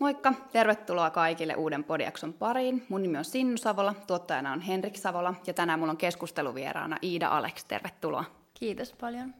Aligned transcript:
Moikka! 0.00 0.32
Tervetuloa 0.52 1.10
kaikille 1.10 1.54
uuden 1.54 1.84
podiakson 1.84 2.32
pariin. 2.32 2.86
Mun 2.88 3.02
nimi 3.02 3.18
on 3.18 3.24
Sinnu 3.24 3.56
Savola, 3.56 3.94
tuottajana 4.06 4.52
on 4.52 4.60
Henrik 4.60 4.96
Savola 4.96 5.34
ja 5.46 5.54
tänään 5.54 5.78
mulla 5.78 5.90
on 5.90 5.96
keskusteluvieraana 5.96 6.96
Iida 7.02 7.28
Alex. 7.28 7.64
Tervetuloa. 7.64 8.24
Kiitos 8.54 8.92
paljon. 8.92 9.34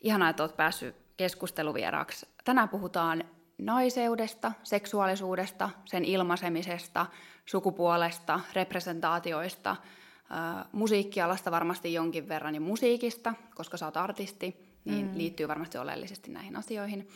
Ihanaa, 0.00 0.28
että 0.28 0.42
olet 0.42 0.56
päässyt 0.56 0.96
keskusteluvieraaksi. 1.16 2.26
Tänään 2.44 2.68
puhutaan 2.68 3.24
naiseudesta, 3.58 4.52
seksuaalisuudesta, 4.62 5.70
sen 5.84 6.04
ilmaisemisesta, 6.04 7.06
sukupuolesta, 7.46 8.40
representaatioista, 8.52 9.70
äh, 9.70 10.64
musiikkialasta 10.72 11.50
varmasti 11.50 11.92
jonkin 11.92 12.28
verran 12.28 12.54
ja 12.54 12.60
musiikista, 12.60 13.34
koska 13.54 13.76
sä 13.76 13.86
oot 13.86 13.96
artisti, 13.96 14.76
niin 14.84 15.06
mm. 15.06 15.18
liittyy 15.18 15.48
varmasti 15.48 15.78
oleellisesti 15.78 16.30
näihin 16.30 16.56
asioihin. 16.56 17.08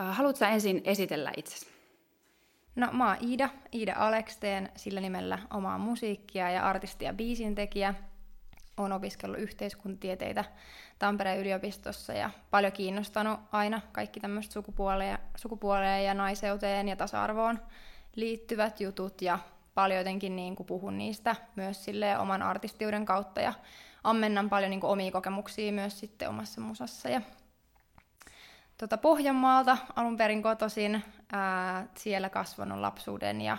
Äh, 0.00 0.16
haluatko 0.16 0.44
ensin 0.44 0.80
esitellä 0.84 1.32
itsesi? 1.36 1.66
No 2.76 2.88
mä 2.92 3.08
oon 3.08 3.16
Iida, 3.28 3.48
Iida 3.74 3.94
Alex, 3.96 4.36
teen 4.36 4.68
sillä 4.76 5.00
nimellä 5.00 5.38
omaa 5.50 5.78
musiikkia 5.78 6.50
ja 6.50 6.68
artisti 6.68 7.04
ja 7.04 7.12
biisintekijä. 7.12 7.94
Olen 8.76 8.92
opiskellut 8.92 9.38
yhteiskuntatieteitä 9.40 10.44
Tampereen 10.98 11.38
yliopistossa 11.38 12.12
ja 12.12 12.30
paljon 12.50 12.72
kiinnostanut 12.72 13.40
aina 13.52 13.80
kaikki 13.92 14.20
tämmöiset 14.20 14.52
sukupuoleen, 14.52 15.18
sukupuoleen 15.36 16.04
ja 16.04 16.14
naiseuteen 16.14 16.88
ja 16.88 16.96
tasa-arvoon 16.96 17.58
liittyvät 18.16 18.80
jutut 18.80 19.22
ja 19.22 19.38
paljon 19.74 19.98
jotenkin 19.98 20.36
niin 20.36 20.56
kuin 20.56 20.66
puhun 20.66 20.98
niistä 20.98 21.36
myös 21.56 21.84
sille 21.84 22.18
oman 22.18 22.42
artistiuden 22.42 23.04
kautta 23.04 23.40
ja 23.40 23.52
ammennan 24.04 24.50
paljon 24.50 24.70
niin 24.70 24.80
kuin 24.80 24.90
omia 24.90 25.12
kokemuksia 25.12 25.72
myös 25.72 26.00
sitten 26.00 26.28
omassa 26.28 26.60
musassa 26.60 27.08
ja 27.08 27.20
tota 28.78 28.98
Pohjanmaalta 28.98 29.78
alun 29.96 30.16
perin 30.16 30.42
kotoisin, 30.42 31.02
ää, 31.32 31.86
siellä 31.96 32.28
kasvanut 32.30 32.78
lapsuuden 32.78 33.40
ja 33.40 33.58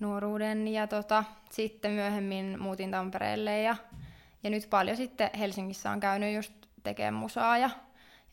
nuoruuden 0.00 0.68
ja 0.68 0.86
tota, 0.86 1.24
sitten 1.50 1.90
myöhemmin 1.90 2.60
muutin 2.60 2.90
Tampereelle 2.90 3.62
ja, 3.62 3.76
ja 4.42 4.50
nyt 4.50 4.66
paljon 4.70 4.96
sitten 4.96 5.30
Helsingissä 5.38 5.90
on 5.90 6.00
käynyt 6.00 6.34
just 6.34 6.52
tekemään 6.82 7.14
musaa 7.14 7.58
ja, 7.58 7.70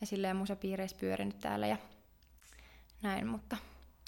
ja 0.02 0.08
silleen 0.08 0.36
musapiireissä 0.36 0.98
pyörinyt 1.00 1.40
täällä 1.40 1.68
ja 1.68 1.78
näin, 3.02 3.28
mutta 3.28 3.58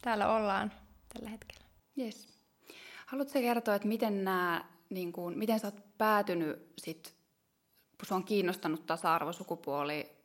täällä 0.01 0.35
ollaan 0.35 0.71
tällä 1.13 1.29
hetkellä. 1.29 1.65
Yes. 1.97 2.41
Haluatko 3.05 3.39
kertoa, 3.39 3.75
että 3.75 3.87
miten, 3.87 4.23
nämä, 4.23 4.65
niin 4.89 5.13
kuin, 5.13 5.37
miten 5.37 5.59
sä 5.59 5.67
oot 5.67 5.97
päätynyt 5.97 6.73
sit, 6.77 7.15
kun 7.97 8.05
sua 8.07 8.17
on 8.17 8.23
kiinnostanut 8.23 8.85
tasa-arvo, 8.85 9.33
sukupuoli, 9.33 10.20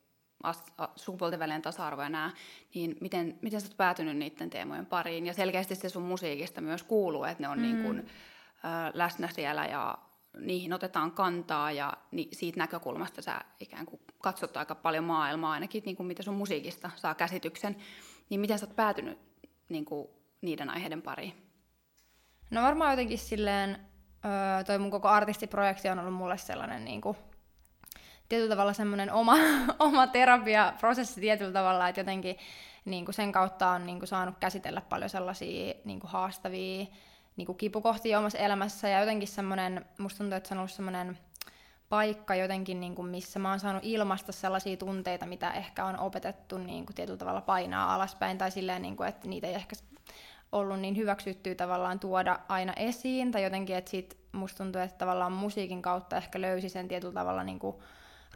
sukupuolten 0.97 1.39
välinen 1.39 1.63
tasa-arvo 1.63 2.03
ja 2.03 2.09
nämä, 2.09 2.31
niin 2.75 2.97
miten, 3.01 3.39
miten 3.43 3.61
sä 3.61 3.67
oot 3.67 3.77
päätynyt 3.77 4.17
niiden 4.17 4.51
teemojen 4.51 4.87
pariin? 4.87 5.27
Ja 5.27 5.35
selkeästi 5.35 5.75
se 5.75 5.89
sun 5.89 6.03
musiikista 6.03 6.61
myös 6.61 6.83
kuuluu, 6.83 7.25
että 7.25 7.43
ne 7.43 7.49
on 7.49 7.59
mm. 7.59 7.63
niin 7.63 7.83
kuin, 7.83 7.99
äh, 7.99 8.91
läsnä 8.95 9.29
siellä 9.29 9.67
ja 9.67 9.99
niihin 10.39 10.73
otetaan 10.73 11.13
kantaa 11.13 11.73
ja 11.73 11.93
ni, 12.11 12.29
siitä 12.33 12.59
näkökulmasta 12.59 13.23
sä 13.23 13.41
ikään 13.61 13.87
kuin 13.87 14.01
katsot 14.23 14.57
aika 14.57 14.75
paljon 14.75 15.05
maailmaa, 15.05 15.53
ainakin 15.53 15.83
niin 15.87 15.97
kuin 15.97 16.07
mitä 16.07 16.23
sun 16.23 16.35
musiikista 16.35 16.91
saa 16.97 17.15
käsityksen. 17.15 17.77
Niin 18.31 18.41
miten 18.41 18.59
sä 18.59 18.67
oot 18.67 18.77
päätynyt 18.77 19.19
niin 19.69 19.85
kuin, 19.85 20.09
niiden 20.41 20.71
aiheiden 20.71 21.03
pariin? 21.03 21.33
No 22.51 22.63
varmaan 22.63 22.93
jotenkin 22.93 23.19
silleen, 23.19 23.79
öö, 24.25 24.65
toi 24.65 24.79
mun 24.79 24.91
koko 24.91 25.09
artistiprojekti 25.09 25.89
on 25.89 25.99
ollut 25.99 26.15
mulle 26.15 26.39
sellainen 26.39 26.85
niin 26.85 27.01
kuin, 27.01 27.17
tietyllä 28.29 28.51
tavalla 28.51 28.73
semmoinen 28.73 29.13
oma, 29.13 29.35
oma 29.79 30.07
terapiaprosessi 30.07 31.21
tietyllä 31.21 31.53
tavalla, 31.53 31.89
että 31.89 32.01
jotenkin 32.01 32.37
niin 32.85 33.05
kuin 33.05 33.15
sen 33.15 33.33
kautta 33.33 33.69
on 33.69 33.87
niin 33.87 33.99
kuin 33.99 34.09
saanut 34.09 34.35
käsitellä 34.41 34.81
paljon 34.81 35.11
sellaisia 35.11 35.75
niin 35.85 36.01
kuin 36.01 36.11
haastavia 36.11 36.87
niin 37.37 37.47
kuin 37.47 37.59
kipukohtia 37.59 38.19
omassa 38.19 38.39
elämässä. 38.39 38.89
Ja 38.89 39.01
jotenkin 39.01 39.29
semmoinen, 39.29 39.85
musta 39.99 40.19
tuntuu, 40.19 40.37
että 40.37 40.49
se 40.49 40.55
on 40.55 40.59
ollut 40.59 40.71
semmoinen 40.71 41.19
paikka 41.89 42.35
jotenkin, 42.35 42.81
niin 42.81 42.95
kuin 42.95 43.09
missä 43.09 43.39
mä 43.39 43.51
oon 43.51 43.61
saanut 43.61 43.85
ilmaista 43.85 44.33
sellaisia 44.33 44.77
tunteita, 44.77 45.27
mitä 45.27 45.51
ehkä 45.51 45.85
on 45.85 45.99
opetettu 45.99 46.59
niin 46.59 46.87
kuin 46.87 46.97
tietyllä 46.97 47.19
tavalla 47.19 47.41
painaa 47.41 47.95
alaspäin. 47.95 48.39
Tai 48.39 48.51
silleen, 48.51 48.83
niin 48.83 48.97
kuin, 48.97 49.09
että 49.09 49.29
niitä 49.29 49.47
ei 49.47 49.55
ehkä 49.55 49.77
ollut 50.53 50.81
niin 50.81 50.97
hyväksyttyä 50.97 51.55
tavallaan 51.55 52.01
tuoda 52.01 52.39
aina 52.49 52.73
esiin, 52.73 53.33
tai 53.33 53.43
jotenkin, 53.43 53.77
että 53.77 53.91
sit 53.91 54.17
musta 54.33 54.65
tuntuu, 54.65 54.83
että 54.83 54.99
tavallaan 54.99 55.33
musiikin 55.33 55.83
kautta 55.83 56.17
ehkä 56.17 56.41
löysi 56.41 56.69
sen 56.69 56.89
tietyllä 56.89 57.15
tavalla 57.15 57.45
niin 57.45 57.59
kuin 57.59 57.77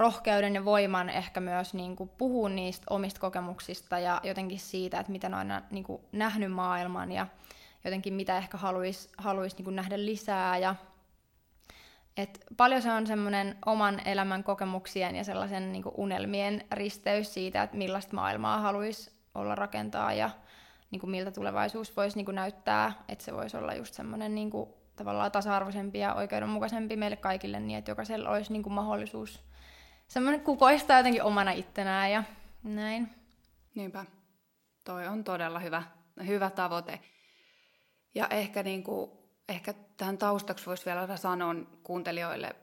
rohkeuden 0.00 0.54
ja 0.54 0.64
voiman 0.64 1.08
ehkä 1.08 1.40
myös 1.40 1.74
niin 1.74 1.96
kuin 1.96 2.10
puhua 2.18 2.48
niistä 2.48 2.86
omista 2.90 3.20
kokemuksista 3.20 3.98
ja 3.98 4.20
jotenkin 4.24 4.58
siitä, 4.58 5.00
että 5.00 5.12
miten 5.12 5.34
on 5.34 5.48
niin 5.70 5.84
kuin 5.84 6.02
nähnyt 6.12 6.52
maailman 6.52 7.12
ja 7.12 7.26
jotenkin 7.84 8.14
mitä 8.14 8.36
ehkä 8.36 8.58
haluaisi 8.58 9.08
haluais 9.18 9.58
niin 9.58 9.76
nähdä 9.76 9.98
lisää 9.98 10.58
ja 10.58 10.74
et 12.16 12.44
paljon 12.56 12.82
se 12.82 12.92
on 12.92 13.06
semmoinen 13.06 13.56
oman 13.66 14.00
elämän 14.04 14.44
kokemuksien 14.44 15.16
ja 15.16 15.24
sellaisen 15.24 15.72
niin 15.72 15.82
kuin 15.82 15.94
unelmien 15.96 16.64
risteys 16.72 17.34
siitä, 17.34 17.62
että 17.62 17.76
millaista 17.76 18.14
maailmaa 18.14 18.60
haluaisi 18.60 19.10
olla 19.34 19.54
rakentaa 19.54 20.12
ja 20.12 20.30
niin 20.90 21.00
kuin 21.00 21.10
miltä 21.10 21.30
tulevaisuus 21.30 21.96
voisi 21.96 22.16
niin 22.16 22.24
kuin 22.24 22.34
näyttää, 22.34 22.92
että 23.08 23.24
se 23.24 23.34
voisi 23.34 23.56
olla 23.56 23.74
just 23.74 23.94
semmoinen 23.94 24.34
niin 24.34 24.50
tavallaan 24.96 25.32
tasa-arvoisempi 25.32 25.98
ja 25.98 26.14
oikeudenmukaisempi 26.14 26.96
meille 26.96 27.16
kaikille 27.16 27.60
niin, 27.60 27.78
että 27.78 27.90
jokaisella 27.90 28.30
olisi 28.30 28.52
niin 28.52 28.62
kuin 28.62 28.72
mahdollisuus 28.72 29.49
semmoinen 30.10 30.40
kukoistaa 30.40 30.96
jotenkin 30.96 31.22
omana 31.22 31.50
ittenään 31.50 32.10
ja 32.10 32.24
näin. 32.62 33.08
Niinpä. 33.74 34.04
Toi 34.84 35.06
on 35.06 35.24
todella 35.24 35.58
hyvä, 35.58 35.82
hyvä 36.26 36.50
tavoite. 36.50 37.00
Ja 38.14 38.26
ehkä, 38.28 38.62
niin 38.62 38.82
kuin, 38.82 39.10
ehkä 39.48 39.74
tähän 39.96 40.18
taustaksi 40.18 40.66
voisi 40.66 40.86
vielä 40.86 41.16
sanoa 41.16 41.54
kuuntelijoille 41.82 42.56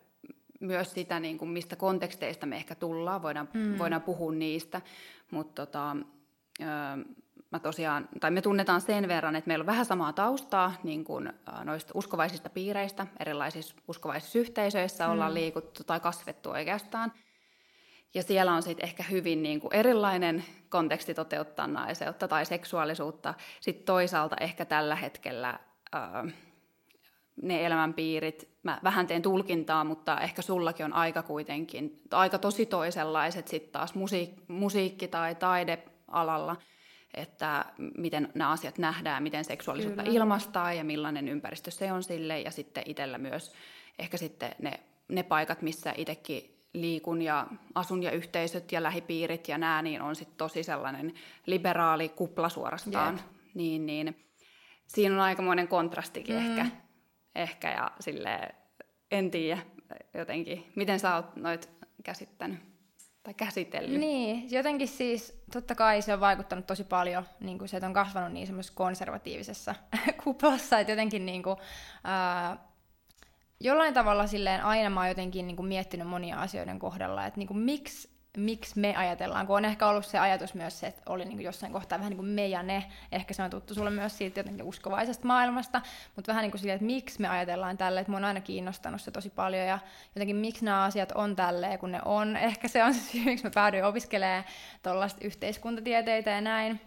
myös 0.60 0.94
sitä, 0.94 1.20
niin 1.20 1.38
kuin, 1.38 1.50
mistä 1.50 1.76
konteksteista 1.76 2.46
me 2.46 2.56
ehkä 2.56 2.76
tullaan, 2.76 3.22
voidaan, 3.22 3.50
mm. 3.54 3.78
voidaan 3.78 4.02
puhua 4.02 4.32
niistä, 4.32 4.82
mutta 5.32 5.66
tota, 5.66 5.96
mä 7.52 7.60
tosiaan, 7.62 8.10
tai 8.20 8.32
me 8.32 8.42
tunnetaan 8.42 8.82
sen 8.82 9.08
verran, 9.08 9.36
että 9.36 9.48
meillä 9.48 9.64
on 9.64 9.68
vähän 9.68 9.86
samaa 9.86 10.14
taustaa 10.14 10.74
niin 10.84 11.04
kuin 11.04 11.34
noista 11.64 11.92
uskovaisista 11.96 12.50
piireistä, 12.50 13.08
erilaisissa 13.20 13.76
uskovaisissa 13.88 14.40
yhteisöissä 14.40 15.06
mm. 15.06 15.12
ollaan 15.12 15.34
liikuttu 15.34 15.84
tai 15.84 16.00
kasvettu 16.00 16.50
oikeastaan. 16.50 17.12
Ja 18.14 18.24
siellä 18.24 18.54
on 18.54 18.64
sitten 18.64 18.86
ehkä 18.86 19.04
hyvin 19.04 19.44
niin 19.44 19.60
kuin 19.60 19.74
erilainen 19.74 20.44
konteksti 20.70 21.14
toteuttaa 21.14 21.68
naiseutta 21.68 22.28
tai 22.28 22.46
seksuaalisuutta. 22.46 23.34
Sitten 23.62 23.86
toisaalta 23.86 24.36
ehkä 24.40 24.66
tällä 24.66 24.96
hetkellä 24.96 25.60
ää, 25.92 26.26
ne 27.42 27.66
elämänpiirit, 27.66 28.50
mä 28.64 28.80
vähän 28.84 29.08
teen 29.08 29.22
tulkintaa, 29.22 29.84
mutta 29.84 30.20
ehkä 30.20 30.42
sullakin 30.42 30.86
on 30.86 30.94
aika 30.94 31.24
kuitenkin, 31.24 32.02
aika 32.12 32.38
tosi 32.38 32.66
toisenlaiset 32.66 33.48
sitten 33.48 33.72
taas 33.72 33.94
musiik- 33.94 34.44
musiikki- 34.48 35.08
tai 35.08 35.36
taidealalla– 35.36 36.56
että 37.14 37.66
miten 37.98 38.30
nämä 38.34 38.52
asiat 38.52 38.78
nähdään, 38.78 39.24
miten 39.24 39.46
seksuaalisuutta 39.46 40.04
Kyllä. 40.04 40.16
ilmastaa 40.16 40.74
ja 40.74 40.84
millainen 40.84 41.28
ympäristö 41.28 41.72
se 41.72 41.92
on 41.92 42.04
sille. 42.04 42.40
Ja 42.40 42.52
sitten 42.52 42.84
itsellä 42.86 43.18
myös 43.18 43.54
ehkä 44.00 44.18
sitten 44.18 44.56
ne, 44.60 44.80
ne 45.08 45.24
paikat, 45.24 45.62
missä 45.62 45.94
itsekin 45.98 46.57
liikun 46.74 47.22
ja 47.22 47.48
asun 47.76 48.04
ja 48.04 48.12
yhteisöt 48.12 48.72
ja 48.72 48.84
lähipiirit 48.84 49.48
ja 49.48 49.58
nämä, 49.58 49.82
niin 49.82 50.02
on 50.02 50.16
sitten 50.16 50.38
tosi 50.38 50.64
sellainen 50.64 51.14
liberaali 51.46 52.10
kupla 52.10 52.50
suorastaan. 52.50 53.14
Yep. 53.14 53.26
Niin, 53.54 53.86
niin 53.86 54.26
siinä 54.88 55.16
on 55.16 55.22
aikamoinen 55.22 55.68
kontrastikin 55.68 56.36
mm. 56.36 56.42
ehkä, 56.42 56.66
ehkä 57.36 57.72
ja 57.72 57.92
sille 58.00 58.56
en 59.12 59.32
tiedä 59.32 59.62
jotenkin, 60.14 60.72
miten 60.76 61.00
sä 61.00 61.16
oot 61.16 61.36
noit 61.36 61.70
käsittänyt? 62.04 62.60
tai 63.28 63.34
käsitellyt. 63.34 64.00
Niin, 64.00 64.52
jotenkin 64.52 64.88
siis 64.88 65.42
totta 65.54 65.76
kai 65.76 66.02
se 66.02 66.14
on 66.14 66.20
vaikuttanut 66.20 66.68
tosi 66.68 66.84
paljon, 66.84 67.26
niin 67.40 67.58
kuin 67.58 67.70
se, 67.70 67.78
että 67.78 67.88
on 67.88 67.94
kasvanut 67.94 68.34
niin 68.34 68.48
semmoisessa 68.48 68.76
konservatiivisessa 68.76 69.76
kuplassa, 70.24 70.80
että 70.80 70.92
jotenkin 70.92 71.26
niin 71.26 71.44
kuin, 71.44 71.58
ää, 72.04 72.58
jollain 73.60 73.94
tavalla 73.94 74.28
silleen 74.28 74.64
aina 74.64 74.90
mä 74.90 75.00
oon 75.00 75.10
jotenkin 75.10 75.48
niin 75.48 75.56
kuin 75.56 75.68
miettinyt 75.68 76.08
monia 76.08 76.42
asioiden 76.42 76.80
kohdalla, 76.80 77.26
että 77.26 77.38
niin 77.38 77.48
kuin 77.48 77.60
miksi 77.60 78.18
miksi 78.38 78.80
me 78.80 78.96
ajatellaan, 78.96 79.48
kun 79.48 79.56
on 79.56 79.66
ehkä 79.66 79.88
ollut 79.88 80.06
se 80.06 80.20
ajatus 80.20 80.54
myös 80.54 80.80
se, 80.80 80.88
että 80.88 81.02
oli 81.06 81.26
niin 81.26 81.38
kuin 81.38 81.46
jossain 81.46 81.74
kohtaa 81.74 82.00
vähän 82.00 82.10
niin 82.10 82.18
kuin 82.18 82.30
me 82.30 82.48
ja 82.48 82.64
ne, 82.64 82.84
ehkä 83.12 83.34
se 83.34 83.44
on 83.44 83.50
tuttu 83.50 83.74
sulle 83.74 83.90
myös 83.90 84.18
siitä 84.18 84.40
jotenkin 84.40 84.66
uskovaisesta 84.66 85.28
maailmasta, 85.28 85.82
mutta 86.16 86.32
vähän 86.32 86.42
niin 86.42 86.52
kuin 86.52 86.60
silleen, 86.60 86.76
että 86.76 86.86
miksi 86.86 87.22
me 87.22 87.28
ajatellaan 87.28 87.78
tälle, 87.78 88.00
että 88.00 88.12
mua 88.12 88.18
on 88.18 88.26
aina 88.26 88.42
kiinnostanut 88.42 89.02
se 89.02 89.12
tosi 89.12 89.30
paljon 89.30 89.68
ja 89.68 89.80
jotenkin 90.16 90.36
miksi 90.36 90.66
nämä 90.66 90.84
asiat 90.84 91.12
on 91.12 91.36
tälleen, 91.36 91.80
kun 91.80 91.92
ne 91.92 92.00
on. 92.06 92.36
Ehkä 92.36 92.68
se 92.68 92.84
on 92.84 92.94
se 92.94 93.12
syy, 93.12 93.26
miksi 93.26 93.46
mä 93.46 93.52
päädyin 93.54 93.86
opiskelemaan 93.86 94.44
tuollaista 94.84 95.26
yhteiskuntatieteitä 95.26 96.30
ja 96.30 96.42
näin. 96.42 96.82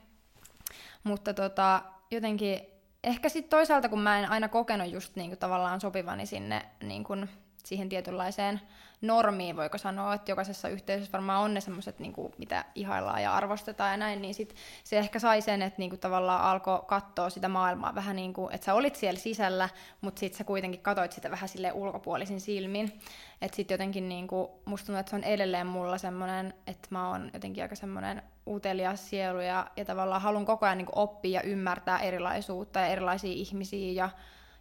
Mutta 1.05 1.35
tota, 1.35 1.83
jotenkin 2.11 2.61
ehkä 3.05 3.29
sitten 3.29 3.51
toisaalta, 3.51 3.89
kun 3.89 4.01
mä 4.01 4.19
en 4.19 4.31
aina 4.31 4.49
kokenut 4.49 4.91
just 4.91 5.17
niin 5.17 5.31
kuin 5.31 5.39
tavallaan 5.39 5.81
sopivani 5.81 6.27
sinne 6.27 6.63
niin 6.83 7.05
kuin 7.05 7.29
siihen 7.65 7.89
tietynlaiseen 7.89 8.61
normiin, 9.01 9.57
voiko 9.57 9.79
sanoa, 9.79 10.15
että 10.15 10.31
jokaisessa 10.31 10.69
yhteisössä 10.69 11.13
varmaan 11.13 11.43
on 11.43 11.55
ne 11.55 11.61
semmoiset, 11.61 11.99
niin 11.99 12.15
mitä 12.39 12.65
ihaillaan 12.75 13.23
ja 13.23 13.35
arvostetaan 13.35 13.91
ja 13.91 13.97
näin, 13.97 14.23
niin 14.23 14.35
sit 14.35 14.55
se 14.85 14.99
ehkä 14.99 15.19
sai 15.19 15.43
sen, 15.43 15.63
että 15.63 15.79
niin 15.79 15.91
kuin, 15.91 16.01
tavallaan 16.01 16.41
alkoi 16.41 16.83
katsoa 16.87 17.31
sitä 17.31 17.49
maailmaa 17.49 17.95
vähän 17.95 18.17
niin 18.17 18.33
kuin, 18.33 18.55
että 18.55 18.65
sä 18.65 18.75
olit 18.75 18.97
siellä 18.97 19.21
sisällä, 19.21 19.69
mutta 20.01 20.21
sitten 20.21 20.39
sä 20.39 20.45
kuitenkin 20.45 20.81
katoit 20.81 21.13
sitä 21.13 21.31
vähän 21.31 21.49
sille 21.49 21.73
ulkopuolisin 21.73 22.41
silmin. 22.41 23.01
Että 23.43 23.57
sitten 23.57 23.75
jotenkin 23.75 24.09
niin 24.09 24.29
kuin, 24.29 24.49
musta 24.65 24.87
tuntuu, 24.87 25.01
että 25.01 25.11
se 25.11 25.17
on 25.17 25.25
edelleen 25.25 25.67
mulla 25.67 25.99
semmoinen, 25.99 26.55
että 26.67 26.89
mä 26.91 27.11
oon 27.11 27.31
jotenkin 27.35 27.63
aika 27.63 27.75
semmoinen 27.75 28.23
utelias 28.47 29.11
sielu 29.11 29.41
ja, 29.41 29.67
ja 29.77 29.85
tavallaan 29.85 30.23
haluan 30.23 30.45
koko 30.45 30.67
ajan 30.67 30.79
niin 30.79 30.87
kuin, 30.87 30.99
oppia 30.99 31.41
ja 31.41 31.43
ymmärtää 31.43 31.99
erilaisuutta 31.99 32.81
ja 32.81 32.87
erilaisia 32.87 33.33
ihmisiä 33.33 33.93
ja 33.93 34.11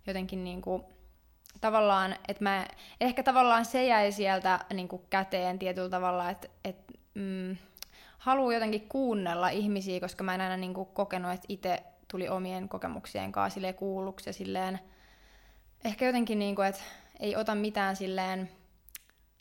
jotenkin 0.08 0.44
niin 0.44 0.62
kuin, 0.62 0.84
tavallaan, 1.62 2.16
että 2.28 2.44
mä, 2.44 2.66
ehkä 3.02 3.24
tavallaan 3.24 3.66
se 3.66 3.86
jäi 3.86 4.12
sieltä 4.12 4.60
niin 4.74 4.88
kuin 4.88 5.02
käteen 5.10 5.60
tietyllä 5.60 5.90
tavalla, 5.90 6.30
että, 6.30 6.48
että 6.64 6.94
mm, 7.14 7.58
haluan 8.18 8.54
jotenkin 8.54 8.90
kuunnella 8.90 9.50
ihmisiä, 9.50 10.00
koska 10.00 10.24
mä 10.24 10.36
en 10.36 10.42
aina 10.42 10.58
niin 10.58 10.74
kuin 10.74 10.90
kokenut, 10.94 11.32
että 11.32 11.46
itse 11.50 11.84
tuli 12.08 12.30
omien 12.30 12.70
kokemuksien 12.70 13.32
kanssa 13.32 13.54
silleen 13.54 13.76
kuulluksi 13.76 14.30
ja 14.30 14.34
silleen, 14.34 14.80
ehkä 15.86 16.06
jotenkin 16.06 16.40
niin 16.40 16.56
kuin, 16.56 16.68
että 16.68 16.82
ei 17.20 17.36
ota 17.36 17.56
mitään 17.56 17.96
silleen, 17.96 18.50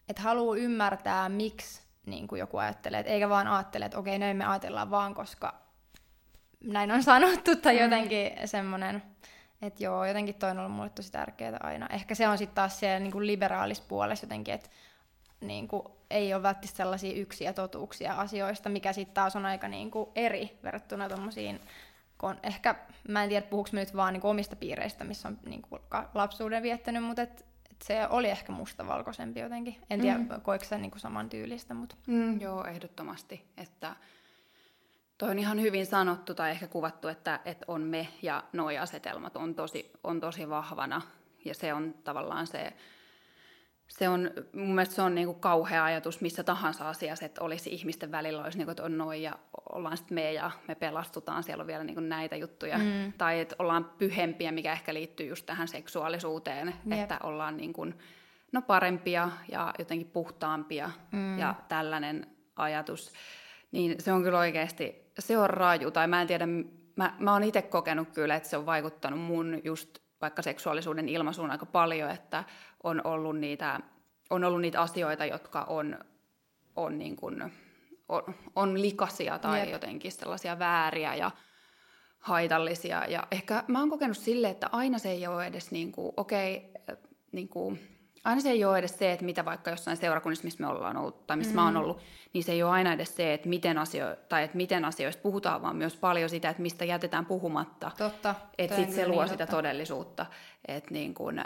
että 0.08 0.22
haluaa 0.22 0.56
ymmärtää, 0.56 1.28
miksi 1.28 1.82
niin 2.06 2.28
kuin 2.28 2.38
joku 2.38 2.56
ajattelee, 2.56 3.00
että 3.00 3.12
eikä 3.12 3.28
vaan 3.28 3.49
ajattele, 3.49 3.84
että 3.84 3.99
okei, 3.99 4.19
näin 4.19 4.37
me 4.37 4.44
ajatellaan 4.44 4.90
vaan, 4.90 5.14
koska 5.14 5.55
näin 6.60 6.90
on 6.90 7.02
sanottu, 7.02 7.56
tai 7.56 7.75
mm. 7.75 7.81
jotenkin 7.81 8.31
semmoinen, 8.44 9.02
että 9.62 9.84
joo, 9.84 10.05
jotenkin 10.05 10.34
toi 10.34 10.50
on 10.50 10.58
ollut 10.58 10.72
mulle 10.72 10.90
tosi 10.90 11.12
tärkeää 11.12 11.56
aina. 11.60 11.87
Ehkä 11.93 12.14
se 12.14 12.28
on 12.28 12.38
sitten 12.38 12.55
taas 12.55 12.81
siellä 12.81 12.99
niin 12.99 13.26
liberaalis 13.26 13.81
puolessa 13.81 14.25
jotenkin, 14.25 14.55
että 14.55 14.69
niin 15.40 15.69
kuin, 15.69 15.82
ei 16.10 16.34
ole 16.34 16.43
välttämättä 16.43 16.76
sellaisia 16.76 17.20
yksiä 17.20 17.52
totuuksia 17.52 18.14
asioista, 18.14 18.69
mikä 18.69 18.93
sitten 18.93 19.14
taas 19.14 19.37
on 19.37 19.46
aika 19.46 19.69
niin 19.69 19.90
kuin, 19.90 20.10
eri 20.14 20.58
verrattuna 20.62 21.08
tuommoisiin, 21.08 21.60
kun 22.19 22.37
ehkä, 22.43 22.75
mä 23.08 23.22
en 23.22 23.28
tiedä 23.28 23.46
puhuks 23.46 23.72
nyt 23.72 23.96
vaan 23.96 24.12
niin 24.12 24.20
kuin, 24.20 24.31
omista 24.31 24.56
piireistä, 24.56 25.05
missä 25.05 25.28
on 25.28 25.38
niin 25.46 25.62
kuin, 25.62 25.82
lapsuuden 26.14 26.62
viettänyt, 26.62 27.05
mutta 27.05 27.22
et, 27.22 27.46
et 27.70 27.82
se 27.82 28.06
oli 28.10 28.31
ehkä 28.31 28.52
mustavalkoisempi 28.52 29.40
jotenkin. 29.40 29.76
En 29.90 30.00
tiedä, 30.00 30.19
mm. 30.19 30.40
koiko 30.43 30.64
se 30.64 30.78
niin 30.78 30.90
kuin, 30.90 31.00
saman 31.00 31.28
tyylistä, 31.28 31.75
mutta... 31.75 31.96
Mm, 32.06 32.40
joo, 32.40 32.64
ehdottomasti, 32.64 33.44
että 33.56 33.96
Toi 35.19 35.31
on 35.31 35.38
ihan 35.38 35.61
hyvin 35.61 35.87
sanottu 35.87 36.35
tai 36.35 36.50
ehkä 36.50 36.67
kuvattu, 36.67 37.09
että, 37.09 37.41
että 37.44 37.65
on 37.69 37.82
me 37.82 38.09
ja 38.23 38.44
nuo 38.53 38.69
asetelmat 38.81 39.37
on 39.37 39.55
tosi, 39.55 39.91
on 40.05 40.20
tosi 40.20 40.49
vahvana. 40.49 41.03
Ja 41.44 41.55
se 41.55 41.75
on 41.75 41.94
tavallaan 42.05 42.47
se, 42.47 42.73
se 43.88 44.09
on, 44.09 44.31
mun 44.53 44.75
mielestä 44.75 44.94
se 44.94 45.03
on 45.03 45.15
niin 45.15 45.26
kuin 45.26 45.41
kauhea 45.41 45.85
ajatus 45.85 46.20
missä 46.20 46.44
tahansa 46.44 46.88
asiassa, 46.88 47.25
että 47.25 47.44
olisi 47.44 47.70
ihmisten 47.70 48.11
välillä 48.12 48.44
olisi 48.44 48.59
niin 48.59 48.67
kuin, 48.67 48.73
että 48.73 48.82
on 48.82 48.99
noin 48.99 49.23
ja 49.23 49.38
ollaan 49.73 49.97
sitten 49.97 50.15
me 50.15 50.32
ja 50.32 50.50
me 50.69 50.75
pelastutaan, 50.75 51.43
siellä 51.43 51.62
on 51.62 51.67
vielä 51.67 51.85
niin 51.85 51.94
kuin 51.94 52.09
näitä 52.09 52.37
juttuja. 52.37 52.79
Mm. 52.79 53.12
Tai 53.19 53.41
että 53.41 53.56
ollaan 53.59 53.85
pyhempiä, 53.99 54.53
mikä 54.53 54.73
ehkä 54.73 54.94
liittyy 54.94 55.26
just 55.26 55.47
tähän 55.47 55.69
seksuaalisuuteen, 55.69 56.75
Jep. 56.87 57.00
että 57.00 57.19
ollaan 57.23 57.56
niin 57.56 57.73
kuin, 57.73 57.99
no 58.53 58.62
parempia 58.62 59.31
ja 59.53 59.75
jotenkin 59.79 60.11
puhtaampia 60.11 60.91
mm. 61.12 61.38
ja 61.38 61.55
tällainen 61.69 62.26
ajatus. 62.56 63.12
Niin 63.70 63.94
se 63.99 64.12
on 64.12 64.23
kyllä 64.23 64.38
oikeasti 64.38 65.09
se 65.19 65.38
on 65.38 65.50
raju, 65.50 65.91
tai 65.91 66.09
mä 66.09 66.20
en 66.20 66.26
tiedä, 66.26 66.47
mä, 66.97 67.15
mä 67.19 67.32
oon 67.32 67.44
itse 67.44 67.62
kokenut 67.62 68.09
kyllä, 68.09 68.35
että 68.35 68.49
se 68.49 68.56
on 68.56 68.67
vaikuttanut 68.67 69.20
mun 69.20 69.61
just 69.65 69.99
vaikka 70.20 70.43
seksuaalisuuden 70.43 71.09
ilmaisuun 71.09 71.50
aika 71.50 71.67
paljon, 71.67 72.11
että 72.11 72.44
on 72.82 73.06
ollut 73.06 73.38
niitä, 73.38 73.81
on 74.31 74.44
ollut 74.44 74.61
niitä 74.61 74.81
asioita, 74.81 75.25
jotka 75.25 75.62
on, 75.62 75.99
on, 76.76 76.99
niin 76.99 77.17
kuin, 77.17 77.53
on, 78.09 78.23
on 78.56 78.82
likaisia 78.82 79.38
tai 79.38 79.61
Jep. 79.61 79.70
jotenkin 79.70 80.12
sellaisia 80.12 80.59
vääriä 80.59 81.15
ja 81.15 81.31
haitallisia. 82.19 83.05
Ja 83.05 83.26
ehkä 83.31 83.65
mä 83.67 83.81
oon 83.81 83.91
kokenut 83.91 84.17
sille, 84.17 84.49
että 84.49 84.69
aina 84.73 84.99
se 84.99 85.11
ei 85.11 85.26
ole 85.26 85.47
edes 85.47 85.70
niin 85.70 85.93
kuin, 85.93 86.12
okei, 86.17 86.70
okay, 86.82 86.97
niin 87.32 87.49
kuin, 87.49 87.98
aina 88.29 88.41
se 88.41 88.51
ei 88.51 88.65
ole 88.65 88.79
edes 88.79 88.99
se, 88.99 89.13
että 89.13 89.25
mitä 89.25 89.45
vaikka 89.45 89.71
jossain 89.71 89.97
seurakunnissa, 89.97 90.45
missä 90.45 90.63
me 90.63 90.67
ollaan 90.67 90.97
ollut, 90.97 91.27
tai 91.27 91.37
missä 91.37 91.53
mm. 91.53 91.57
mä 91.57 91.65
oon 91.65 91.75
mm. 91.75 91.81
ollut, 91.81 92.01
niin 92.33 92.45
se 92.45 92.53
ei 92.53 92.63
ole 92.63 92.71
aina 92.71 92.93
edes 92.93 93.17
se, 93.17 93.35
että 93.35 93.49
miten, 93.49 93.79
asio- 93.79 94.17
tai 94.29 94.45
että 94.45 94.57
miten 94.57 94.85
asioista 94.85 95.23
puhutaan, 95.23 95.63
vaan 95.63 95.77
myös 95.77 95.97
paljon 95.97 96.31
sitä, 96.31 96.51
että 96.51 96.63
mistä 96.63 96.85
jätetään 96.85 97.27
puhumatta. 97.27 97.91
Totta. 97.99 98.35
Että 98.59 98.77
sitten 98.77 98.95
se 98.95 99.09
luo 99.09 99.23
niin 99.23 99.29
sitä 99.29 99.47
totta. 99.47 99.57
todellisuutta. 99.57 100.27
Että 100.69 100.95
niin 100.95 101.15
kuin, 101.15 101.45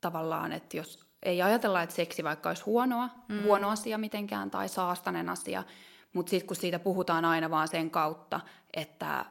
tavallaan, 0.00 0.52
että 0.52 0.76
jos 0.76 1.06
ei 1.22 1.42
ajatella, 1.42 1.82
että 1.82 1.94
seksi 1.94 2.24
vaikka 2.24 2.48
olisi 2.48 2.62
huonoa, 2.62 3.08
mm. 3.28 3.42
huono 3.42 3.68
asia 3.68 3.98
mitenkään, 3.98 4.50
tai 4.50 4.68
saastainen 4.68 5.28
asia, 5.28 5.64
mutta 6.12 6.30
sitten 6.30 6.46
kun 6.46 6.56
siitä 6.56 6.78
puhutaan 6.78 7.24
aina 7.24 7.50
vaan 7.50 7.68
sen 7.68 7.90
kautta, 7.90 8.40
että 8.74 9.24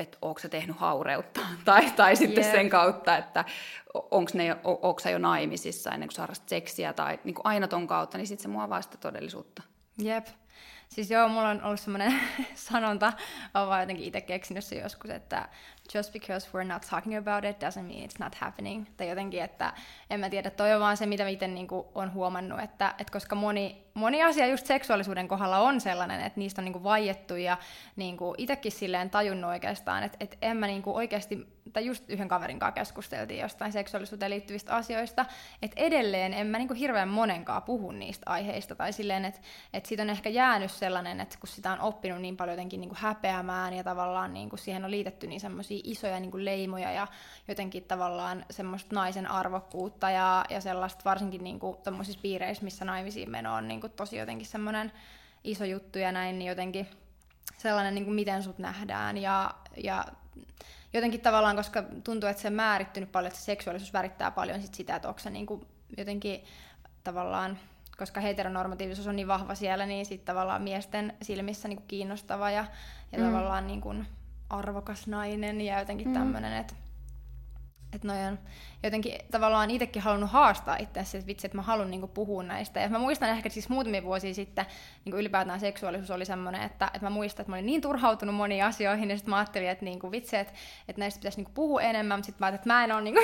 että 0.00 0.18
onko 0.22 0.40
se 0.40 0.48
tehnyt 0.48 0.76
haureutta, 0.76 1.40
tai, 1.64 1.90
tai 1.90 2.16
sitten 2.16 2.44
yeah. 2.44 2.56
sen 2.56 2.70
kautta, 2.70 3.16
että 3.16 3.44
onko 3.94 4.30
ne, 4.34 4.56
onko 4.64 5.00
jo 5.12 5.18
naimisissa 5.18 5.90
ennen 5.90 6.08
kuin 6.08 6.16
saa 6.16 6.28
seksiä, 6.46 6.92
tai 6.92 7.18
niin 7.24 7.34
kuin 7.34 7.46
aina 7.46 7.68
ton 7.68 7.86
kautta, 7.86 8.18
niin 8.18 8.26
sitten 8.26 8.42
se 8.42 8.48
muovaa 8.48 8.82
sitä 8.82 8.96
todellisuutta. 8.96 9.62
Jep. 9.98 10.26
Siis 10.88 11.10
joo, 11.10 11.28
mulla 11.28 11.48
on 11.48 11.62
ollut 11.62 11.80
semmoinen 11.80 12.20
sanonta, 12.54 13.12
olen 13.54 13.68
vaan 13.68 13.80
jotenkin 13.80 14.06
itse 14.06 14.20
keksinyt 14.20 14.64
se 14.64 14.76
joskus, 14.76 15.10
että 15.10 15.48
just 15.94 16.12
because 16.12 16.48
we're 16.48 16.64
not 16.64 16.82
talking 16.90 17.18
about 17.18 17.44
it 17.44 17.56
doesn't 17.62 17.82
mean 17.82 18.08
it's 18.08 18.16
not 18.18 18.34
happening. 18.34 18.86
Tai 18.96 19.08
jotenkin, 19.08 19.42
että 19.42 19.72
en 20.10 20.20
mä 20.20 20.30
tiedä, 20.30 20.50
toi 20.50 20.74
on 20.74 20.80
vaan 20.80 20.96
se, 20.96 21.06
mitä 21.06 21.24
miten 21.24 21.54
niinku 21.54 21.88
on 21.94 22.12
huomannut, 22.12 22.60
että, 22.60 22.94
että 22.98 23.12
koska 23.12 23.36
moni, 23.36 23.84
moni 23.94 24.22
asia 24.22 24.46
just 24.46 24.66
seksuaalisuuden 24.66 25.28
kohdalla 25.28 25.58
on 25.58 25.80
sellainen, 25.80 26.20
että 26.20 26.40
niistä 26.40 26.60
on 26.60 26.64
niinku 26.64 26.82
vaiettu 26.82 27.36
ja 27.36 27.58
niinku 27.96 28.34
itsekin 28.38 28.72
silleen 28.72 29.10
tajunnut 29.10 29.50
oikeastaan, 29.50 30.02
että, 30.02 30.16
että 30.20 30.36
en 30.42 30.56
mä 30.56 30.66
niinku 30.66 30.96
oikeasti 30.96 31.46
tai 31.72 31.86
just 31.86 32.10
yhden 32.10 32.28
kaverin 32.28 32.58
kanssa 32.58 32.74
keskusteltiin 32.74 33.40
jostain 33.40 33.72
seksuaalisuuteen 33.72 34.30
liittyvistä 34.30 34.74
asioista, 34.74 35.26
että 35.62 35.80
edelleen 35.80 36.34
en 36.34 36.46
mä 36.46 36.58
niinku 36.58 36.74
hirveän 36.74 37.08
monenkaan 37.08 37.62
puhu 37.62 37.90
niistä 37.90 38.30
aiheista, 38.30 38.74
tai 38.74 38.92
silleen, 38.92 39.24
että, 39.24 39.40
että 39.72 39.88
siitä 39.88 40.02
on 40.02 40.10
ehkä 40.10 40.28
jäänyt 40.28 40.70
sellainen, 40.70 41.20
että 41.20 41.36
kun 41.40 41.48
sitä 41.48 41.72
on 41.72 41.80
oppinut 41.80 42.20
niin 42.20 42.36
paljon 42.36 42.56
jotenkin 42.56 42.80
niinku 42.80 42.96
häpeämään, 42.98 43.74
ja 43.74 43.84
tavallaan 43.84 44.34
niinku 44.34 44.56
siihen 44.56 44.84
on 44.84 44.90
liitetty 44.90 45.26
niin 45.26 45.40
semmoisia 45.40 45.80
isoja 45.84 46.20
niinku 46.20 46.44
leimoja, 46.44 46.92
ja 46.92 47.06
jotenkin 47.48 47.84
tavallaan 47.84 48.44
semmoista 48.50 48.94
naisen 48.94 49.30
arvokkuutta, 49.30 50.10
ja, 50.10 50.44
ja 50.50 50.60
sellaista 50.60 51.04
varsinkin 51.04 51.44
niinku 51.44 51.78
piireissä, 52.22 52.64
missä 52.64 52.84
naimisiin 52.84 53.30
meno 53.30 53.54
on 53.54 53.68
niinku 53.80 53.96
tosi 53.96 54.16
jotenkin 54.16 54.46
semmoinen 54.46 54.92
iso 55.44 55.64
juttu 55.64 55.98
ja 55.98 56.12
näin, 56.12 56.38
niin 56.38 56.48
jotenkin 56.48 56.86
sellainen, 57.58 57.94
niin 57.94 58.04
kuin 58.04 58.14
miten 58.14 58.42
sut 58.42 58.58
nähdään, 58.58 59.16
ja, 59.16 59.54
ja 59.76 60.04
jotenkin 60.92 61.20
tavallaan, 61.20 61.56
koska 61.56 61.82
tuntuu, 62.04 62.28
että 62.28 62.42
se 62.42 62.48
on 62.48 62.54
määrittynyt 62.54 63.12
paljon, 63.12 63.26
että 63.26 63.40
se 63.40 63.44
seksuaalisuus 63.44 63.92
värittää 63.92 64.30
paljon 64.30 64.62
sit 64.62 64.74
sitä, 64.74 64.96
että 64.96 65.08
onko 65.08 65.20
se 65.20 65.30
niin 65.30 65.46
kuin 65.46 65.66
jotenkin 65.96 66.44
tavallaan, 67.04 67.58
koska 67.98 68.20
heteronormatiivisuus 68.20 69.06
on 69.06 69.16
niin 69.16 69.28
vahva 69.28 69.54
siellä, 69.54 69.86
niin 69.86 70.06
sitten 70.06 70.26
tavallaan 70.26 70.62
miesten 70.62 71.12
silmissä 71.22 71.68
niin 71.68 71.76
kuin 71.76 71.88
kiinnostava 71.88 72.50
ja, 72.50 72.64
ja 73.12 73.18
mm. 73.18 73.24
tavallaan 73.24 73.66
niin 73.66 73.80
kuin 73.80 74.06
arvokas 74.50 75.06
nainen 75.06 75.60
ja 75.60 75.78
jotenkin 75.78 76.08
mm. 76.08 76.14
tämmöinen, 76.14 76.52
että 76.52 76.74
että 77.92 78.08
noi 78.08 78.24
on 78.24 78.38
jotenkin 78.82 79.18
tavallaan 79.30 79.70
itsekin 79.70 80.02
halunnut 80.02 80.30
haastaa 80.30 80.76
itse 80.76 81.00
että 81.00 81.26
vitsi, 81.26 81.46
että 81.46 81.56
mä 81.56 81.62
haluan 81.62 81.90
niinku 81.90 82.06
puhua 82.06 82.42
näistä. 82.42 82.80
Ja 82.80 82.88
mä 82.88 82.98
muistan 82.98 83.28
ehkä 83.28 83.48
siis 83.48 83.68
muutamia 83.68 84.02
vuosia 84.02 84.34
sitten, 84.34 84.66
niinku 85.04 85.18
ylipäätään 85.18 85.60
seksuaalisuus 85.60 86.10
oli 86.10 86.24
semmoinen, 86.24 86.62
että, 86.62 86.86
että 86.86 87.06
mä 87.06 87.10
muistan, 87.10 87.42
että 87.42 87.50
mä 87.50 87.56
olin 87.56 87.66
niin 87.66 87.80
turhautunut 87.80 88.34
moniin 88.34 88.64
asioihin, 88.64 89.10
ja 89.10 89.16
sitten 89.16 89.30
mä 89.30 89.36
ajattelin, 89.36 89.68
että 89.68 89.84
niinku, 89.84 90.10
vitsi, 90.10 90.36
että, 90.36 90.52
että 90.88 91.00
näistä 91.00 91.18
pitäisi 91.18 91.38
niinku 91.38 91.50
puhua 91.54 91.82
enemmän, 91.82 92.18
mutta 92.18 92.26
sitten 92.26 92.42
mä 92.42 92.46
ajattelin, 92.46 92.60
että 92.60 92.74
mä 92.74 92.84
en 92.84 92.92
ole 92.92 93.02
niinku 93.02 93.20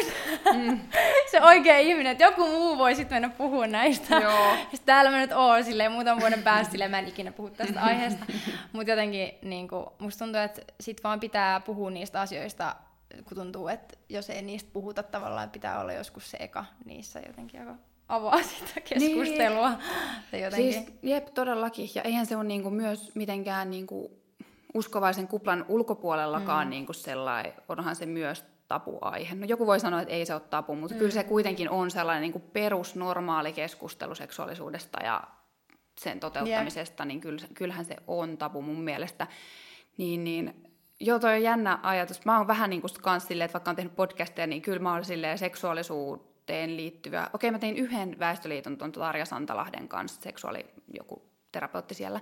mm. 0.55 0.81
se 1.31 1.43
oikea 1.43 1.79
ihminen, 1.79 2.13
että 2.13 2.25
joku 2.25 2.47
muu 2.49 2.79
voi 2.79 2.95
sitten 2.95 3.17
mennä 3.17 3.37
puhua 3.39 3.67
näistä. 3.67 4.17
Joo. 4.17 4.57
sitten 4.71 4.87
täällä 4.87 5.11
mä 5.11 5.19
nyt 5.19 5.33
oon 5.33 5.65
silleen 5.65 5.93
muutaman 5.93 6.21
vuoden 6.21 6.43
päästä, 6.43 6.71
silleen 6.71 6.91
mä 6.91 6.99
en 6.99 7.09
ikinä 7.09 7.33
puhu 7.33 7.51
tästä 7.51 7.83
aiheesta. 7.89 8.27
mutta 8.73 8.91
jotenkin 8.91 9.31
niinku, 9.43 9.93
musta 9.99 10.25
tuntuu, 10.25 10.41
että 10.41 10.63
sit 10.81 11.05
vaan 11.05 11.21
pitää 11.21 11.61
puhua 11.61 11.91
niistä 11.91 12.21
asioista 12.21 12.77
kun 13.25 13.37
tuntuu, 13.37 13.69
että 13.69 13.99
jos 14.09 14.31
ei 14.31 14.43
niistä 14.43 14.71
puhuta 14.73 15.03
tavallaan, 15.03 15.51
pitää 15.51 15.81
olla 15.81 15.93
joskus 15.93 16.31
se 16.31 16.37
eka 16.41 16.65
niissä 16.85 17.21
jotenkin 17.27 17.61
aika 17.61 17.75
avaa 18.09 18.43
sitä 18.59 18.81
keskustelua. 18.81 19.71
Niin. 20.33 20.45
jotenkin... 20.45 20.73
Siis, 20.73 20.87
jep, 21.03 21.27
todellakin. 21.35 21.91
Ja 21.95 22.03
eihän 22.03 22.27
se 22.27 22.37
ole 22.37 22.45
niinku 22.45 22.71
myös 22.71 23.15
mitenkään 23.15 23.71
niinku 23.71 24.11
uskovaisen 24.75 25.29
kuplan 25.29 25.65
ulkopuolellakaan 25.69 26.67
mm. 26.67 26.71
niinku 26.71 26.93
sellainen, 26.93 27.53
onhan 27.69 27.97
se 27.97 28.07
myös 28.07 28.45
tapuaihe. 28.69 29.35
No 29.35 29.47
joku 29.47 29.67
voi 29.67 29.81
sanoa, 29.81 30.01
että 30.01 30.15
ei 30.15 30.27
se 30.27 30.35
ole 30.35 30.43
tapu, 30.51 30.75
mutta 30.75 30.95
mm. 30.95 30.99
kyllä 30.99 31.13
se 31.13 31.25
kuitenkin 31.25 31.71
on 31.71 31.91
sellainen 31.91 32.23
niinku 32.23 32.39
perusnormaali 32.39 33.53
keskustelu 33.53 34.15
seksuaalisuudesta 34.15 35.03
ja 35.05 35.23
sen 36.01 36.21
toteuttamisesta, 36.21 37.05
yep. 37.05 37.09
niin 37.09 37.21
kyllähän 37.55 37.85
se 37.85 37.97
on 38.07 38.39
tapu 38.39 38.63
mun 38.63 38.81
mielestä. 38.81 39.27
Niin, 39.99 40.25
niin 40.25 40.66
Joo, 41.01 41.19
toi 41.19 41.35
on 41.35 41.43
jännä 41.43 41.79
ajatus. 41.83 42.25
Mä 42.25 42.39
oon 42.39 42.47
vähän 42.47 42.71
niin 42.71 42.81
kuin 42.81 42.91
kans 43.03 43.27
silleen, 43.27 43.45
että 43.45 43.55
vaikka 43.55 43.71
on 43.71 43.77
tehnyt 43.77 43.97
podcasteja, 43.97 44.47
niin 44.47 44.63
kyllä 44.63 44.79
mä 44.79 44.93
oon 44.93 45.05
silleen 45.05 45.39
seksuaalisuuteen 45.39 46.77
liittyvää. 46.77 47.31
Okei, 47.33 47.51
mä 47.51 47.59
tein 47.59 47.77
yhden 47.77 48.19
väestöliiton 48.19 48.79
tuon 48.79 48.93
Tarja 48.93 49.25
Santalahden 49.25 49.89
kanssa, 49.89 50.23
seksuaali 50.23 50.67
joku 50.95 51.23
terapeutti 51.53 51.95
siellä, 51.95 52.21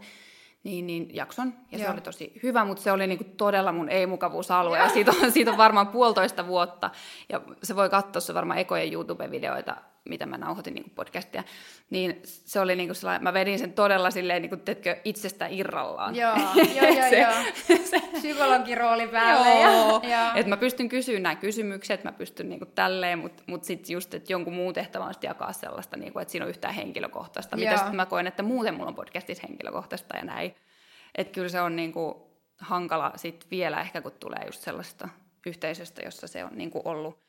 niin, 0.65 0.87
niin 0.87 1.15
jakson. 1.15 1.55
Ja 1.73 1.79
Joo. 1.79 1.87
se 1.87 1.93
oli 1.93 2.01
tosi 2.01 2.41
hyvä, 2.43 2.65
mutta 2.65 2.83
se 2.83 2.93
oli 2.93 3.07
niinku 3.07 3.25
todella 3.37 3.73
mun 3.73 3.89
ei-mukavuusalue. 3.89 4.79
Ja 4.79 4.89
siitä 4.89 5.13
on, 5.23 5.33
siitä 5.33 5.51
on 5.51 5.57
varmaan 5.57 5.89
puolitoista 5.89 6.47
vuotta. 6.47 6.91
Ja 7.29 7.41
se 7.63 7.77
voi 7.77 7.91
katsoa 7.91 8.21
se 8.21 8.35
varmaan 8.35 8.59
ekojen 8.59 8.93
YouTube-videoita 8.93 9.77
mitä 10.09 10.27
mä 10.27 10.39
nauhoitin 10.39 10.75
niin 10.75 10.91
podcastia, 10.95 11.45
niin 11.91 12.21
se 12.25 12.61
oli 12.61 12.77
niin 12.77 12.89
kuin 12.89 12.97
sellainen, 12.97 13.23
mä 13.23 13.33
vedin 13.33 13.59
sen 13.59 13.73
todella 13.73 14.11
silleen, 14.11 14.43
niin 14.43 14.51
kuin, 14.51 14.61
teetkö, 14.61 14.97
itsestä 15.05 15.47
irrallaan. 15.47 16.17
Joo, 16.17 16.37
joo, 16.37 16.89
joo, 16.95 17.09
se, 17.11 17.21
joo. 17.21 17.33
Se, 17.91 18.01
Psykologin 18.13 18.79
rooli 18.79 19.09
päälle. 19.09 19.61
Joo, 19.61 20.01
ja, 20.03 20.35
että 20.35 20.49
mä 20.49 20.57
pystyn 20.57 20.89
kysymään 20.89 21.23
nämä 21.23 21.35
kysymykset, 21.35 22.05
mä 22.05 22.13
pystyn 22.13 22.49
niin 22.49 22.59
kuin 22.59 22.71
tälleen, 22.75 23.19
mutta 23.19 23.43
mut 23.47 23.65
sitten 23.65 23.95
just, 23.95 24.15
että 24.15 24.33
jonkun 24.33 24.55
muun 24.55 24.75
tehtävä 24.75 25.05
on 25.05 25.15
jakaa 25.23 25.53
sellaista, 25.53 25.97
niin 25.97 26.13
kuin, 26.13 26.23
että 26.23 26.33
siinä 26.33 26.45
on 26.45 26.51
yhtään 26.51 26.75
henkilökohtaista, 26.75 27.57
mitä 27.57 27.77
sitten 27.77 27.97
mä 27.97 28.07
koen, 28.07 28.27
että 28.27 28.43
muuten 28.43 28.75
mulla 28.75 28.89
on 28.89 28.95
podcastissa 28.95 29.47
henkilökohtaista 29.49 30.17
ja 30.17 30.25
näin. 30.25 30.55
Että 31.15 31.33
kyllä 31.33 31.49
se 31.49 31.61
on 31.61 31.77
niin 31.77 31.93
kuin, 31.93 32.15
hankala 32.59 33.13
sitten 33.17 33.51
vielä 33.51 33.81
ehkä, 33.81 34.01
kun 34.01 34.13
tulee 34.13 34.43
just 34.47 34.61
sellaista 34.61 35.09
yhteisöstä, 35.47 36.03
jossa 36.03 36.27
se 36.27 36.45
on 36.45 36.51
niin 36.55 36.71
kuin 36.71 36.83
ollut 36.85 37.24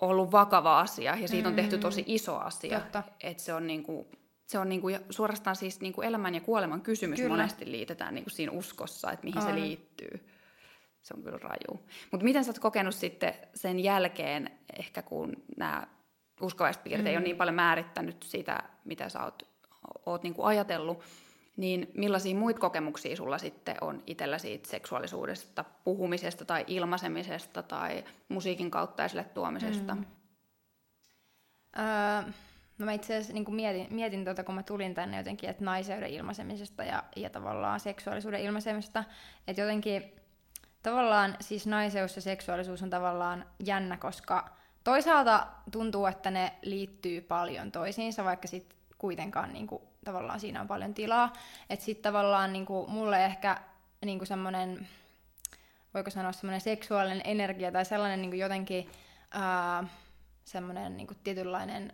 ollut 0.00 0.32
vakava 0.32 0.80
asia 0.80 1.16
ja 1.16 1.28
siitä 1.28 1.48
on 1.48 1.54
tehty 1.54 1.76
mm. 1.76 1.80
tosi 1.80 2.04
iso 2.06 2.36
asia. 2.38 2.80
Että 3.20 3.42
se 3.42 3.54
on 3.54 3.66
niinku, 3.66 4.10
se 4.46 4.58
on 4.58 4.68
niinku 4.68 4.88
suorastaan 5.10 5.56
siis 5.56 5.80
niinku 5.80 6.02
elämän 6.02 6.34
ja 6.34 6.40
kuoleman 6.40 6.80
kysymys 6.80 7.20
kyllä. 7.20 7.36
monesti 7.36 7.70
liitetään 7.70 8.14
niinku 8.14 8.30
siinä 8.30 8.52
uskossa, 8.52 9.12
että 9.12 9.24
mihin 9.24 9.42
Ai. 9.42 9.46
se 9.46 9.54
liittyy. 9.54 10.26
Se 11.02 11.14
on 11.16 11.22
kyllä 11.22 11.38
raju. 11.38 11.86
Mutta 12.10 12.24
miten 12.24 12.44
sä 12.44 12.50
oot 12.50 12.58
kokenut 12.58 12.94
sitten 12.94 13.34
sen 13.54 13.80
jälkeen, 13.80 14.50
ehkä 14.78 15.02
kun 15.02 15.32
nämä 15.56 15.86
uskovaispiirteet 16.40 17.04
mm. 17.04 17.10
ei 17.10 17.16
ole 17.16 17.24
niin 17.24 17.36
paljon 17.36 17.54
määrittänyt 17.54 18.22
sitä, 18.22 18.62
mitä 18.84 19.08
sä 19.08 19.24
oot, 19.24 19.42
oot 20.06 20.22
niinku 20.22 20.44
ajatellut, 20.44 21.02
niin 21.56 21.90
millaisia 21.94 22.34
muita 22.34 22.60
kokemuksia 22.60 23.16
sulla 23.16 23.38
sitten 23.38 23.76
on 23.80 24.02
itsellä 24.06 24.38
siitä 24.38 24.70
seksuaalisuudesta, 24.70 25.64
puhumisesta 25.84 26.44
tai 26.44 26.64
ilmaisemisesta 26.66 27.62
tai 27.62 28.04
musiikin 28.28 28.70
kautta 28.70 29.04
esille 29.04 29.24
tuomisesta? 29.24 29.94
Mm. 29.94 30.04
Öö, 31.78 32.32
no 32.78 32.86
mä 32.86 32.92
itse 32.92 33.14
asiassa 33.14 33.32
niin 33.32 33.54
mietin, 33.54 33.86
mietin 33.90 34.24
tuota, 34.24 34.44
kun 34.44 34.54
mä 34.54 34.62
tulin 34.62 34.94
tänne 34.94 35.16
jotenkin, 35.16 35.50
että 35.50 35.64
naiseuden 35.64 36.10
ilmaisemisesta 36.10 36.84
ja, 36.84 37.04
ja 37.16 37.30
tavallaan 37.30 37.80
seksuaalisuuden 37.80 38.40
ilmaisemisesta, 38.40 39.04
että 39.46 39.62
jotenkin 39.62 40.12
tavallaan 40.82 41.36
siis 41.40 41.66
naiseus 41.66 42.16
ja 42.16 42.22
seksuaalisuus 42.22 42.82
on 42.82 42.90
tavallaan 42.90 43.46
jännä, 43.64 43.96
koska 43.96 44.50
toisaalta 44.84 45.46
tuntuu, 45.72 46.06
että 46.06 46.30
ne 46.30 46.52
liittyy 46.62 47.20
paljon 47.20 47.72
toisiinsa, 47.72 48.24
vaikka 48.24 48.48
sitten 48.48 48.78
kuitenkaan 48.98 49.52
niin 49.52 49.66
kuin, 49.66 49.82
tavallaan 50.04 50.40
siinä 50.40 50.60
on 50.60 50.68
paljon 50.68 50.94
tilaa. 50.94 51.32
Että 51.70 51.84
sitten 51.84 52.12
tavallaan 52.12 52.52
niin 52.52 52.66
kuin, 52.66 52.90
mulle 52.90 53.24
ehkä 53.24 53.56
niin 54.04 54.26
semmoinen, 54.26 54.88
voiko 55.94 56.10
sanoa 56.10 56.32
semmoinen 56.32 56.60
seksuaalinen 56.60 57.22
energia 57.24 57.72
tai 57.72 57.84
sellainen 57.84 58.22
niin 58.22 58.30
kuin 58.30 58.40
jotenkin 58.40 58.90
semmoinen 60.44 60.96
niin 60.96 61.08
tietynlainen 61.24 61.92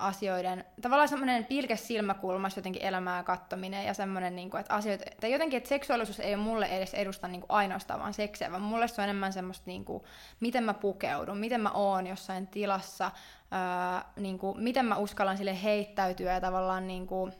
asioiden, 0.00 0.64
tavallaan 0.82 1.08
semmoinen 1.08 1.44
pilkes 1.44 1.86
silmäkulmas 1.86 2.56
jotenkin 2.56 2.82
elämää 2.82 3.22
kattominen 3.22 3.86
ja 3.86 3.94
semmoinen, 3.94 4.36
niin 4.36 4.50
kuin, 4.50 4.60
että 4.60 4.74
asioita, 4.74 5.04
tai 5.20 5.32
jotenkin, 5.32 5.56
että 5.56 5.68
seksuaalisuus 5.68 6.20
ei 6.20 6.36
mulle 6.36 6.66
edes 6.66 6.94
edusta 6.94 7.28
niin 7.28 7.40
kuin 7.40 7.50
ainoastaan 7.50 8.00
vaan 8.00 8.14
seksiä, 8.14 8.50
vaan 8.50 8.62
mulle 8.62 8.88
se 8.88 9.00
on 9.00 9.04
enemmän 9.04 9.32
semmoista, 9.32 9.64
niin 9.66 9.84
kuin, 9.84 10.04
miten 10.40 10.64
mä 10.64 10.74
pukeudun, 10.74 11.38
miten 11.38 11.60
mä 11.60 11.70
oon 11.70 12.06
jossain 12.06 12.46
tilassa, 12.46 13.10
ää, 13.50 14.12
niin 14.16 14.38
kuin, 14.38 14.60
miten 14.60 14.86
mä 14.86 14.96
uskallan 14.96 15.36
sille 15.38 15.62
heittäytyä 15.62 16.32
ja 16.32 16.40
tavallaan 16.40 16.86
niin 16.86 17.06
kuin, 17.06 17.32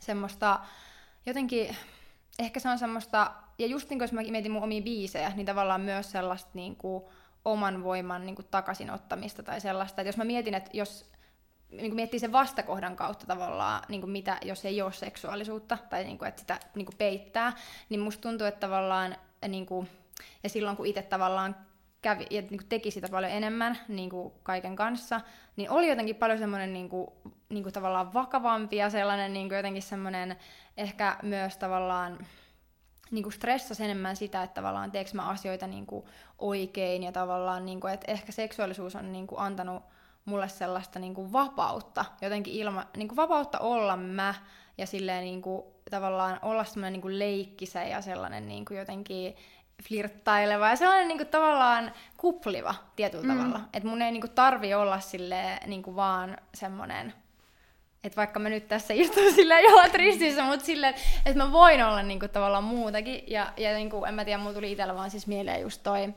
semmoista 0.00 0.60
jotenkin, 1.26 1.76
ehkä 2.38 2.60
se 2.60 2.68
on 2.68 2.78
semmoista, 2.78 3.32
ja 3.58 3.66
just 3.66 3.90
niin 3.90 3.98
kuin 3.98 4.04
jos 4.04 4.12
mä 4.12 4.22
mietin 4.22 4.52
mun 4.52 4.62
omia 4.62 4.82
biisejä, 4.82 5.32
niin 5.36 5.46
tavallaan 5.46 5.80
myös 5.80 6.10
sellaista 6.10 6.50
niin 6.54 6.76
kuin, 6.76 7.04
oman 7.44 7.84
voiman 7.84 8.26
niin 8.26 8.36
kuin, 8.36 8.46
takaisinottamista 8.50 9.42
tai 9.42 9.60
sellaista, 9.60 10.00
että 10.02 10.08
jos 10.08 10.16
mä 10.16 10.24
mietin, 10.24 10.54
että 10.54 10.70
jos 10.72 11.12
niin 11.70 11.94
miettii 11.94 12.20
sen 12.20 12.32
vastakohdan 12.32 12.96
kautta 12.96 13.26
tavallaan, 13.26 13.82
niin 13.88 14.00
kuin 14.00 14.10
mitä, 14.10 14.38
jos 14.42 14.64
ei 14.64 14.82
ole 14.82 14.92
seksuaalisuutta 14.92 15.78
tai 15.90 16.04
niin 16.04 16.18
kuin, 16.18 16.28
että 16.28 16.40
sitä 16.40 16.60
niin 16.74 16.86
kuin 16.86 16.96
peittää, 16.96 17.52
niin 17.88 18.00
musta 18.00 18.22
tuntuu, 18.22 18.46
että 18.46 18.60
tavallaan, 18.60 19.16
niin 19.48 19.66
kuin, 19.66 19.88
ja 20.42 20.48
silloin 20.48 20.76
kun 20.76 20.86
itse 20.86 21.02
tavallaan 21.02 21.56
kävi, 22.02 22.26
ja 22.30 22.40
niin 22.40 22.48
kuin 22.58 22.68
teki 22.68 22.90
sitä 22.90 23.08
paljon 23.10 23.32
enemmän 23.32 23.78
niin 23.88 24.10
kuin 24.10 24.32
kaiken 24.42 24.76
kanssa, 24.76 25.20
niin 25.56 25.70
oli 25.70 25.88
jotenkin 25.88 26.16
paljon 26.16 26.38
semmoinen 26.38 26.72
niin 26.72 26.88
kuin, 26.88 27.06
niin 27.48 27.62
kuin 27.62 27.72
tavallaan 27.72 28.14
vakavampi 28.14 28.76
ja 28.76 28.90
sellainen 28.90 29.32
niin 29.32 29.48
kuin 29.48 29.56
jotenkin 29.56 29.82
semmoinen 29.82 30.36
ehkä 30.76 31.16
myös 31.22 31.56
tavallaan 31.56 32.26
niin 33.10 33.22
kuin 33.22 33.32
stressasi 33.32 33.84
enemmän 33.84 34.16
sitä, 34.16 34.42
että 34.42 34.54
tavallaan 34.54 34.90
teekö 34.90 35.10
mä 35.14 35.28
asioita 35.28 35.66
niin 35.66 35.86
kuin 35.86 36.04
oikein 36.38 37.02
ja 37.02 37.12
tavallaan, 37.12 37.66
niin 37.66 37.80
kuin, 37.80 37.94
että 37.94 38.12
ehkä 38.12 38.32
seksuaalisuus 38.32 38.96
on 38.96 39.12
niin 39.12 39.26
kuin 39.26 39.40
antanut 39.40 39.82
mulle 40.24 40.48
sellaista 40.48 40.98
niin 40.98 41.14
kuin 41.14 41.32
vapautta, 41.32 42.04
jotenkin 42.22 42.54
ilma, 42.54 42.86
niin 42.96 43.08
kuin 43.08 43.16
vapautta 43.16 43.58
olla 43.58 43.96
mä 43.96 44.34
ja 44.78 44.86
silleen 44.86 45.24
niin 45.24 45.42
kuin, 45.42 45.62
tavallaan 45.90 46.38
olla 46.42 46.64
semmoinen 46.64 46.92
niin 46.92 47.02
kuin 47.02 47.18
leikkisä 47.18 47.84
ja 47.84 48.00
sellainen 48.00 48.48
niin 48.48 48.64
kuin 48.64 48.78
jotenkin 48.78 49.36
flirttaileva 49.88 50.68
ja 50.68 50.76
sellainen 50.76 51.08
niin 51.08 51.18
kuin, 51.18 51.28
tavallaan 51.28 51.92
kupliva 52.16 52.74
tietyllä 52.96 53.34
mm. 53.34 53.40
tavalla. 53.40 53.60
Että 53.72 53.88
mun 53.88 54.02
ei 54.02 54.12
niin 54.12 54.20
kuin, 54.20 54.30
tarvi 54.30 54.74
olla 54.74 55.00
silleen 55.00 55.58
niin 55.70 55.82
kuin, 55.82 55.96
vaan 55.96 56.36
semmoinen 56.54 57.14
että 58.04 58.16
vaikka 58.16 58.40
mä 58.40 58.48
nyt 58.48 58.68
tässä 58.68 58.94
istun 58.94 59.32
sillä 59.34 59.60
jalat 59.60 59.94
ristissä, 59.94 60.42
mutta 60.42 60.66
silleen, 60.66 60.94
että 61.26 61.44
mä 61.44 61.52
voin 61.52 61.84
olla 61.84 62.02
niinku 62.02 62.28
tavallaan 62.28 62.64
muutakin. 62.64 63.24
Ja, 63.26 63.52
ja 63.56 63.74
niinku, 63.74 64.04
en 64.04 64.14
mä 64.14 64.24
tiedä, 64.24 64.38
mulla 64.38 64.54
tuli 64.54 64.72
itsellä 64.72 64.94
vaan 64.94 65.10
siis 65.10 65.26
mieleen 65.26 65.60
just 65.60 65.82
toi, 65.82 66.14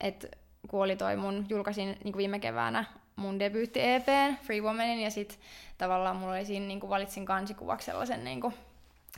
että 0.00 0.28
kun 0.68 0.82
oli 0.82 0.96
toi 0.96 1.16
mun, 1.16 1.46
julkaisin 1.48 1.98
niin 2.04 2.16
viime 2.16 2.38
keväänä 2.38 2.84
mun 3.16 3.38
debyytti 3.38 3.80
EPn, 3.80 4.36
Free 4.42 4.60
Womanin, 4.60 5.00
ja 5.00 5.10
sit 5.10 5.40
tavallaan 5.78 6.16
mulla 6.16 6.32
oli 6.32 6.44
siinä, 6.44 6.66
niin 6.66 6.80
kuin 6.80 6.90
valitsin 6.90 7.26
kansikuvaksi 7.26 7.86
sellaisen, 7.86 8.24
niin 8.24 8.40
kuin, 8.40 8.54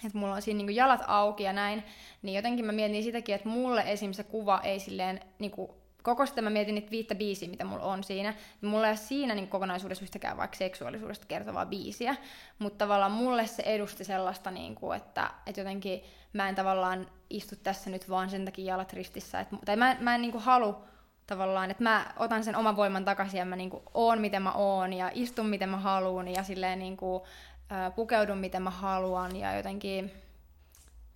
että 0.07 0.19
mulla 0.19 0.35
on 0.35 0.43
siinä 0.43 0.59
niin 0.59 0.67
kuin 0.67 0.77
jalat 0.77 1.01
auki 1.07 1.43
ja 1.43 1.53
näin, 1.53 1.83
niin 2.23 2.37
jotenkin 2.37 2.65
mä 2.65 2.73
mietin 2.73 3.03
sitäkin, 3.03 3.35
että 3.35 3.49
mulle 3.49 3.83
esim. 3.87 4.13
se 4.13 4.25
kuva 4.25 4.61
ei 4.65 4.81
silleen, 4.81 5.21
niin 5.39 5.51
kuin, 5.51 5.71
koko 6.03 6.27
sitä 6.27 6.43
mä 6.43 6.51
mietin 6.51 6.75
niitä 6.75 6.91
viittä 6.91 7.15
biisiä, 7.15 7.49
mitä 7.49 7.65
mulla 7.65 7.85
on 7.85 8.05
siinä, 8.05 8.35
niin 8.61 8.71
mulla 8.71 8.87
ei 8.87 8.91
ole 8.91 8.97
siinä 8.97 9.35
niin 9.35 9.49
kokonaisuudessa 9.49 10.05
yhtäkään 10.05 10.37
vaikka 10.37 10.57
seksuaalisuudesta 10.57 11.27
kertovaa 11.27 11.67
biisiä, 11.67 12.17
mutta 12.59 12.79
tavallaan 12.79 13.13
mulle 13.13 13.47
se 13.47 13.63
edusti 13.63 14.05
sellaista, 14.05 14.51
niin 14.51 14.75
kuin, 14.75 14.97
että, 14.97 15.31
että 15.47 15.61
jotenkin 15.61 16.03
mä 16.33 16.49
en 16.49 16.55
tavallaan 16.55 17.07
istu 17.31 17.55
tässä 17.63 17.91
nyt 17.91 18.11
vaan 18.11 18.31
sen 18.31 18.45
takia 18.45 18.65
jalat 18.65 18.93
ristissä, 18.93 19.41
että, 19.41 19.57
tai 19.65 19.77
mä, 19.77 19.97
mä 20.01 20.15
en 20.15 20.23
niin 20.23 20.33
kuin 20.33 20.45
halua 20.45 20.85
tavallaan, 21.27 21.71
että 21.71 21.83
mä 21.83 22.07
otan 22.17 22.45
sen 22.45 22.57
oman 22.57 22.77
voiman 22.77 23.05
takaisin 23.05 23.39
ja 23.39 23.45
mä 23.45 23.57
niinku 23.57 23.83
oon 23.95 24.21
miten 24.21 24.43
mä 24.43 24.53
oon 24.53 24.93
ja 24.93 25.11
istun 25.15 25.47
miten 25.47 25.69
mä 25.69 25.77
haluan 25.77 26.29
ja 26.29 26.43
silleen 26.43 26.79
niinku, 26.79 27.27
pukeudun 27.97 28.39
miten 28.39 28.63
mä 28.63 28.71
haluan 28.71 29.37
ja 29.37 29.57
jotenkin, 29.57 30.13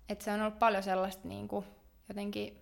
että 0.09 0.25
se 0.25 0.31
on 0.31 0.41
ollut 0.41 0.59
paljon 0.59 0.83
sellaista 0.83 1.27
niinku, 1.27 1.65
jotenkin, 2.09 2.57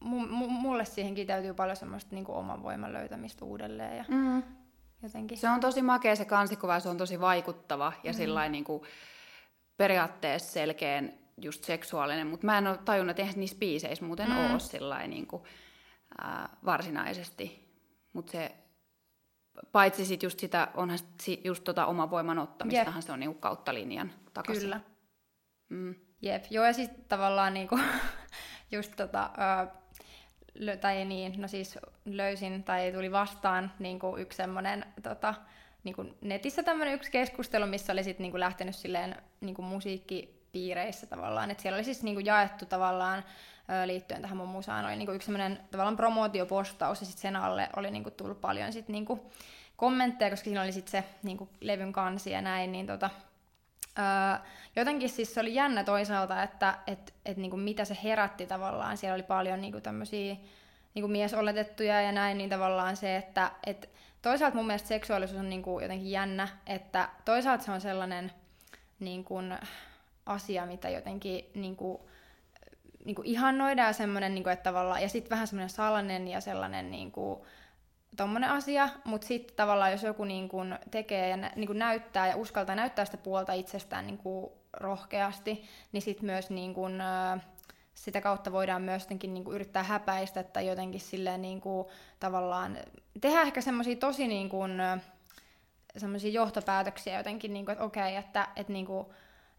m- 0.00 0.48
mulle 0.48 0.84
siihen 0.84 1.26
täytyy 1.26 1.54
paljon 1.54 1.76
semmoista 1.76 2.14
niinku 2.14 2.32
oman 2.32 2.62
voiman 2.62 2.92
löytämistä 2.92 3.44
uudelleen 3.44 3.96
ja 3.96 4.04
mm. 4.08 4.42
jotenkin. 5.02 5.38
Se 5.38 5.48
on 5.48 5.60
tosi 5.60 5.82
makea 5.82 6.16
se 6.16 6.24
kansikuva 6.24 6.80
se 6.80 6.88
on 6.88 6.98
tosi 6.98 7.20
vaikuttava 7.20 7.92
ja 8.04 8.12
mm. 8.12 8.16
sillain 8.16 8.52
niinku 8.52 8.86
periaatteessa 9.76 10.52
selkeän 10.52 11.12
just 11.40 11.64
seksuaalinen, 11.64 12.26
mutta 12.26 12.46
mä 12.46 12.58
en 12.58 12.66
ole 12.66 12.78
tajunnut, 12.78 13.10
että 13.10 13.22
eihän 13.22 13.34
niissä 13.36 13.58
biiseissä 13.58 14.04
muuten 14.04 14.30
mm. 14.30 14.50
ole 14.50 14.60
sillä 14.60 15.06
niinku, 15.06 15.46
ää, 16.18 16.48
varsinaisesti. 16.64 17.66
Mutta 18.12 18.32
se, 18.32 18.54
paitsi 19.72 20.04
sit 20.04 20.22
just 20.22 20.40
sitä, 20.40 20.68
onhan 20.74 20.98
sit 21.20 21.44
just 21.44 21.64
tota 21.64 21.86
oman 21.86 22.10
voiman 22.10 22.38
ottamistahan 22.38 22.94
Jep. 22.94 23.04
se 23.04 23.12
on 23.12 23.20
niinku 23.20 23.38
kautta 23.40 23.74
linjan 23.74 24.12
takaisin. 24.34 24.62
Kyllä. 24.62 24.80
Mm. 25.68 25.94
Jep, 26.22 26.44
joo 26.50 26.64
ja 26.64 26.72
sitten 26.72 27.04
tavallaan 27.08 27.54
niinku, 27.54 27.78
just 28.72 28.92
tota, 28.96 29.30
lö, 30.54 30.76
tai 30.76 31.04
niin, 31.04 31.40
no 31.40 31.48
siis 31.48 31.78
löysin 32.04 32.64
tai 32.64 32.92
tuli 32.92 33.12
vastaan 33.12 33.72
niinku 33.78 34.16
yksi 34.16 34.36
semmoinen 34.36 34.84
tota, 35.02 35.34
niinku 35.84 36.04
netissä 36.20 36.62
tämmöinen 36.62 36.94
yksi 36.94 37.10
keskustelu, 37.10 37.66
missä 37.66 37.92
oli 37.92 38.04
sitten 38.04 38.22
niinku 38.22 38.38
lähtenyt 38.38 38.74
silleen 38.74 39.16
niinku 39.40 39.62
musiikkipiireissä 39.62 41.06
tavallaan, 41.06 41.50
että 41.50 41.62
siellä 41.62 41.76
oli 41.76 41.84
siis 41.84 42.02
niinku 42.02 42.20
jaettu 42.20 42.66
tavallaan 42.66 43.24
liittyen 43.86 44.22
tähän 44.22 44.36
mun 44.36 44.48
musaan. 44.48 44.84
Oli 44.84 44.96
niinku 44.96 45.12
yksi 45.12 45.26
sellainen 45.26 45.58
tavallaan 45.70 45.96
promootiopostaus 45.96 47.00
ja 47.00 47.06
sitten 47.06 47.22
sen 47.22 47.36
alle 47.36 47.68
oli 47.76 47.90
niinku 47.90 48.10
tullut 48.10 48.40
paljon 48.40 48.72
sit 48.72 48.88
niinku 48.88 49.30
kommentteja, 49.76 50.30
koska 50.30 50.44
siinä 50.44 50.62
oli 50.62 50.72
sitten 50.72 51.02
se 51.02 51.08
niinku 51.22 51.48
levyn 51.60 51.92
kansi 51.92 52.30
ja 52.30 52.42
näin, 52.42 52.72
niin 52.72 52.86
tota, 52.86 53.10
Öö, 53.98 54.46
jotenkin 54.76 55.08
siis 55.08 55.34
se 55.34 55.40
oli 55.40 55.54
jännä 55.54 55.84
toisaalta, 55.84 56.42
että 56.42 56.78
et, 56.86 57.14
et 57.24 57.36
niinku 57.36 57.56
mitä 57.56 57.84
se 57.84 57.98
herätti 58.04 58.46
tavallaan. 58.46 58.96
Siellä 58.96 59.14
oli 59.14 59.22
paljon 59.22 59.60
niinku 59.60 59.80
tämmöisiä 59.80 60.36
niin 60.94 61.02
kuin 61.02 61.12
miesoletettuja 61.12 62.02
ja 62.02 62.12
näin, 62.12 62.38
niin 62.38 62.50
tavallaan 62.50 62.96
se, 62.96 63.16
että 63.16 63.50
et 63.66 63.90
toisaalta 64.22 64.56
mun 64.56 64.66
mielestä 64.66 64.88
seksuaalisuus 64.88 65.40
on 65.40 65.48
niin 65.48 65.62
kuin 65.62 65.82
jotenkin 65.82 66.10
jännä, 66.10 66.48
että 66.66 67.08
toisaalta 67.24 67.64
se 67.64 67.70
on 67.70 67.80
sellainen 67.80 68.32
niin 69.00 69.24
kuin, 69.24 69.58
asia, 70.26 70.66
mitä 70.66 70.88
jotenkin 70.88 71.44
niin 71.54 71.76
kuin, 73.14 73.24
niin 73.24 73.32
kuin 73.32 73.40
ihannoidaan 73.40 73.94
semmoinen, 73.94 74.34
niin 74.34 74.42
kuin, 74.42 74.52
että 74.52 74.62
tavallaan, 74.62 75.02
ja 75.02 75.08
sitten 75.08 75.30
vähän 75.30 75.46
semmoinen 75.46 75.70
salainen 75.70 76.28
ja 76.28 76.40
sellainen 76.40 76.90
niin 76.90 77.12
kuin, 77.12 77.40
tommonen 78.16 78.50
asia, 78.50 78.88
mutta 79.04 79.26
sitten 79.26 79.56
tavallaan 79.56 79.92
jos 79.92 80.02
joku 80.02 80.24
niin 80.24 80.48
kun 80.48 80.78
tekee 80.90 81.28
ja 81.28 81.36
nä, 81.36 81.52
niin 81.56 81.66
kun 81.66 81.78
näyttää 81.78 82.28
ja 82.28 82.36
uskaltaa 82.36 82.74
näyttää 82.74 83.04
sitä 83.04 83.16
puolta 83.16 83.52
itsestään 83.52 84.06
niin 84.06 84.18
kun 84.18 84.52
rohkeasti, 84.72 85.64
niin 85.92 86.02
sitten 86.02 86.26
myös 86.26 86.50
niin 86.50 86.74
kun, 86.74 86.98
sitä 87.94 88.20
kautta 88.20 88.52
voidaan 88.52 88.82
myös 88.82 89.02
jotenkin 89.02 89.34
niin 89.34 89.44
kuin 89.44 89.54
yrittää 89.54 89.82
häpäistä 89.82 90.42
tai 90.42 90.66
jotenkin 90.66 91.00
silleen 91.00 91.42
niin 91.42 91.60
kuin, 91.60 91.88
tavallaan 92.20 92.78
tehdä 93.20 93.42
ehkä 93.42 93.60
semmoisia 93.60 93.96
tosi 93.96 94.28
niin 94.28 94.48
kuin, 94.48 94.72
semmoisia 95.96 96.30
johtopäätöksiä 96.30 97.18
jotenkin, 97.18 97.52
niin 97.52 97.64
kuin, 97.64 97.72
että 97.72 97.84
okei, 97.84 98.16
että, 98.16 98.48
että 98.56 98.72
niin 98.72 98.86
kuin, 98.86 99.06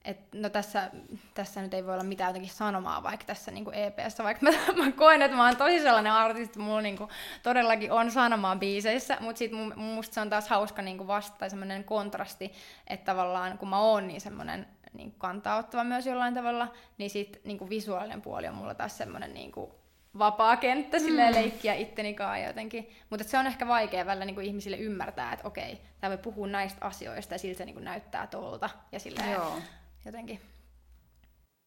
et, 0.08 0.20
no 0.34 0.50
tässä, 0.50 0.92
tässä 1.34 1.62
nyt 1.62 1.74
ei 1.74 1.86
voi 1.86 1.94
olla 1.94 2.04
mitään 2.04 2.30
jotenkin 2.30 2.52
sanomaa 2.52 3.04
vaikka 3.04 3.26
tässä 3.26 3.52
niin 3.52 3.74
EPssä, 3.74 4.24
vaikka 4.24 4.46
mä, 4.46 4.52
mä 4.84 4.92
koen, 4.92 5.22
että 5.22 5.38
mä 5.38 5.46
oon 5.46 5.56
tosi 5.56 5.80
sellainen 5.80 6.12
artisti, 6.12 6.60
mulla 6.60 6.82
niin 6.82 6.98
kuin, 6.98 7.10
todellakin 7.44 7.92
on 7.92 8.12
sanomaa 8.12 8.56
biiseissä, 8.56 9.18
mutta 9.20 9.40
sitten 9.40 9.80
musta 9.80 10.14
se 10.14 10.22
on 10.22 10.30
taas 10.30 10.50
hauska 10.50 10.82
niin 10.82 10.98
kuin 10.98 11.08
vasta 11.08 11.38
tai 11.38 11.50
semmoinen 11.50 11.84
kontrasti, 11.84 12.52
että 12.88 13.06
tavallaan 13.06 13.58
kun 13.58 13.70
mä 13.70 13.80
oon 13.80 14.08
niin 14.08 14.22
semmoinen 14.22 14.68
niin 14.94 15.16
kantaa 15.18 15.58
ottava 15.58 15.84
myös 15.84 16.06
jollain 16.06 16.34
tavalla, 16.34 16.68
niin 16.98 17.10
sitten 17.10 17.42
niin 17.46 17.70
visuaalinen 17.70 18.22
puoli 18.22 18.48
on 18.48 18.56
mulla 18.56 18.76
taas 18.76 18.98
semmoinen 18.98 19.34
niin 19.34 19.52
kuin 19.52 19.72
vapaa 20.18 20.58
kenttä 20.58 21.00
silleen 21.00 21.34
mm. 21.34 21.40
leikkiä 21.40 21.74
itteni 21.74 22.14
kanssa 22.14 22.38
jotenkin. 22.38 22.90
Mutta 23.10 23.24
se 23.24 23.38
on 23.38 23.48
ehkä 23.48 23.68
vaikea 23.68 24.06
välillä 24.06 24.26
niin 24.26 24.36
kuin 24.36 24.48
ihmisille 24.48 24.78
ymmärtää, 24.78 25.34
että 25.34 25.48
okei, 25.48 25.82
tämä 26.00 26.10
voi 26.10 26.18
puhua 26.18 26.48
näistä 26.48 26.86
asioista 26.86 27.34
ja 27.34 27.38
siltä 27.40 27.58
se 27.58 27.66
niin 27.66 27.74
kuin 27.74 27.86
näyttää 27.86 28.28
tuolta. 28.28 28.70
Ja 28.92 29.00
silleen, 29.00 29.32
Joo 29.32 29.60
jotenkin. 30.08 30.42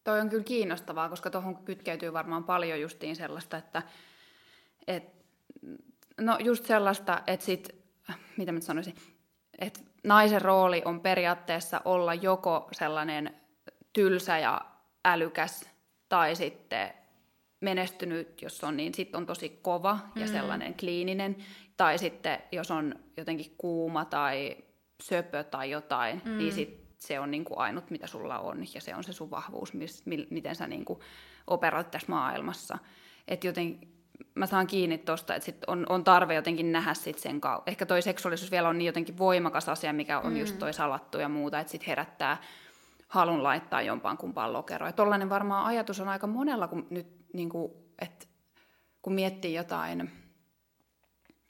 Toi 0.03 0.19
on 0.19 0.29
kyllä 0.29 0.43
kiinnostavaa, 0.43 1.09
koska 1.09 1.29
tuohon 1.29 1.57
kytkeytyy 1.57 2.13
varmaan 2.13 2.43
paljon 2.43 2.81
justiin 2.81 3.15
sellaista, 3.15 3.57
että 3.57 3.83
et, 4.87 5.03
no 6.17 6.37
just 6.39 6.65
sellaista, 6.65 7.21
että 7.27 7.45
sit, 7.45 7.75
mitä 8.37 8.51
mä 8.51 8.59
sanoisin, 8.59 8.95
että 9.59 9.79
naisen 10.03 10.41
rooli 10.41 10.81
on 10.85 10.99
periaatteessa 10.99 11.81
olla 11.85 12.13
joko 12.13 12.67
sellainen 12.71 13.35
tylsä 13.93 14.39
ja 14.39 14.61
älykäs 15.05 15.69
tai 16.09 16.35
sitten 16.35 16.93
menestynyt, 17.61 18.41
jos 18.41 18.63
on, 18.63 18.77
niin 18.77 18.93
sitten 18.93 19.17
on 19.17 19.25
tosi 19.25 19.49
kova 19.49 19.99
ja 20.15 20.25
mm. 20.25 20.31
sellainen 20.31 20.73
kliininen. 20.73 21.35
Tai 21.77 21.97
sitten, 21.97 22.39
jos 22.51 22.71
on 22.71 22.95
jotenkin 23.17 23.55
kuuma 23.57 24.05
tai 24.05 24.57
söpö 25.03 25.43
tai 25.43 25.71
jotain, 25.71 26.21
niin 26.25 26.31
mm. 26.33 26.37
niin 26.37 26.53
sitten 26.53 26.80
se 27.01 27.19
on 27.19 27.31
niin 27.31 27.45
kuin 27.45 27.59
ainut, 27.59 27.89
mitä 27.89 28.07
sulla 28.07 28.39
on, 28.39 28.63
ja 28.73 28.81
se 28.81 28.95
on 28.95 29.03
se 29.03 29.13
sun 29.13 29.31
vahvuus, 29.31 29.73
mis, 29.73 30.05
mi, 30.05 30.27
miten 30.29 30.55
sä 30.55 30.67
niin 30.67 30.85
kuin 30.85 30.99
operoit 31.47 31.91
tässä 31.91 32.07
maailmassa. 32.09 32.77
Että 33.27 33.47
joten 33.47 33.79
mä 34.35 34.45
saan 34.45 34.67
kiinni 34.67 34.97
tuosta, 34.97 35.35
että 35.35 35.45
sit 35.45 35.63
on, 35.67 35.85
on 35.89 36.03
tarve 36.03 36.33
jotenkin 36.33 36.71
nähdä 36.71 36.93
sit 36.93 37.19
sen 37.19 37.41
kautta. 37.41 37.71
Ehkä 37.71 37.85
toi 37.85 38.01
seksuaalisuus 38.01 38.51
vielä 38.51 38.69
on 38.69 38.77
niin 38.77 38.85
jotenkin 38.85 39.17
voimakas 39.17 39.69
asia, 39.69 39.93
mikä 39.93 40.19
on 40.19 40.31
mm. 40.31 40.37
just 40.37 40.59
toi 40.59 40.73
salattu 40.73 41.17
ja 41.17 41.29
muuta, 41.29 41.59
että 41.59 41.71
sit 41.71 41.87
herättää 41.87 42.37
halun 43.07 43.43
laittaa 43.43 43.81
jompaan 43.81 44.17
kumpaan 44.17 44.53
lokeroon. 44.53 44.89
Ja 44.89 44.93
tollainen 44.93 45.29
varmaan 45.29 45.65
ajatus 45.65 45.99
on 45.99 46.09
aika 46.09 46.27
monella, 46.27 46.67
kun 46.67 46.87
nyt 46.89 47.07
niin 47.33 47.49
kuin, 47.49 47.71
että 48.01 48.27
kun 49.01 49.13
miettii 49.13 49.53
jotain 49.53 50.11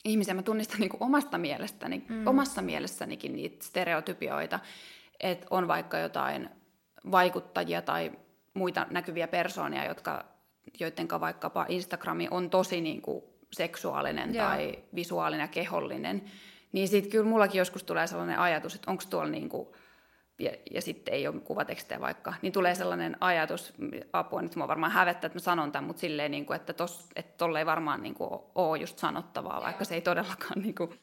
ihmisiä, 0.06 0.34
mä 0.34 0.44
tunnistan 0.44 0.80
niin 0.80 0.90
kuin 0.90 1.04
omasta 1.04 1.38
mielestäni, 1.38 2.06
mm. 2.10 2.28
omassa 2.28 2.62
mielessänikin 2.62 3.36
niitä 3.36 3.66
stereotypioita, 3.66 4.60
että 5.22 5.48
on 5.50 5.68
vaikka 5.68 5.98
jotain 5.98 6.50
vaikuttajia 7.12 7.82
tai 7.82 8.12
muita 8.54 8.88
näkyviä 8.90 9.28
persoonia, 9.28 9.86
jotka, 9.86 10.26
joiden 10.80 11.08
vaikkapa 11.20 11.66
Instagrami 11.70 12.28
on 12.32 12.50
tosi 12.50 12.82
niin 12.82 13.02
kuin 13.02 13.24
seksuaalinen 13.54 14.36
Joo. 14.36 14.46
tai 14.46 14.80
visuaalinen 14.96 15.44
ja 15.44 15.48
kehollinen, 15.48 16.24
niin 16.72 16.88
sitten 16.88 17.12
kyllä 17.12 17.30
mullakin 17.30 17.60
joskus 17.60 17.84
tulee 17.84 18.08
sellainen 18.08 18.40
ajatus, 18.40 18.76
että 18.76 18.92
onko 18.92 19.04
tuolla 19.10 19.30
niin 19.30 19.50
kuin, 19.50 19.68
ja, 20.40 20.52
ja 20.72 20.82
sitten 20.82 21.14
ei 21.14 21.28
ole 21.28 21.40
kuvatekstejä 21.40 22.02
vaikka, 22.02 22.34
niin 22.42 22.54
tulee 22.54 22.76
sellainen 22.76 23.18
ajatus, 23.20 23.74
apua 24.14 24.42
nyt 24.42 24.56
mua 24.56 24.68
varmaan 24.68 24.92
hävettää, 24.92 25.28
että 25.28 25.36
mä 25.36 25.42
sanon 25.42 25.72
tämän, 25.72 25.88
mutta 25.88 26.00
silleen, 26.00 26.32
niin 26.32 26.46
kuin, 26.46 26.56
että, 26.56 26.74
tos, 26.74 27.10
että 27.16 27.38
tolle 27.38 27.60
ei 27.60 27.66
varmaan 27.66 28.04
niin 28.04 28.16
kuin, 28.16 28.30
ole 28.56 28.78
just 28.78 28.98
sanottavaa, 28.98 29.62
vaikka 29.62 29.86
se 29.86 29.96
ei 29.96 30.02
todellakaan 30.02 30.62
niin 30.62 30.76
kuin, 30.76 31.00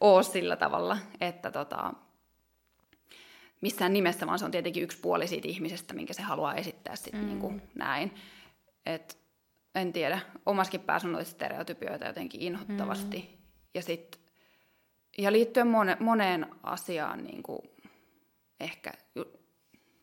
ole 0.00 0.22
sillä 0.22 0.56
tavalla, 0.56 0.98
että 1.20 1.50
tota, 1.50 1.92
missään 3.60 3.92
nimessä, 3.92 4.26
vaan 4.26 4.38
se 4.38 4.44
on 4.44 4.50
tietenkin 4.50 4.82
yksi 4.82 4.98
puoli 4.98 5.26
siitä 5.26 5.48
ihmisestä, 5.48 5.94
minkä 5.94 6.12
se 6.12 6.22
haluaa 6.22 6.54
esittää 6.54 6.96
sitten 6.96 7.20
mm. 7.20 7.26
niin 7.26 7.38
kuin 7.38 7.62
näin. 7.74 8.14
Et, 8.86 9.18
en 9.74 9.92
tiedä, 9.92 10.20
omaskin 10.46 10.80
päässä 10.80 11.08
on 11.08 11.12
noita 11.12 11.30
stereotypioita 11.30 12.06
jotenkin 12.06 12.40
inhottavasti. 12.40 13.18
Mm. 13.18 13.38
Ja, 13.74 13.82
sit, 13.82 14.20
ja 15.18 15.32
liittyen 15.32 15.66
mone, 15.66 15.96
moneen 16.00 16.46
asiaan 16.62 17.24
niin 17.24 17.42
kuin 17.42 17.60
ehkä 18.60 18.92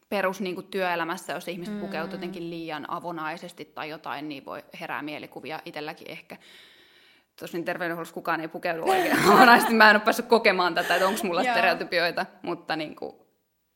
perus 0.09 0.41
niin 0.41 0.55
kuin 0.55 0.67
työelämässä, 0.67 1.33
jos 1.33 1.47
ihmiset 1.47 1.73
mm. 1.73 1.79
pukeutuu 1.79 2.15
jotenkin 2.15 2.49
liian 2.49 2.89
avonaisesti 2.89 3.65
tai 3.65 3.89
jotain, 3.89 4.29
niin 4.29 4.45
voi 4.45 4.63
herää 4.79 5.01
mielikuvia 5.01 5.59
itselläkin 5.65 6.11
ehkä. 6.11 6.37
Tosin 7.39 7.65
terveydenhuollossa 7.65 8.13
kukaan 8.13 8.41
ei 8.41 8.47
pukeudu 8.47 8.83
oikein 8.89 9.19
avonaisesti. 9.27 9.73
Mä 9.73 9.89
en 9.89 9.95
ole 9.95 10.03
päässyt 10.03 10.25
kokemaan 10.25 10.75
tätä, 10.75 10.95
että 10.95 11.07
onko 11.07 11.19
mulla 11.23 11.43
stereotypioita, 11.43 12.25
mutta 12.41 12.75
niin 12.75 12.95
kuin, 12.95 13.24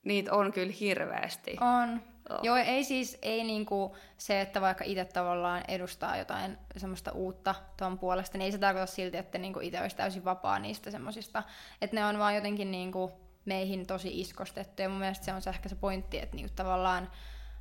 Niitä 0.05 0.33
on 0.33 0.51
kyllä 0.53 0.73
hirveästi. 0.79 1.57
On. 1.61 2.01
Oh. 2.29 2.39
Joo, 2.43 2.55
ei 2.55 2.83
siis 2.83 3.17
ei 3.21 3.43
niinku 3.43 3.95
se, 4.17 4.41
että 4.41 4.61
vaikka 4.61 4.83
itse 4.83 5.05
tavallaan 5.05 5.63
edustaa 5.67 6.17
jotain 6.17 6.57
semmoista 6.77 7.11
uutta 7.11 7.55
tuon 7.77 7.99
puolesta, 7.99 8.37
niin 8.37 8.45
ei 8.45 8.51
se 8.51 8.57
tarkoita 8.57 8.91
silti, 8.91 9.17
että 9.17 9.37
niinku 9.37 9.59
itse 9.59 9.81
olisi 9.81 9.95
täysin 9.95 10.25
vapaa 10.25 10.59
niistä 10.59 10.91
semmoisista. 10.91 11.43
Että 11.81 11.95
ne 11.95 12.05
on 12.05 12.19
vaan 12.19 12.35
jotenkin 12.35 12.71
niinku 12.71 13.11
meihin 13.45 13.87
tosi 13.87 14.19
iskostettu. 14.21 14.81
Ja 14.81 14.89
mun 14.89 14.99
mielestä 14.99 15.25
se 15.25 15.33
on 15.33 15.41
se 15.41 15.49
ehkä 15.49 15.69
se 15.69 15.75
pointti, 15.75 16.19
että 16.19 16.35
niinku 16.35 16.53
tavallaan 16.55 17.11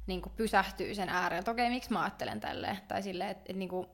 niinku 0.07 0.29
pysähtyy 0.37 0.95
sen 0.95 1.09
ääreen, 1.09 1.39
että 1.39 1.51
okei, 1.51 1.71
miksi 1.71 1.93
mä 1.93 2.03
ajattelen 2.03 2.41
tälleen. 2.41 2.79
Tai 2.89 3.03
silleen, 3.03 3.31
että 3.31 3.45
et 3.49 3.57
niinku 3.57 3.89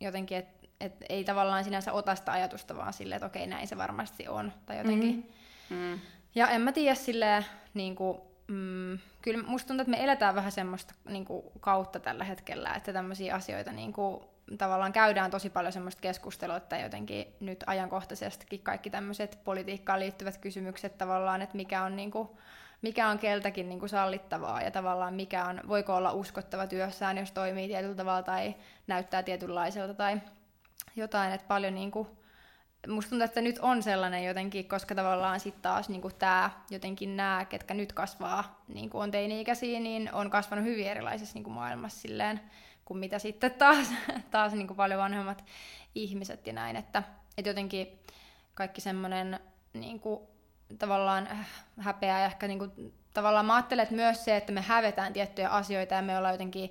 jotenkin, 0.00 0.38
että 0.38 0.68
et 0.80 1.04
ei 1.08 1.24
tavallaan 1.24 1.64
sinänsä 1.64 1.92
ota 1.92 2.14
sitä 2.14 2.32
ajatusta, 2.32 2.76
vaan 2.76 2.92
silleen, 2.92 3.16
että 3.16 3.26
okei, 3.26 3.46
näin 3.46 3.68
se 3.68 3.76
varmasti 3.76 4.28
on. 4.28 4.52
Tai 4.66 4.78
jotenkin. 4.78 5.32
Mm. 5.70 5.76
Mm. 5.76 5.98
Ja 6.34 6.48
en 6.48 6.60
mä 6.60 6.72
tiedä 6.72 6.94
silleen, 6.94 7.46
niin 7.74 7.96
kuin, 7.96 8.18
mm, 8.48 8.98
kyllä 9.22 9.42
musta 9.42 9.68
tuntuu, 9.68 9.82
että 9.82 9.90
me 9.90 10.04
eletään 10.04 10.34
vähän 10.34 10.52
semmoista 10.52 10.94
niin 11.08 11.24
kuin, 11.24 11.42
kautta 11.60 12.00
tällä 12.00 12.24
hetkellä, 12.24 12.74
että 12.74 12.92
tämmöisiä 12.92 13.34
asioita 13.34 13.72
niin 13.72 13.92
kuin, 13.92 14.24
tavallaan 14.58 14.92
käydään 14.92 15.30
tosi 15.30 15.50
paljon 15.50 15.72
semmoista 15.72 16.00
keskustelua, 16.00 16.56
että 16.56 16.78
jotenkin 16.78 17.26
nyt 17.40 17.64
ajankohtaisestikin 17.66 18.60
kaikki 18.60 18.90
tämmöiset 18.90 19.38
politiikkaan 19.44 20.00
liittyvät 20.00 20.38
kysymykset 20.38 20.98
tavallaan, 20.98 21.42
että 21.42 21.56
mikä 21.56 21.82
on 21.82 21.96
niin 21.96 22.10
kuin, 22.10 22.28
mikä 22.82 23.08
on 23.08 23.18
keltäkin 23.18 23.68
niin 23.68 23.78
kuin 23.78 23.88
sallittavaa 23.88 24.62
ja 24.62 24.70
tavallaan 24.70 25.14
mikä 25.14 25.44
on, 25.44 25.60
voiko 25.68 25.96
olla 25.96 26.12
uskottava 26.12 26.66
työssään, 26.66 27.18
jos 27.18 27.32
toimii 27.32 27.68
tietyllä 27.68 27.94
tavalla 27.94 28.22
tai 28.22 28.54
näyttää 28.86 29.22
tietynlaiselta 29.22 29.94
tai 29.94 30.20
jotain, 30.96 31.32
että 31.32 31.48
paljon 31.48 31.74
niin 31.74 31.90
kuin, 31.90 32.08
musta 32.88 33.10
tuntuu, 33.10 33.24
että 33.24 33.40
nyt 33.40 33.58
on 33.58 33.82
sellainen 33.82 34.24
jotenkin, 34.24 34.68
koska 34.68 34.94
tavallaan 34.94 35.40
sitten 35.40 35.62
taas 35.62 35.88
niin 35.88 36.02
tämä 36.18 36.50
jotenkin 36.70 37.16
nämä, 37.16 37.44
ketkä 37.48 37.74
nyt 37.74 37.92
kasvaa, 37.92 38.62
niin 38.68 38.90
kuin 38.90 39.02
on 39.02 39.10
teini-ikäisiä, 39.10 39.80
niin 39.80 40.12
on 40.12 40.30
kasvanut 40.30 40.64
hyvin 40.64 40.86
erilaisessa 40.86 41.34
niin 41.34 41.44
kuin 41.44 41.54
maailmassa 41.54 42.00
silleen, 42.00 42.40
kuin 42.84 42.98
mitä 42.98 43.18
sitten 43.18 43.50
taas, 43.50 43.92
taas 44.30 44.52
niin 44.52 44.66
kuin 44.66 44.76
paljon 44.76 45.00
vanhemmat 45.00 45.44
ihmiset 45.94 46.46
ja 46.46 46.52
näin, 46.52 46.76
että, 46.76 47.02
että 47.38 47.50
jotenkin 47.50 47.98
kaikki 48.54 48.80
semmoinen 48.80 49.40
niin 49.72 50.00
kuin, 50.00 50.20
tavallaan 50.78 51.28
häpeä 51.78 52.18
ja 52.18 52.26
ehkä 52.26 52.48
niin 52.48 52.58
kuin, 52.58 52.94
tavallaan 53.14 53.46
mä 53.46 53.54
ajattelen, 53.54 53.82
että 53.82 53.94
myös 53.94 54.24
se, 54.24 54.36
että 54.36 54.52
me 54.52 54.60
hävetään 54.60 55.12
tiettyjä 55.12 55.48
asioita 55.48 55.94
ja 55.94 56.02
me 56.02 56.18
ollaan 56.18 56.34
jotenkin 56.34 56.70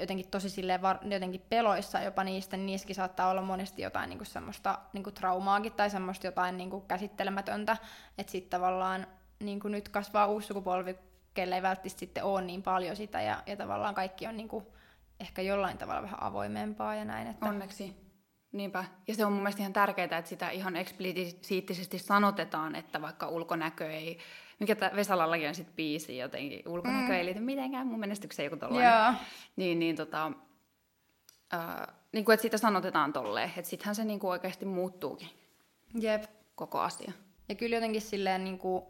jotenkin 0.00 0.28
tosi 0.28 0.50
silleen 0.50 0.82
var, 0.82 0.98
jotenkin 1.02 1.44
peloissa 1.48 2.00
jopa 2.00 2.24
niistä, 2.24 2.56
niin 2.56 2.66
niissäkin 2.66 2.96
saattaa 2.96 3.30
olla 3.30 3.42
monesti 3.42 3.82
jotain 3.82 4.08
niin 4.08 4.18
kuin 4.18 4.26
semmoista 4.26 4.78
niin 4.92 5.04
kuin 5.04 5.14
traumaakin 5.14 5.72
tai 5.72 5.90
semmoista 5.90 6.26
jotain 6.26 6.56
niin 6.56 6.70
kuin 6.70 6.86
käsittelemätöntä, 6.86 7.76
että 8.18 8.30
sitten 8.30 8.50
tavallaan 8.50 9.06
niin 9.40 9.60
kuin 9.60 9.72
nyt 9.72 9.88
kasvaa 9.88 10.26
uusi 10.26 10.46
sukupolvi, 10.46 10.96
kelle 11.34 11.54
ei 11.54 11.62
välttämättä 11.62 11.98
sitten 11.98 12.24
ole 12.24 12.42
niin 12.42 12.62
paljon 12.62 12.96
sitä 12.96 13.22
ja, 13.22 13.42
ja 13.46 13.56
tavallaan 13.56 13.94
kaikki 13.94 14.26
on 14.26 14.36
niin 14.36 14.48
kuin 14.48 14.66
ehkä 15.20 15.42
jollain 15.42 15.78
tavalla 15.78 16.02
vähän 16.02 16.22
avoimempaa 16.22 16.94
ja 16.94 17.04
näin. 17.04 17.26
Että... 17.26 17.46
Onneksi. 17.46 17.96
Niinpä. 18.52 18.84
Ja 19.08 19.14
se 19.14 19.24
on 19.24 19.32
mun 19.32 19.42
mielestä 19.42 19.62
ihan 19.62 19.72
tärkeää, 19.72 20.18
että 20.18 20.28
sitä 20.28 20.50
ihan 20.50 20.76
eksplisiittisesti 20.76 21.98
sanotetaan, 21.98 22.74
että 22.74 23.02
vaikka 23.02 23.28
ulkonäkö 23.28 23.92
ei 23.92 24.18
mikä 24.60 24.74
tämä 24.74 24.96
Vesalallakin 24.96 25.48
on 25.48 25.54
sitten 25.54 25.76
biisi 25.76 26.18
jotenkin, 26.18 26.68
ulkonäkö 26.68 27.06
mm. 27.06 27.12
ei 27.12 27.24
liity 27.24 27.40
mitenkään 27.40 27.86
mun 27.86 28.00
menestykseen 28.00 28.44
joku 28.44 28.56
tollainen. 28.56 28.92
Joo. 28.92 29.12
Niin, 29.56 29.78
niin 29.78 29.96
tota, 29.96 30.32
ää, 31.52 31.94
niin 32.12 32.24
kuin, 32.24 32.34
että 32.34 32.42
sitä 32.42 32.58
sanotetaan 32.58 33.12
tolleen, 33.12 33.52
että 33.56 33.70
sittenhän 33.70 33.94
se 33.94 34.04
niin 34.04 34.20
kuin 34.20 34.30
oikeasti 34.30 34.64
muuttuukin 34.64 35.28
Jep. 36.00 36.24
koko 36.54 36.80
asia. 36.80 37.12
Ja 37.48 37.54
kyllä 37.54 37.76
jotenkin 37.76 38.00
silleen 38.00 38.44
niin 38.44 38.58
kuin, 38.58 38.84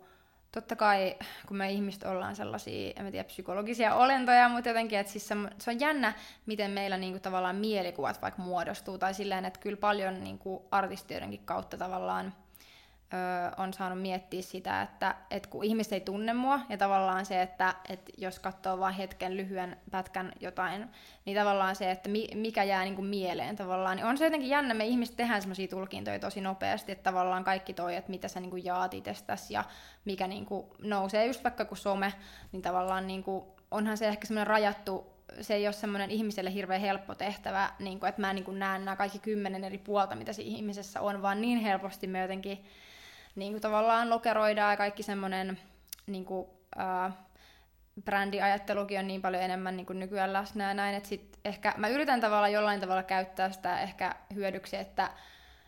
totta 0.53 0.77
kai, 0.77 1.17
kun 1.49 1.57
me 1.57 1.73
ihmiset 1.73 2.03
ollaan 2.03 2.37
sellaisia, 2.37 2.93
en 2.97 3.05
mä 3.05 3.11
tiedä, 3.11 3.25
psykologisia 3.25 3.95
olentoja, 3.95 4.49
mutta 4.49 4.71
jotenkin, 4.71 4.99
että 4.99 5.13
siis 5.13 5.29
se, 5.29 5.35
se 5.59 5.71
on 5.71 5.81
jännä, 5.81 6.13
miten 6.47 6.71
meillä 6.71 6.97
niin 6.97 7.13
kuin, 7.13 7.23
tavallaan 7.23 7.57
mielikuvat 7.57 8.23
vaikka 8.23 8.43
muodostuu, 8.43 8.99
tai 8.99 9.15
silleen, 9.15 9.45
että 9.45 9.61
kyllä 9.61 9.77
paljon 9.77 10.25
niin 10.25 10.39
kuin, 10.39 10.63
artistioidenkin 10.71 11.45
kautta 11.45 11.77
tavallaan 11.77 12.35
ö, 13.15 13.63
on 13.63 13.73
saanut 13.73 14.03
miettiä 14.03 14.43
sitä, 14.43 14.83
että 14.83 15.15
et 15.31 15.47
kun 15.47 15.65
ihmiset 15.65 15.93
ei 15.93 16.01
tunne 16.01 16.33
mua, 16.33 16.61
ja 16.69 16.77
tavallaan 16.77 17.27
se, 17.27 17.43
että 17.43 17.75
et 17.89 18.11
jos 18.19 18.39
katsoo 18.39 18.79
vain 18.79 18.95
hetken 18.95 19.37
lyhyen 19.37 19.77
pätkän 19.91 20.33
jotain, 20.41 20.91
niin 21.25 21.37
tavallaan 21.37 21.77
se, 21.77 21.91
että 21.91 22.09
mi, 22.09 22.29
mikä 22.35 22.65
jää 22.65 22.85
niinku 22.85 23.03
mieleen 23.03 23.57
tavallaan, 23.57 23.97
niin 23.97 24.07
on 24.07 24.19
se 24.19 24.25
jotenkin 24.25 24.51
jännä, 24.51 24.75
me 24.75 24.85
ihmiset 24.85 25.17
tehdään 25.17 25.43
semmoisia 25.43 25.69
tulkintoja 25.69 26.19
tosi 26.19 26.41
nopeasti, 26.41 26.93
että 26.93 27.11
tavallaan 27.11 27.45
kaikki 27.45 27.75
toi, 27.75 27.97
että 27.97 28.11
mitä 28.11 28.29
sä 28.29 28.41
niinku 28.41 28.57
jaat 28.57 28.95
itsestäsi 28.95 29.55
ja 29.55 29.65
mikä 30.05 30.27
niinku 30.27 30.77
nousee 30.79 31.27
just 31.27 31.45
vaikka 31.45 31.65
kuin 31.65 31.79
some, 31.79 32.13
niin 32.53 32.63
tavallaan 32.63 33.07
niinku, 33.07 33.55
onhan 33.71 33.97
se 33.97 34.09
ehkä 34.09 34.27
semmoinen 34.27 34.47
rajattu 34.47 35.15
se 35.41 35.55
ei 35.55 35.67
ole 35.67 35.73
semmoinen 35.73 36.11
ihmiselle 36.11 36.55
hirveän 36.55 36.81
helppo 36.81 37.15
tehtävä, 37.15 37.71
niin 37.79 38.01
kuin, 38.01 38.09
että 38.09 38.21
mä 38.21 38.33
niin 38.33 38.45
kuin 38.45 38.59
näen 38.59 38.85
nämä 38.85 38.97
kaikki 38.97 39.19
kymmenen 39.19 39.65
eri 39.65 39.79
puolta, 39.79 40.15
mitä 40.15 40.33
siinä 40.33 40.57
ihmisessä 40.57 41.01
on, 41.01 41.23
vaan 41.23 41.41
niin 41.41 41.59
helposti 41.59 42.07
me 42.07 42.21
jotenkin 42.21 42.65
niin 43.35 43.53
kuin 43.53 43.63
tavallaan 43.63 44.11
lokeroidaan 44.11 44.73
ja 44.73 44.77
kaikki 44.77 45.03
semmoinen 45.03 45.59
niin 46.07 46.25
kuin, 46.25 46.47
ää, 46.77 47.13
brändiajattelukin 48.05 48.99
on 48.99 49.07
niin 49.07 49.23
paljon 49.23 49.43
enemmän 49.43 49.77
niin 49.77 49.87
kuin 49.87 50.01
nykyään 50.01 50.33
läsnä 50.33 50.69
ja 50.69 50.75
näin, 50.75 50.95
että 50.95 51.09
sit 51.09 51.39
ehkä 51.45 51.75
mä 51.77 51.89
yritän 51.89 52.21
tavallaan 52.21 52.53
jollain 52.53 52.81
tavalla 52.81 53.03
käyttää 53.03 53.51
sitä 53.53 53.81
ehkä 53.81 54.15
hyödyksi, 54.35 54.77
että 54.77 55.11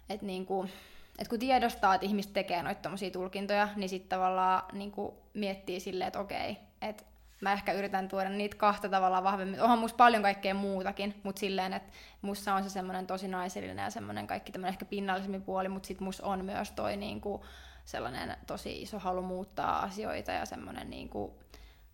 et 0.08 0.22
niin 0.22 0.46
kuin, 0.46 0.72
et 1.18 1.28
kun 1.28 1.38
tiedostaa, 1.38 1.94
että 1.94 2.06
ihmiset 2.06 2.32
tekee 2.32 2.62
noita 2.62 2.90
tulkintoja, 3.12 3.68
niin 3.76 3.88
sitten 3.88 4.08
tavallaan 4.08 4.62
niin 4.72 4.92
kuin 4.92 5.14
miettii 5.34 5.80
silleen, 5.80 6.08
että 6.08 6.20
okei, 6.20 6.56
että 6.82 7.02
mä 7.40 7.52
ehkä 7.52 7.72
yritän 7.72 8.08
tuoda 8.08 8.28
niitä 8.30 8.56
kahta 8.56 8.88
tavalla 8.88 9.22
vahvemmin. 9.22 9.60
Onhan 9.60 9.78
musta 9.78 9.96
paljon 9.96 10.22
kaikkea 10.22 10.54
muutakin, 10.54 11.14
mutta 11.22 11.40
silleen, 11.40 11.72
että 11.72 11.92
musta 12.22 12.54
on 12.54 12.62
se 12.62 12.70
semmoinen 12.70 13.06
tosi 13.06 13.28
naisellinen 13.28 13.78
ja 13.84 13.90
semmoinen 13.90 14.26
kaikki 14.26 14.52
tämmöinen 14.52 14.72
ehkä 14.72 14.84
pinnallisemmin 14.84 15.42
puoli, 15.42 15.68
mutta 15.68 15.86
sit 15.86 16.00
musta 16.00 16.26
on 16.26 16.44
myös 16.44 16.70
toi 16.70 16.96
niinku 16.96 17.44
sellainen 17.84 18.36
tosi 18.46 18.82
iso 18.82 18.98
halu 18.98 19.22
muuttaa 19.22 19.82
asioita 19.82 20.32
ja 20.32 20.46
semmoinen 20.46 20.90
niinku 20.90 21.38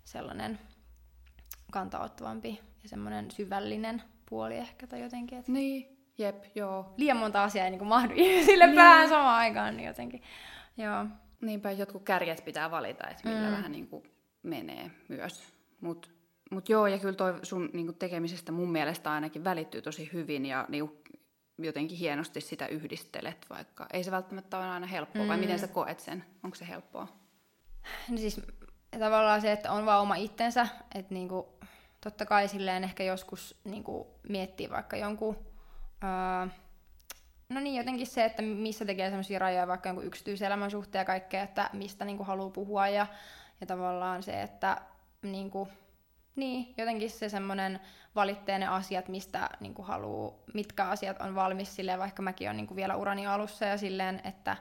sellainen 0.04 0.58
kantaottavampi 1.72 2.60
ja 2.82 2.88
semmoinen 2.88 3.30
syvällinen 3.30 4.02
puoli 4.28 4.56
ehkä 4.56 4.86
tai 4.86 5.00
jotenkin. 5.02 5.38
Että 5.38 5.52
Niin, 5.52 5.98
jep, 6.18 6.44
joo. 6.54 6.94
liian 6.96 7.16
monta 7.16 7.42
asiaa 7.44 7.64
ei 7.64 7.70
niinku 7.70 7.84
mahdu 7.84 8.14
sille 8.46 8.66
Niin. 8.66 8.76
päähän 8.76 9.08
samaan 9.08 9.36
aikaan, 9.38 9.76
niin 9.76 9.86
jotenkin. 9.86 10.22
Joo. 10.76 11.06
Niinpä 11.40 11.70
jotkut 11.70 12.02
kärjet 12.02 12.44
pitää 12.44 12.70
valita, 12.70 13.08
että 13.08 13.28
millä 13.28 13.46
Mm. 13.48 13.56
vähän 13.56 13.72
niin 13.72 13.88
kuin 13.88 14.02
menee 14.42 14.90
myös. 15.08 15.54
Mutta 15.80 16.08
mut 16.50 16.68
joo, 16.68 16.86
ja 16.86 16.98
kyllä 16.98 17.14
toi 17.14 17.34
sun 17.42 17.70
niin 17.72 17.86
kuin 17.86 17.98
tekemisestä 17.98 18.52
mun 18.52 18.72
mielestä 18.72 19.12
ainakin 19.12 19.44
välittyy 19.44 19.82
tosi 19.82 20.10
hyvin 20.12 20.46
ja 20.46 20.66
niin 20.68 20.90
jotenkin 21.58 21.98
hienosti 21.98 22.40
sitä 22.40 22.66
yhdistelet, 22.66 23.46
vaikka 23.50 23.86
ei 23.92 24.04
se 24.04 24.10
välttämättä 24.10 24.58
ole 24.58 24.66
aina 24.66 24.86
helppoa, 24.86 25.28
vai 25.28 25.36
Mm. 25.36 25.40
miten 25.40 25.58
sä 25.58 25.68
koet 25.68 26.00
sen? 26.00 26.24
Onko 26.44 26.54
se 26.54 26.68
helppoa? 26.68 27.08
No 28.08 28.16
siis 28.16 28.40
tavallaan 28.98 29.40
se, 29.40 29.52
että 29.52 29.72
on 29.72 29.86
vaan 29.86 30.00
oma 30.02 30.14
itsensä, 30.14 30.68
että 30.94 31.14
niinku, 31.14 31.58
totta 32.00 32.26
kai 32.26 32.48
silleen 32.48 32.84
ehkä 32.84 33.04
joskus 33.04 33.60
niinku, 33.64 34.06
miettii 34.28 34.70
vaikka 34.70 34.96
jonkun, 34.96 35.36
ää, 36.00 36.48
no 37.48 37.60
niin 37.60 37.74
jotenkin 37.76 38.06
se, 38.06 38.24
että 38.24 38.42
missä 38.42 38.84
tekee 38.84 39.08
semmoisia 39.08 39.38
rajoja 39.38 39.66
vaikka 39.66 39.88
jonkun 39.88 40.04
yksityiselämän 40.06 40.70
suhteen 40.70 41.00
ja 41.00 41.04
kaikkea, 41.04 41.42
että 41.42 41.70
mistä 41.72 42.04
niinku 42.04 42.24
haluaa 42.24 42.50
puhua 42.50 42.88
ja, 42.88 43.06
ja 43.62 43.66
tavallaan 43.66 44.22
se, 44.22 44.42
että 44.42 44.80
niinku, 45.22 45.68
niin, 46.36 46.74
jotenkin 46.76 47.10
se 47.10 47.28
semmoinen 47.28 47.80
valitsee 48.14 48.58
ne 48.58 48.66
asiat, 48.66 49.08
mistä 49.08 49.50
niinku 49.60 49.82
haluaa, 49.82 50.32
mitkä 50.54 50.84
asiat 50.84 51.20
on 51.20 51.34
valmis 51.34 51.76
silleen, 51.76 51.98
vaikka 51.98 52.22
mäkin 52.22 52.48
olen 52.48 52.56
niinku 52.56 52.76
vielä 52.76 52.96
urani 52.96 53.26
alussa 53.26 53.64
ja 53.64 53.78
silleen, 53.78 54.20
että 54.24 54.56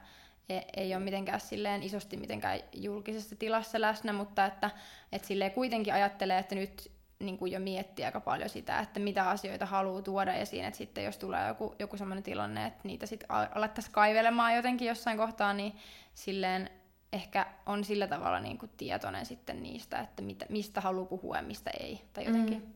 e- 0.49 0.61
ei 0.77 0.95
ole 0.95 1.03
mitenkään 1.03 1.39
silleen 1.39 1.83
isosti 1.83 2.17
mitenkään 2.17 2.59
julkisessa 2.73 3.35
tilassa 3.35 3.81
läsnä, 3.81 4.13
mutta 4.13 4.45
että 4.45 4.71
et 5.11 5.25
silleen 5.25 5.51
kuitenkin 5.51 5.93
ajattelee, 5.93 6.39
että 6.39 6.55
nyt 6.55 6.91
niin 7.19 7.37
kuin 7.37 7.51
jo 7.51 7.59
miettii 7.59 8.05
aika 8.05 8.19
paljon 8.19 8.49
sitä, 8.49 8.79
että 8.79 8.99
mitä 8.99 9.29
asioita 9.29 9.65
haluaa 9.65 10.01
tuoda 10.01 10.33
esiin, 10.33 10.65
että 10.65 10.77
sitten 10.77 11.03
jos 11.03 11.17
tulee 11.17 11.47
joku, 11.47 11.75
joku 11.79 11.97
sellainen 11.97 12.23
tilanne, 12.23 12.65
että 12.65 12.81
niitä 12.83 13.05
sitten 13.05 13.31
alettaisiin 13.31 13.93
kaivelemaan 13.93 14.55
jotenkin 14.55 14.87
jossain 14.87 15.17
kohtaa, 15.17 15.53
niin 15.53 15.75
silleen 16.13 16.69
ehkä 17.13 17.45
on 17.65 17.83
sillä 17.83 18.07
tavalla 18.07 18.39
niin 18.39 18.57
kuin 18.57 18.71
tietoinen 18.77 19.25
sitten 19.25 19.63
niistä, 19.63 19.99
että 19.99 20.21
mitä, 20.21 20.45
mistä 20.49 20.81
haluaa 20.81 21.05
puhua 21.05 21.37
ja 21.37 21.43
mistä 21.43 21.71
ei, 21.79 22.01
tai 22.13 22.25
jotenkin. 22.25 22.59
Mm. 22.59 22.73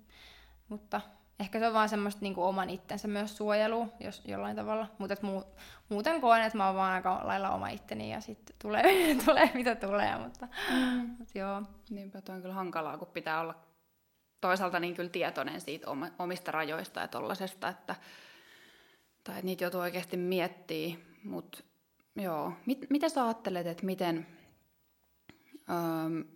Mutta 0.69 1.01
ehkä 1.39 1.59
se 1.59 1.67
on 1.67 1.73
vaan 1.73 1.89
semmoista 1.89 2.21
niin 2.21 2.33
kuin 2.33 2.45
oman 2.45 2.69
itsensä 2.69 3.07
myös 3.07 3.37
suojelu, 3.37 3.93
jos 3.99 4.21
jollain 4.25 4.55
tavalla. 4.55 4.87
Mutta 4.97 5.15
muu, 5.21 5.43
muuten 5.89 6.21
koen, 6.21 6.43
että 6.43 6.57
mä 6.57 6.67
oon 6.67 6.75
vaan 6.75 6.93
aika 6.93 7.21
lailla 7.23 7.49
oma 7.49 7.69
itteni 7.69 8.11
ja 8.11 8.21
sitten 8.21 8.55
tulee, 8.61 8.83
tulee 9.25 9.51
mitä 9.53 9.75
tulee, 9.75 10.17
mutta, 10.17 10.47
mm. 10.71 11.15
mutta 11.19 11.39
joo. 11.39 11.63
Niinpä 11.89 12.21
on 12.29 12.41
kyllä 12.41 12.55
hankalaa, 12.55 12.97
kun 12.97 13.07
pitää 13.07 13.41
olla 13.41 13.55
toisaalta 14.41 14.79
niin 14.79 14.95
kyllä 14.95 15.09
tietoinen 15.09 15.61
siitä 15.61 15.87
omista 16.19 16.51
rajoista 16.51 16.99
ja 16.99 17.07
tollasesta, 17.07 17.67
että, 17.69 17.95
tai 19.23 19.35
että 19.35 19.45
niitä 19.45 19.63
joutuu 19.63 19.81
oikeasti 19.81 20.17
miettimään, 20.17 20.99
mutta 21.23 21.63
joo. 22.15 22.53
Mit, 22.65 22.89
mitä 22.89 23.09
sä 23.09 23.25
ajattelet, 23.25 23.67
että 23.67 23.85
miten, 23.85 24.27
öö, 25.69 26.35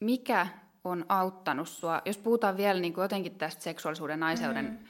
mikä 0.00 0.46
on 0.84 1.04
auttanut 1.08 1.68
sua, 1.68 2.02
jos 2.04 2.18
puhutaan 2.18 2.56
vielä 2.56 2.80
niin 2.80 2.94
kuin 2.94 3.02
jotenkin 3.02 3.38
tästä 3.38 3.62
seksuaalisuuden 3.62 4.20
naiseuden 4.20 4.64
mm-hmm. 4.64 4.86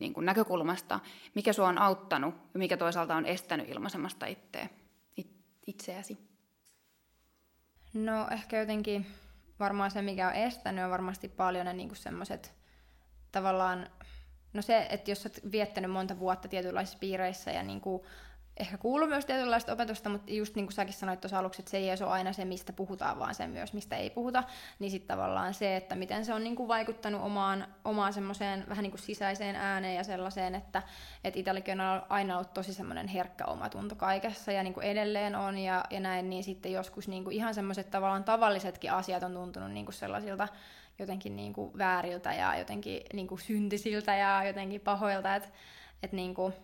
niin 0.00 0.14
kuin 0.14 0.26
näkökulmasta, 0.26 1.00
mikä 1.34 1.52
sua 1.52 1.68
on 1.68 1.78
auttanut 1.78 2.34
ja 2.54 2.58
mikä 2.58 2.76
toisaalta 2.76 3.16
on 3.16 3.26
estänyt 3.26 3.68
ilmaisemasta 3.68 4.26
itseä, 4.26 4.68
it, 5.16 5.30
itseäsi? 5.66 6.18
No 7.94 8.28
ehkä 8.30 8.60
jotenkin 8.60 9.06
varmaan 9.60 9.90
se, 9.90 10.02
mikä 10.02 10.28
on 10.28 10.34
estänyt, 10.34 10.84
on 10.84 10.90
varmasti 10.90 11.28
paljon 11.28 11.66
ne 11.66 11.72
niinku 11.72 11.94
semmoiset 11.94 12.54
tavallaan, 13.32 13.90
no 14.52 14.62
se, 14.62 14.86
että 14.90 15.10
jos 15.10 15.26
olet 15.26 15.52
viettänyt 15.52 15.90
monta 15.90 16.18
vuotta 16.18 16.48
tietynlaisissa 16.48 16.98
piireissä 16.98 17.50
ja 17.50 17.62
niinku, 17.62 18.06
ehkä 18.56 18.78
kuuluu 18.78 19.08
myös 19.08 19.26
tietynlaista 19.26 19.72
opetusta, 19.72 20.08
mutta 20.08 20.32
just 20.32 20.54
niin 20.54 20.66
kuin 20.66 20.74
säkin 20.74 20.94
sanoit 20.94 21.20
tuossa 21.20 21.38
aluksi, 21.38 21.62
että 21.62 21.70
se 21.70 21.76
ei 21.76 21.90
ole 21.90 22.10
aina 22.10 22.32
se, 22.32 22.44
mistä 22.44 22.72
puhutaan, 22.72 23.18
vaan 23.18 23.34
se 23.34 23.46
myös, 23.46 23.72
mistä 23.72 23.96
ei 23.96 24.10
puhuta, 24.10 24.44
niin 24.78 24.90
sitten 24.90 25.16
tavallaan 25.16 25.54
se, 25.54 25.76
että 25.76 25.94
miten 25.94 26.24
se 26.24 26.34
on 26.34 26.44
niin 26.44 26.56
kuin 26.56 26.68
vaikuttanut 26.68 27.22
omaan, 27.22 27.66
omaan 27.84 28.12
semmoiseen 28.12 28.64
vähän 28.68 28.82
niin 28.82 28.90
kuin 28.90 29.00
sisäiseen 29.00 29.56
ääneen 29.56 29.96
ja 29.96 30.04
sellaiseen, 30.04 30.54
että, 30.54 30.82
että 31.24 31.40
itselläkin 31.40 31.80
on 31.80 32.02
aina 32.08 32.36
ollut 32.36 32.54
tosi 32.54 32.74
semmoinen 32.74 33.08
herkkä 33.08 33.44
omatunto 33.44 33.94
kaikessa 33.94 34.52
ja 34.52 34.62
niin 34.62 34.74
kuin 34.74 34.86
edelleen 34.86 35.36
on 35.36 35.58
ja, 35.58 35.84
ja 35.90 36.00
näin, 36.00 36.30
niin 36.30 36.44
sitten 36.44 36.72
joskus 36.72 37.08
niin 37.08 37.24
kuin 37.24 37.36
ihan 37.36 37.54
semmoiset 37.54 37.90
tavallaan 37.90 38.24
tavallisetkin 38.24 38.92
asiat 38.92 39.22
on 39.22 39.34
tuntunut 39.34 39.70
niin 39.70 39.86
kuin 39.86 39.94
sellaisilta 39.94 40.48
jotenkin 40.98 41.36
niin 41.36 41.52
kuin 41.52 41.78
vääriltä 41.78 42.32
ja 42.32 42.58
jotenkin 42.58 43.02
niin 43.12 43.26
kuin 43.28 43.40
syntisiltä 43.40 44.16
ja 44.16 44.44
jotenkin 44.44 44.80
pahoilta, 44.80 45.34
että, 45.34 45.48
että 46.02 46.16
niin 46.16 46.34
kuin, 46.34 46.54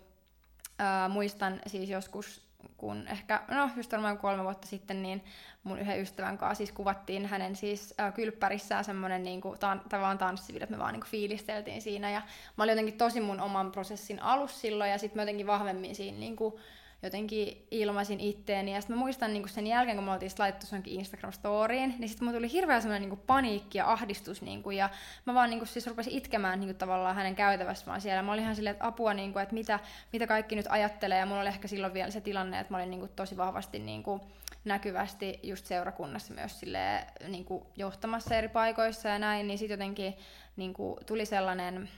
Ää, 0.78 1.08
muistan 1.08 1.60
siis 1.66 1.90
joskus, 1.90 2.42
kun 2.76 3.08
ehkä, 3.08 3.42
no 3.48 3.70
just 3.76 3.92
varmaan 3.92 4.18
kolme 4.18 4.44
vuotta 4.44 4.66
sitten, 4.66 5.02
niin 5.02 5.24
mun 5.64 5.78
yhden 5.78 6.00
ystävän 6.00 6.38
kanssa 6.38 6.54
siis 6.54 6.72
kuvattiin 6.72 7.26
hänen 7.26 7.56
siis 7.56 7.94
ää, 7.98 8.12
kylppärissään 8.12 8.84
semmoinen 8.84 9.22
niinku, 9.22 9.54
tan- 9.54 9.88
tavallaan 9.88 10.18
tanssivideo, 10.18 10.64
että 10.64 10.76
me 10.76 10.82
vaan 10.82 10.92
niinku 10.92 11.06
fiilisteltiin 11.10 11.82
siinä. 11.82 12.10
Ja 12.10 12.22
mä 12.56 12.64
olin 12.64 12.72
jotenkin 12.72 12.98
tosi 12.98 13.20
mun 13.20 13.40
oman 13.40 13.72
prosessin 13.72 14.22
alussa 14.22 14.60
silloin, 14.60 14.90
ja 14.90 14.98
sitten 14.98 15.16
mä 15.18 15.22
jotenkin 15.22 15.46
vahvemmin 15.46 15.94
siinä 15.94 16.18
niinku, 16.18 16.60
jotenkin 17.02 17.66
ilmaisin 17.70 18.20
itteeni. 18.20 18.74
Ja 18.74 18.80
sitten 18.80 18.96
mä 18.96 19.00
muistan 19.00 19.32
niin 19.32 19.48
sen 19.48 19.66
jälkeen, 19.66 19.96
kun 19.96 20.04
me 20.04 20.12
oltiin 20.12 20.32
laitettu 20.38 20.66
sonkin 20.66 20.94
Instagram-storiin, 20.94 21.94
niin 21.98 22.08
sitten 22.08 22.24
mulla 22.26 22.38
tuli 22.38 22.52
hirveä 22.52 22.80
semmoinen 22.80 23.08
niin 23.08 23.20
paniikki 23.26 23.78
ja 23.78 23.92
ahdistus. 23.92 24.42
Niin 24.42 24.62
kuin, 24.62 24.76
ja 24.76 24.90
mä 25.24 25.34
vaan 25.34 25.50
niin 25.50 25.60
kuin, 25.60 25.68
siis 25.68 25.86
rupesin 25.86 26.12
itkemään 26.12 26.60
niin 26.60 26.68
kuin, 26.68 26.76
tavallaan 26.76 27.16
hänen 27.16 27.36
käytävässä 27.36 27.86
vaan 27.86 28.00
siellä. 28.00 28.22
Mä 28.22 28.32
olin 28.32 28.42
ihan 28.42 28.56
silleen, 28.56 28.72
että 28.72 28.86
apua, 28.86 29.14
niin 29.14 29.32
kuin, 29.32 29.42
että 29.42 29.54
mitä, 29.54 29.80
mitä 30.12 30.26
kaikki 30.26 30.56
nyt 30.56 30.66
ajattelee. 30.68 31.18
Ja 31.18 31.26
mulla 31.26 31.40
oli 31.40 31.48
ehkä 31.48 31.68
silloin 31.68 31.94
vielä 31.94 32.10
se 32.10 32.20
tilanne, 32.20 32.60
että 32.60 32.72
mä 32.72 32.78
olin 32.78 32.90
niin 32.90 33.00
kuin, 33.00 33.12
tosi 33.16 33.36
vahvasti 33.36 33.78
niin 33.78 34.02
kuin, 34.02 34.20
näkyvästi 34.64 35.40
just 35.42 35.66
seurakunnassa 35.66 36.34
myös 36.34 36.60
silleen, 36.60 37.06
niin 37.28 37.44
kuin, 37.44 37.64
johtamassa 37.76 38.34
eri 38.34 38.48
paikoissa 38.48 39.08
ja 39.08 39.18
näin. 39.18 39.46
Niin 39.46 39.58
sitten 39.58 39.74
jotenkin 39.74 40.14
niin 40.56 40.74
kuin, 40.74 41.06
tuli 41.06 41.26
sellainen, 41.26 41.88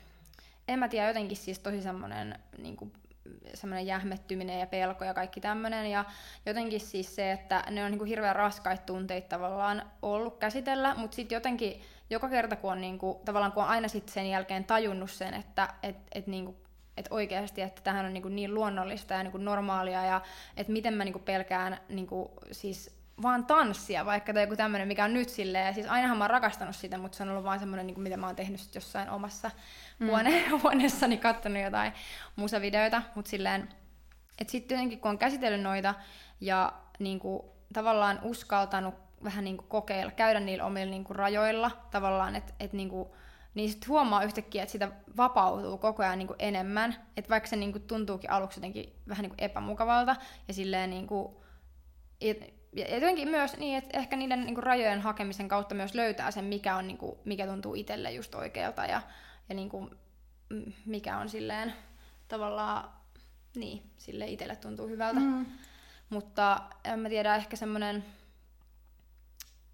en 0.68 0.78
mä 0.78 0.88
tiedä, 0.88 1.08
jotenkin 1.08 1.36
siis 1.36 1.58
tosi 1.58 1.82
semmoinen 1.82 2.38
niin 2.58 2.76
semmoinen 3.54 3.86
jähmettyminen 3.86 4.60
ja 4.60 4.66
pelko 4.66 5.04
ja 5.04 5.14
kaikki 5.14 5.40
tämmöinen. 5.40 5.90
Ja 5.90 6.04
jotenkin 6.46 6.80
siis 6.80 7.16
se, 7.16 7.32
että 7.32 7.64
ne 7.70 7.84
on 7.84 7.90
niin 7.90 7.98
kuin 7.98 8.08
hirveän 8.08 8.36
raskaita 8.36 8.82
tunteita 8.86 9.28
tavallaan 9.28 9.82
ollut 10.02 10.38
käsitellä, 10.38 10.94
mutta 10.94 11.14
sitten 11.14 11.36
jotenkin 11.36 11.82
joka 12.10 12.28
kerta 12.28 12.56
kun 12.56 12.72
on, 12.72 12.80
niin 12.80 12.98
kuin, 12.98 13.18
tavallaan 13.24 13.52
kun 13.52 13.62
on 13.62 13.68
aina 13.68 13.88
sitten 13.88 14.14
sen 14.14 14.30
jälkeen 14.30 14.64
tajunnut 14.64 15.10
sen, 15.10 15.34
että 15.34 15.68
et, 15.82 15.96
et, 16.12 16.26
niin 16.26 16.44
kuin, 16.44 16.56
et 16.96 17.08
oikeasti, 17.10 17.62
että 17.62 17.82
tähän 17.82 18.06
on 18.06 18.12
niin, 18.12 18.22
kuin 18.22 18.36
niin 18.36 18.54
luonnollista 18.54 19.14
ja 19.14 19.22
niin 19.22 19.32
kuin 19.32 19.44
normaalia 19.44 20.04
ja 20.04 20.20
että 20.56 20.72
miten 20.72 20.94
mä 20.94 21.04
niin 21.04 21.12
kuin 21.12 21.24
pelkään 21.24 21.78
niin 21.88 22.06
kuin, 22.06 22.28
siis 22.52 22.99
vaan 23.22 23.46
tanssia, 23.46 24.06
vaikka 24.06 24.34
tai 24.34 24.42
joku 24.42 24.56
tämmöinen, 24.56 24.88
mikä 24.88 25.04
on 25.04 25.14
nyt 25.14 25.28
silleen, 25.28 25.66
ja 25.66 25.72
siis 25.72 25.86
ainahan 25.86 26.18
mä 26.18 26.24
oon 26.24 26.30
rakastanut 26.30 26.76
sitä, 26.76 26.98
mutta 26.98 27.16
se 27.16 27.22
on 27.22 27.28
ollut 27.28 27.44
vaan 27.44 27.58
semmoinen, 27.58 27.86
niin 27.86 27.94
kuin 27.94 28.02
mitä 28.02 28.16
mä 28.16 28.26
oon 28.26 28.36
tehnyt 28.36 28.60
sit 28.60 28.74
jossain 28.74 29.10
omassa 29.10 29.50
mm. 29.98 30.06
huone- 30.06 30.48
huoneessani, 30.62 31.16
katsonut 31.16 31.62
jotain 31.62 31.92
musavideoita, 32.36 33.02
mutta 33.14 33.30
silleen, 33.30 33.68
että 34.38 34.50
sitten 34.50 34.76
jotenkin 34.76 35.00
kun 35.00 35.10
on 35.10 35.18
käsitellyt 35.18 35.62
noita 35.62 35.94
ja 36.40 36.72
niin 36.98 37.18
kuin, 37.18 37.42
tavallaan 37.72 38.18
uskaltanut 38.22 38.94
vähän 39.24 39.44
niin 39.44 39.56
kuin 39.56 39.68
kokeilla, 39.68 40.12
käydä 40.12 40.40
niillä 40.40 40.64
omilla 40.64 40.90
niin 40.90 41.04
kuin 41.04 41.16
rajoilla 41.16 41.70
tavallaan, 41.90 42.36
että 42.36 42.52
et 42.60 42.72
niin 42.72 42.88
kuin, 42.88 43.08
niin 43.54 43.70
sitten 43.70 43.88
huomaa 43.88 44.24
yhtäkkiä, 44.24 44.62
että 44.62 44.72
sitä 44.72 44.88
vapautuu 45.16 45.78
koko 45.78 46.02
ajan 46.02 46.18
niin 46.18 46.26
kuin 46.26 46.36
enemmän. 46.38 46.96
Että 47.16 47.30
vaikka 47.30 47.48
se 47.48 47.56
niin 47.56 47.72
kuin 47.72 47.82
tuntuukin 47.82 48.30
aluksi 48.30 48.58
jotenkin 48.58 48.92
vähän 49.08 49.22
niin 49.22 49.30
kuin 49.30 49.44
epämukavalta 49.44 50.16
ja 50.48 50.54
silleen 50.54 50.90
niin 50.90 51.06
kuin, 51.06 51.36
et, 52.20 52.59
ja 52.72 52.94
jotenkin 52.94 53.28
myös 53.28 53.56
niin, 53.56 53.78
että 53.78 53.98
ehkä 53.98 54.16
niiden 54.16 54.40
niin 54.40 54.54
kuin 54.54 54.64
rajojen 54.64 55.00
hakemisen 55.00 55.48
kautta 55.48 55.74
myös 55.74 55.94
löytää 55.94 56.30
sen, 56.30 56.44
mikä, 56.44 56.76
on, 56.76 56.86
niin 56.86 56.98
kuin, 56.98 57.18
mikä 57.24 57.46
tuntuu 57.46 57.74
itselle 57.74 58.12
just 58.12 58.34
oikealta 58.34 58.86
ja, 58.86 59.02
ja 59.48 59.54
niin 59.54 59.68
kuin, 59.68 59.90
mikä 60.86 61.18
on 61.18 61.28
silleen 61.28 61.72
tavallaan, 62.28 62.90
niin, 63.56 63.82
sille 63.96 64.26
itselle 64.26 64.56
tuntuu 64.56 64.88
hyvältä. 64.88 65.20
Mm. 65.20 65.46
Mutta 66.10 66.60
en 66.84 66.98
mä 66.98 67.08
tiedä, 67.08 67.36
ehkä 67.36 67.56
semmoinen, 67.56 68.04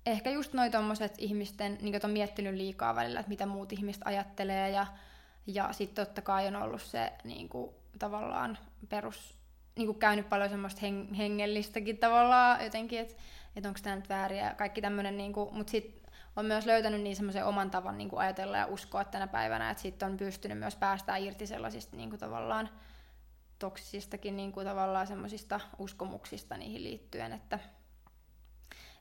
ehkä 0.06 0.30
just 0.30 0.52
noi 0.52 0.70
tommoset 0.70 1.14
ihmisten, 1.18 1.78
niin 1.80 2.00
on 2.04 2.10
miettinyt 2.10 2.54
liikaa 2.54 2.94
välillä, 2.94 3.20
että 3.20 3.30
mitä 3.30 3.46
muut 3.46 3.72
ihmiset 3.72 4.02
ajattelee 4.04 4.70
ja, 4.70 4.86
ja 5.46 5.72
sitten 5.72 6.06
totta 6.06 6.22
kai 6.22 6.46
on 6.46 6.56
ollut 6.56 6.82
se 6.82 7.12
niin 7.24 7.48
kuin, 7.48 7.74
tavallaan 7.98 8.58
perus 8.88 9.35
niin 9.76 9.86
kuin 9.86 9.98
käynyt 9.98 10.28
paljon 10.28 10.50
semmoista 10.50 10.80
heng- 10.80 11.14
hengellistäkin 11.14 11.98
tavallaan 11.98 12.64
jotenkin, 12.64 12.98
että 12.98 13.14
et 13.56 13.66
onko 13.66 13.78
tämä 13.82 13.96
nyt 13.96 14.08
väärin 14.08 14.38
ja 14.38 14.54
kaikki 14.54 14.80
tämmöinen, 14.80 15.16
niin 15.16 15.32
mutta 15.52 15.70
sitten 15.70 16.12
on 16.36 16.46
myös 16.46 16.66
löytänyt 16.66 17.00
niin 17.00 17.16
semmoisen 17.16 17.44
oman 17.44 17.70
tavan 17.70 17.98
niin 17.98 18.08
kuin 18.08 18.20
ajatella 18.20 18.56
ja 18.56 18.66
uskoa 18.66 19.04
tänä 19.04 19.26
päivänä, 19.26 19.70
että 19.70 19.82
sitten 19.82 20.10
on 20.10 20.16
pystynyt 20.16 20.58
myös 20.58 20.76
päästään 20.76 21.22
irti 21.22 21.46
sellaisista 21.46 21.96
niin 21.96 22.10
kuin 22.10 22.20
tavallaan 22.20 22.68
toksisistakin 23.58 24.36
niin 24.36 24.52
kuin 24.52 24.66
tavallaan 24.66 25.06
semmoisista 25.06 25.60
uskomuksista 25.78 26.56
niihin 26.56 26.84
liittyen, 26.84 27.32
että 27.32 27.58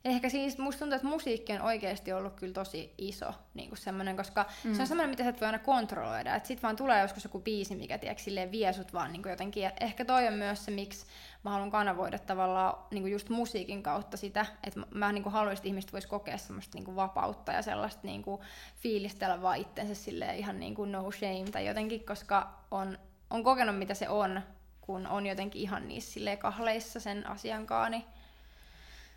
ehkä 0.06 0.28
siis 0.28 0.58
musta 0.58 0.78
tuntuu, 0.78 0.96
että 0.96 1.08
musiikki 1.08 1.52
on 1.52 1.62
oikeasti 1.62 2.12
ollut 2.12 2.34
kyllä 2.34 2.52
tosi 2.52 2.94
iso 2.98 3.32
niin 3.54 3.68
kuin 3.68 3.78
semmoinen, 3.78 4.16
koska 4.16 4.46
mm. 4.64 4.74
se 4.74 4.80
on 4.80 4.86
semmoinen, 4.86 5.10
mitä 5.10 5.22
sä 5.22 5.30
et 5.30 5.40
voi 5.40 5.46
aina 5.46 5.58
kontrolloida. 5.58 6.34
Että 6.34 6.46
sit 6.46 6.62
vaan 6.62 6.76
tulee 6.76 7.02
joskus 7.02 7.24
joku 7.24 7.40
biisi, 7.40 7.76
mikä 7.76 7.98
tiedätkö, 7.98 8.22
silleen 8.22 8.50
vie 8.50 8.72
sut 8.72 8.92
vaan 8.92 9.12
niin 9.12 9.22
kuin 9.22 9.30
jotenkin. 9.30 9.62
Ja 9.62 9.72
ehkä 9.80 10.04
toi 10.04 10.26
on 10.26 10.34
myös 10.34 10.64
se, 10.64 10.70
miksi 10.70 11.06
mä 11.44 11.50
haluan 11.50 11.70
kanavoida 11.70 12.18
tavallaan 12.18 12.74
niin 12.90 13.02
kuin 13.02 13.12
just 13.12 13.28
musiikin 13.28 13.82
kautta 13.82 14.16
sitä, 14.16 14.46
että 14.64 14.80
mä 14.94 15.12
niin 15.12 15.22
kuin 15.22 15.32
haluaisin, 15.32 15.60
että 15.60 15.68
ihmiset 15.68 15.92
vois 15.92 16.06
kokea 16.06 16.38
semmoista 16.38 16.78
niin 16.78 16.84
kuin 16.84 16.96
vapautta 16.96 17.52
ja 17.52 17.62
sellaista 17.62 18.00
niin 18.04 18.22
kuin 18.22 18.40
fiilistellä 18.76 19.42
vaan 19.42 19.58
itsensä 19.58 19.94
silleen 19.94 20.36
ihan 20.36 20.60
niin 20.60 20.74
kuin 20.74 20.92
no 20.92 21.10
shame 21.10 21.50
tai 21.52 21.66
jotenkin, 21.66 22.06
koska 22.06 22.54
on, 22.70 22.98
on 23.30 23.44
kokenut 23.44 23.78
mitä 23.78 23.94
se 23.94 24.08
on, 24.08 24.42
kun 24.80 25.06
on 25.06 25.26
jotenkin 25.26 25.62
ihan 25.62 25.88
niissä 25.88 26.20
kahleissa 26.38 27.00
sen 27.00 27.26
asiankaan, 27.26 27.90
niin 27.90 28.04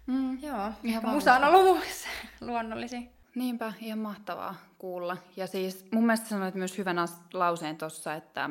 Mm, 0.08 0.44
joo, 0.44 0.72
ihan 0.84 1.10
musa 1.10 1.36
on 1.36 1.44
ollut 1.44 1.80
luonnollisia. 2.42 3.02
Niinpä, 3.36 3.74
ihan 3.82 4.00
mahtavaa 4.00 4.56
kuulla. 4.78 5.18
Ja 5.38 5.48
siis 5.48 5.86
mun 5.92 6.06
mielestä 6.06 6.30
sanoit 6.30 6.56
myös 6.56 6.78
hyvän 6.78 6.98
lauseen 7.34 7.78
tuossa, 7.78 8.14
että, 8.14 8.50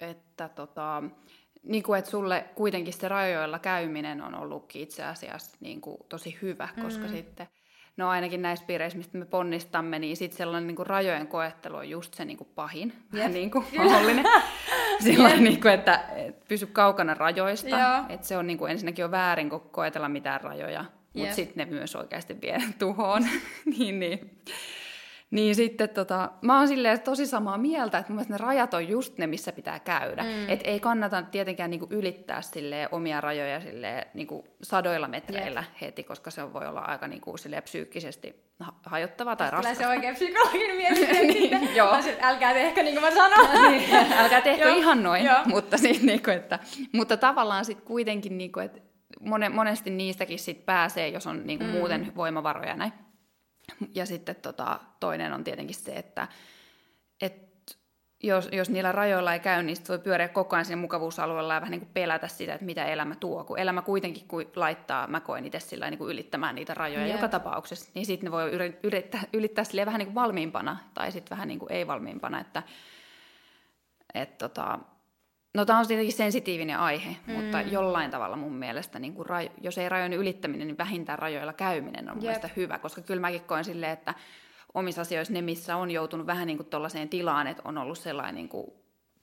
että 0.00 0.48
tota, 0.48 1.02
niin 1.62 1.82
kuin, 1.82 1.98
että 1.98 2.10
sulle 2.10 2.44
kuitenkin 2.54 2.94
se 2.94 3.08
rajoilla 3.08 3.58
käyminen 3.58 4.22
on 4.22 4.34
ollutkin 4.34 4.82
itse 4.82 5.04
asiassa 5.04 5.56
niin 5.60 5.80
kuin 5.80 5.96
tosi 6.08 6.38
hyvä, 6.42 6.68
koska 6.82 7.06
mm. 7.06 7.12
sitten– 7.12 7.48
no 7.96 8.08
ainakin 8.08 8.42
näissä 8.42 8.66
piireissä, 8.66 8.98
mistä 8.98 9.18
me 9.18 9.24
ponnistamme, 9.24 9.98
niin 9.98 10.16
sitten 10.16 10.36
sellainen 10.36 10.66
niin 10.66 10.76
kuin 10.76 10.86
rajojen 10.86 11.26
koettelu 11.26 11.76
on 11.76 11.90
just 11.90 12.14
se 12.14 12.24
niin 12.24 12.36
kuin 12.36 12.48
pahin, 12.54 12.92
yes. 13.14 13.32
niin 13.32 13.50
kuin 13.50 13.64
mahdollinen. 13.76 14.24
Silloin, 15.04 15.44
niin 15.44 15.60
kuin, 15.60 15.74
että 15.74 16.04
pysy 16.48 16.66
kaukana 16.66 17.14
rajoista. 17.14 18.04
Että 18.08 18.26
se 18.26 18.36
on 18.36 18.46
niin 18.46 18.58
kuin, 18.58 18.70
ensinnäkin 18.70 19.04
on 19.04 19.10
väärin, 19.10 19.50
kun 19.50 19.60
koetella 19.60 20.08
mitään 20.08 20.40
rajoja, 20.40 20.84
mutta 21.14 21.34
sitten 21.34 21.68
ne 21.68 21.74
myös 21.74 21.96
oikeasti 21.96 22.40
vie 22.40 22.62
tuhoon. 22.78 23.22
niin, 23.78 24.00
niin. 24.00 24.42
Niin 25.32 25.54
sitten 25.54 25.88
tota, 25.88 26.30
mä 26.40 26.58
oon 26.58 26.68
silleen 26.68 27.00
tosi 27.00 27.26
samaa 27.26 27.58
mieltä, 27.58 27.98
että 27.98 28.12
mun 28.12 28.16
mielestä 28.16 28.34
ne 28.34 28.38
rajat 28.38 28.74
on 28.74 28.88
just 28.88 29.18
ne, 29.18 29.26
missä 29.26 29.52
pitää 29.52 29.78
käydä. 29.78 30.22
Mm. 30.22 30.48
Et 30.48 30.60
ei 30.64 30.80
kannata 30.80 31.22
tietenkään 31.22 31.70
niinku 31.70 31.86
ylittää 31.90 32.42
silleen 32.42 32.88
omia 32.92 33.20
rajoja 33.20 33.60
silleen 33.60 34.06
niinku 34.14 34.44
sadoilla 34.62 35.08
metreillä 35.08 35.60
yep. 35.60 35.80
heti, 35.80 36.04
koska 36.04 36.30
se 36.30 36.52
voi 36.52 36.66
olla 36.66 36.80
aika 36.80 37.08
niinku 37.08 37.36
silleen 37.36 37.62
psyykkisesti 37.62 38.42
hajottavaa 38.86 39.36
tai 39.36 39.50
raskasta. 39.50 39.82
se 39.82 39.88
oikein 39.88 40.14
psykologin 40.14 40.76
mielipide. 40.76 41.20
niin, 41.32 41.76
joo. 41.76 41.96
älkää 42.20 42.54
tehkö 42.54 42.82
niin 42.82 43.00
kuin 43.00 43.14
mä 43.14 43.28
sanoin. 43.28 43.72
niin, 43.72 44.12
älkää 44.12 44.40
tehkö 44.40 44.70
ihan 44.70 45.02
noin, 45.02 45.22
mutta, 45.46 45.78
sit, 45.78 46.02
niinku, 46.02 46.30
että, 46.30 46.58
mutta 46.92 47.16
tavallaan 47.16 47.64
sitten 47.64 47.86
kuitenkin, 47.86 48.38
niinku, 48.38 48.60
että 48.60 48.80
monesti 49.52 49.90
niistäkin 49.90 50.38
sit 50.38 50.66
pääsee, 50.66 51.08
jos 51.08 51.26
on 51.26 51.40
niinku 51.44 51.64
mm. 51.64 51.70
muuten 51.70 52.12
voimavaroja 52.16 52.76
näin. 52.76 52.92
Ja 53.94 54.06
sitten 54.06 54.36
tota, 54.36 54.80
toinen 55.00 55.32
on 55.32 55.44
tietenkin 55.44 55.76
se, 55.76 55.92
että 55.92 56.28
et 57.20 57.52
jos, 58.22 58.48
jos 58.52 58.70
niillä 58.70 58.92
rajoilla 58.92 59.32
ei 59.32 59.40
käy, 59.40 59.62
niin 59.62 59.76
voi 59.88 59.98
pyöriä 59.98 60.28
koko 60.28 60.56
ajan 60.56 60.64
siinä 60.64 60.80
mukavuusalueella 60.80 61.54
ja 61.54 61.60
vähän 61.60 61.70
niin 61.70 61.80
kuin 61.80 61.90
pelätä 61.94 62.28
sitä, 62.28 62.54
että 62.54 62.66
mitä 62.66 62.84
elämä 62.84 63.14
tuo. 63.14 63.44
Kun 63.44 63.58
elämä 63.58 63.82
kuitenkin 63.82 64.28
kun 64.28 64.44
laittaa, 64.56 65.06
mä 65.06 65.20
koen 65.20 65.46
itse 65.46 65.60
sillä 65.60 65.90
niin 65.90 65.98
kuin 65.98 66.10
ylittämään 66.10 66.54
niitä 66.54 66.74
rajoja 66.74 67.06
yep. 67.06 67.14
joka 67.16 67.28
tapauksessa, 67.28 67.90
niin 67.94 68.06
sitten 68.06 68.26
ne 68.26 68.32
voi 68.32 68.50
yrittää, 68.82 69.22
ylittää 69.32 69.64
sille 69.64 69.86
vähän 69.86 69.98
niin 69.98 70.06
kuin 70.06 70.14
valmiimpana 70.14 70.76
tai 70.94 71.12
sitten 71.12 71.30
vähän 71.30 71.48
niin 71.48 71.58
kuin 71.58 71.72
ei 71.72 71.86
valmiimpana. 71.86 72.40
Että, 72.40 72.62
et 74.14 74.38
tota, 74.38 74.78
No 75.54 75.64
tämä 75.64 75.78
on 75.78 75.86
tietenkin 75.86 76.16
sensitiivinen 76.16 76.78
aihe, 76.78 77.16
mm. 77.26 77.32
mutta 77.32 77.60
jollain 77.60 78.10
tavalla 78.10 78.36
mun 78.36 78.54
mielestä, 78.54 78.98
niin 78.98 79.14
kuin 79.14 79.26
rajo, 79.26 79.48
jos 79.60 79.78
ei 79.78 79.88
rajojen 79.88 80.12
ylittäminen, 80.12 80.66
niin 80.66 80.78
vähintään 80.78 81.18
rajoilla 81.18 81.52
käyminen 81.52 82.08
on 82.08 82.16
mun 82.16 82.24
mielestä 82.24 82.50
hyvä, 82.56 82.78
koska 82.78 83.02
kyllä 83.02 83.20
mäkin 83.20 83.40
koen 83.40 83.64
silleen, 83.64 83.92
että 83.92 84.14
omissa 84.74 85.00
asioissa 85.00 85.32
ne, 85.32 85.42
missä 85.42 85.76
on 85.76 85.90
joutunut 85.90 86.26
vähän 86.26 86.46
niin 86.46 86.56
kuin 86.56 86.66
tuollaiseen 86.66 87.08
tilaan, 87.08 87.46
että 87.46 87.62
on 87.64 87.78
ollut 87.78 87.98
sellainen 87.98 88.34
niin 88.34 88.48
kuin 88.48 88.72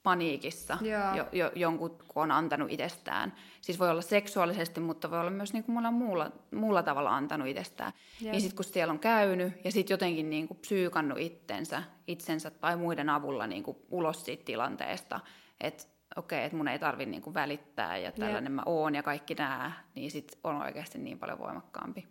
paniikissa 0.03 0.77
jo, 1.15 1.25
jo, 1.31 1.51
jonkun, 1.55 1.97
kun 2.07 2.23
on 2.23 2.31
antanut 2.31 2.71
itsestään. 2.71 3.33
Siis 3.61 3.79
voi 3.79 3.89
olla 3.89 4.01
seksuaalisesti, 4.01 4.79
mutta 4.79 5.11
voi 5.11 5.19
olla 5.19 5.31
myös 5.31 5.53
niin 5.53 5.63
kuin 5.63 5.73
monella 5.73 5.91
muulla, 5.91 6.31
muulla 6.51 6.83
tavalla 6.83 7.15
antanut 7.15 7.47
itsestään. 7.47 7.91
Jep. 8.21 8.31
Niin 8.31 8.41
sitten 8.41 8.55
kun 8.55 8.65
siellä 8.65 8.91
on 8.91 8.99
käynyt 8.99 9.53
ja 9.63 9.71
sitten 9.71 9.93
jotenkin 9.93 10.29
niin 10.29 10.47
kuin 10.47 10.57
psyykannut 10.57 11.17
itsensä, 11.19 11.83
itsensä 12.07 12.51
tai 12.51 12.75
muiden 12.75 13.09
avulla 13.09 13.47
niin 13.47 13.63
kuin 13.63 13.77
ulos 13.89 14.25
siitä 14.25 14.45
tilanteesta, 14.45 15.19
että 15.61 15.98
okei, 16.15 16.43
että 16.43 16.57
mun 16.57 16.67
ei 16.67 16.79
tarvi 16.79 17.05
niinku 17.05 17.33
välittää 17.33 17.97
ja 17.97 18.11
tällainen 18.11 18.43
yeah. 18.43 18.55
mä 18.55 18.63
oon 18.65 18.95
ja 18.95 19.03
kaikki 19.03 19.35
nämä, 19.35 19.71
niin 19.95 20.11
sit 20.11 20.39
on 20.43 20.61
oikeasti 20.61 20.97
niin 20.97 21.19
paljon 21.19 21.39
voimakkaampi. 21.39 22.07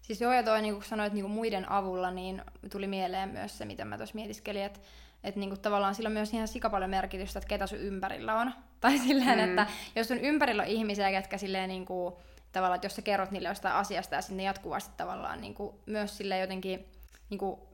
Siis 0.00 0.20
joo, 0.20 0.32
ja 0.32 0.42
toi 0.42 0.62
niin 0.62 0.74
kuin 0.74 0.84
sanoit 0.84 1.12
niin 1.12 1.24
kuin 1.24 1.32
muiden 1.32 1.70
avulla, 1.72 2.10
niin 2.10 2.42
tuli 2.72 2.86
mieleen 2.86 3.28
myös 3.28 3.58
se, 3.58 3.64
mitä 3.64 3.84
mä 3.84 3.96
tuossa 3.96 4.14
mietiskelin, 4.14 4.62
että 4.62 4.80
että 5.24 5.40
niinku 5.40 5.56
tavallaan 5.56 5.94
sillä 5.94 6.06
on 6.06 6.12
myös 6.12 6.34
ihan 6.34 6.48
sika 6.48 6.70
paljon 6.70 6.90
merkitystä, 6.90 7.38
että 7.38 7.48
ketä 7.48 7.66
sun 7.66 7.78
ympärillä 7.78 8.34
on. 8.34 8.52
Tai 8.80 8.98
silleen, 8.98 9.38
mm. 9.38 9.44
että 9.44 9.66
jos 9.96 10.08
sun 10.08 10.18
ympärillä 10.18 10.62
on 10.62 10.68
ihmisiä, 10.68 11.10
ketkä 11.10 11.38
silleen 11.38 11.68
niinku, 11.68 12.20
tavallaan, 12.52 12.74
että 12.74 12.84
jos 12.84 12.96
sä 12.96 13.02
kerrot 13.02 13.30
niille 13.30 13.48
jostain 13.48 13.74
asiasta 13.74 14.14
ja 14.14 14.22
sinne 14.22 14.42
jatkuvasti 14.42 14.94
tavallaan 14.96 15.40
niinku, 15.40 15.80
myös 15.86 16.16
sille 16.16 16.38
jotenkin 16.38 16.86
niinku, 17.30 17.69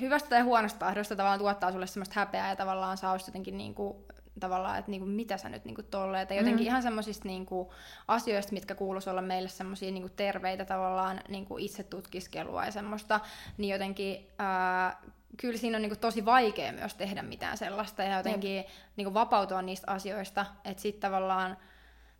hyvästä 0.00 0.28
tai 0.28 0.40
huonosta 0.40 0.78
tahdosta 0.78 1.16
tavallaan 1.16 1.38
tuottaa 1.38 1.72
sulle 1.72 1.86
semmoista 1.86 2.14
häpeää 2.14 2.48
ja 2.48 2.56
tavallaan 2.56 2.96
saa 2.96 3.18
jotenkin 3.26 3.58
niinku, 3.58 4.06
tavallaan, 4.40 4.78
että 4.78 4.90
niinku, 4.90 5.06
mitä 5.06 5.36
sä 5.36 5.48
nyt 5.48 5.64
niinku 5.64 5.82
tolleen, 5.82 6.26
tai 6.26 6.36
jotenkin 6.36 6.64
mm. 6.64 6.66
ihan 6.66 6.82
semmoisista 6.82 7.28
niinku, 7.28 7.72
asioista, 8.08 8.52
mitkä 8.52 8.74
kuuluisi 8.74 9.10
olla 9.10 9.22
meille 9.22 9.48
semmoisia 9.48 9.90
niinku, 9.90 10.08
terveitä 10.16 10.64
tavallaan 10.64 11.20
niinku, 11.28 11.58
itsetutkiskelua 11.58 12.64
ja 12.64 12.70
semmoista, 12.70 13.20
niin 13.58 13.72
jotenkin 13.72 14.26
ää, 14.38 14.96
kyllä 15.36 15.58
siinä 15.58 15.78
on 15.78 15.82
niinku, 15.82 15.96
tosi 15.96 16.24
vaikea 16.24 16.72
myös 16.72 16.94
tehdä 16.94 17.22
mitään 17.22 17.58
sellaista 17.58 18.02
ja 18.02 18.16
jotenkin 18.16 18.64
niinku, 18.96 19.14
vapautua 19.14 19.62
niistä 19.62 19.90
asioista, 19.92 20.46
että 20.64 20.82
sitten 20.82 21.00
tavallaan 21.00 21.56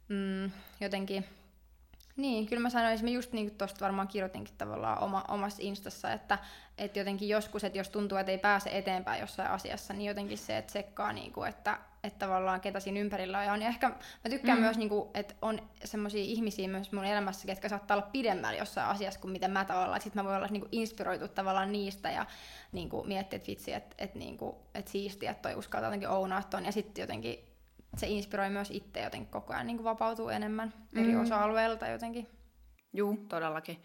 mm, 0.08 0.50
jotenkin 0.80 1.24
niin, 2.16 2.46
kyllä 2.46 2.62
mä 2.62 2.70
sanoisin, 2.70 3.06
mä 3.06 3.10
just 3.10 3.32
niin 3.32 3.50
tuosta 3.50 3.84
varmaan 3.84 4.08
kirjoitinkin 4.08 4.54
tavallaan 4.58 5.02
oma, 5.02 5.24
omassa 5.28 5.62
instassa, 5.62 6.12
että, 6.12 6.38
että 6.78 6.98
jotenkin 6.98 7.28
joskus, 7.28 7.64
että 7.64 7.78
jos 7.78 7.88
tuntuu, 7.88 8.18
että 8.18 8.32
ei 8.32 8.38
pääse 8.38 8.70
eteenpäin 8.72 9.20
jossain 9.20 9.50
asiassa, 9.50 9.94
niin 9.94 10.08
jotenkin 10.08 10.38
se, 10.38 10.58
että 10.58 10.72
sekkaa, 10.72 11.12
niin 11.12 11.32
kuin, 11.32 11.48
että, 11.48 11.78
että 12.04 12.18
tavallaan 12.18 12.60
ketä 12.60 12.80
siinä 12.80 13.00
ympärillä 13.00 13.52
on. 13.52 13.62
Ja 13.62 13.68
ehkä 13.68 13.88
mä 13.88 14.30
tykkään 14.30 14.58
mm. 14.58 14.62
myös, 14.62 14.76
niin 14.76 14.88
kuin, 14.88 15.08
että 15.14 15.34
on 15.42 15.70
semmoisia 15.84 16.22
ihmisiä 16.22 16.68
myös 16.68 16.92
mun 16.92 17.04
elämässä, 17.04 17.46
ketkä 17.46 17.68
saattaa 17.68 17.96
olla 17.96 18.08
pidemmällä 18.12 18.58
jossain 18.58 18.88
asiassa 18.88 19.20
kuin 19.20 19.32
mitä 19.32 19.48
mä 19.48 19.64
tavallaan. 19.64 20.00
Sitten 20.00 20.22
mä 20.22 20.28
voin 20.28 20.36
olla 20.36 20.48
niin 20.50 20.62
kuin, 20.62 20.72
inspiroitu 20.72 21.28
tavallaan 21.28 21.72
niistä 21.72 22.10
ja 22.10 22.26
niin 22.72 22.88
kuin, 22.88 23.08
miettiä, 23.08 23.36
että 23.36 23.48
vitsi, 23.48 23.72
että, 23.72 23.94
että, 23.98 24.18
niin 24.18 24.38
kuin, 24.38 24.56
että 24.74 24.90
siistiä, 24.90 25.30
että 25.30 25.42
toi 25.48 25.58
uskaltaa 25.58 25.86
jotenkin 25.86 26.08
ounaa 26.08 26.42
ton. 26.42 26.64
Ja 26.64 26.72
sitten 26.72 27.02
jotenkin 27.02 27.53
se 28.00 28.06
inspiroi 28.06 28.50
myös 28.50 28.70
itse 28.70 29.00
jotenkin 29.00 29.30
koko 29.30 29.52
ajan 29.52 29.66
niin 29.66 29.76
kuin 29.76 29.84
vapautuu 29.84 30.28
enemmän 30.28 30.72
eri 30.96 31.12
mm. 31.12 31.20
osa-alueilta 31.20 31.86
jotenkin. 31.86 32.26
Juu, 32.92 33.16
todellakin. 33.28 33.82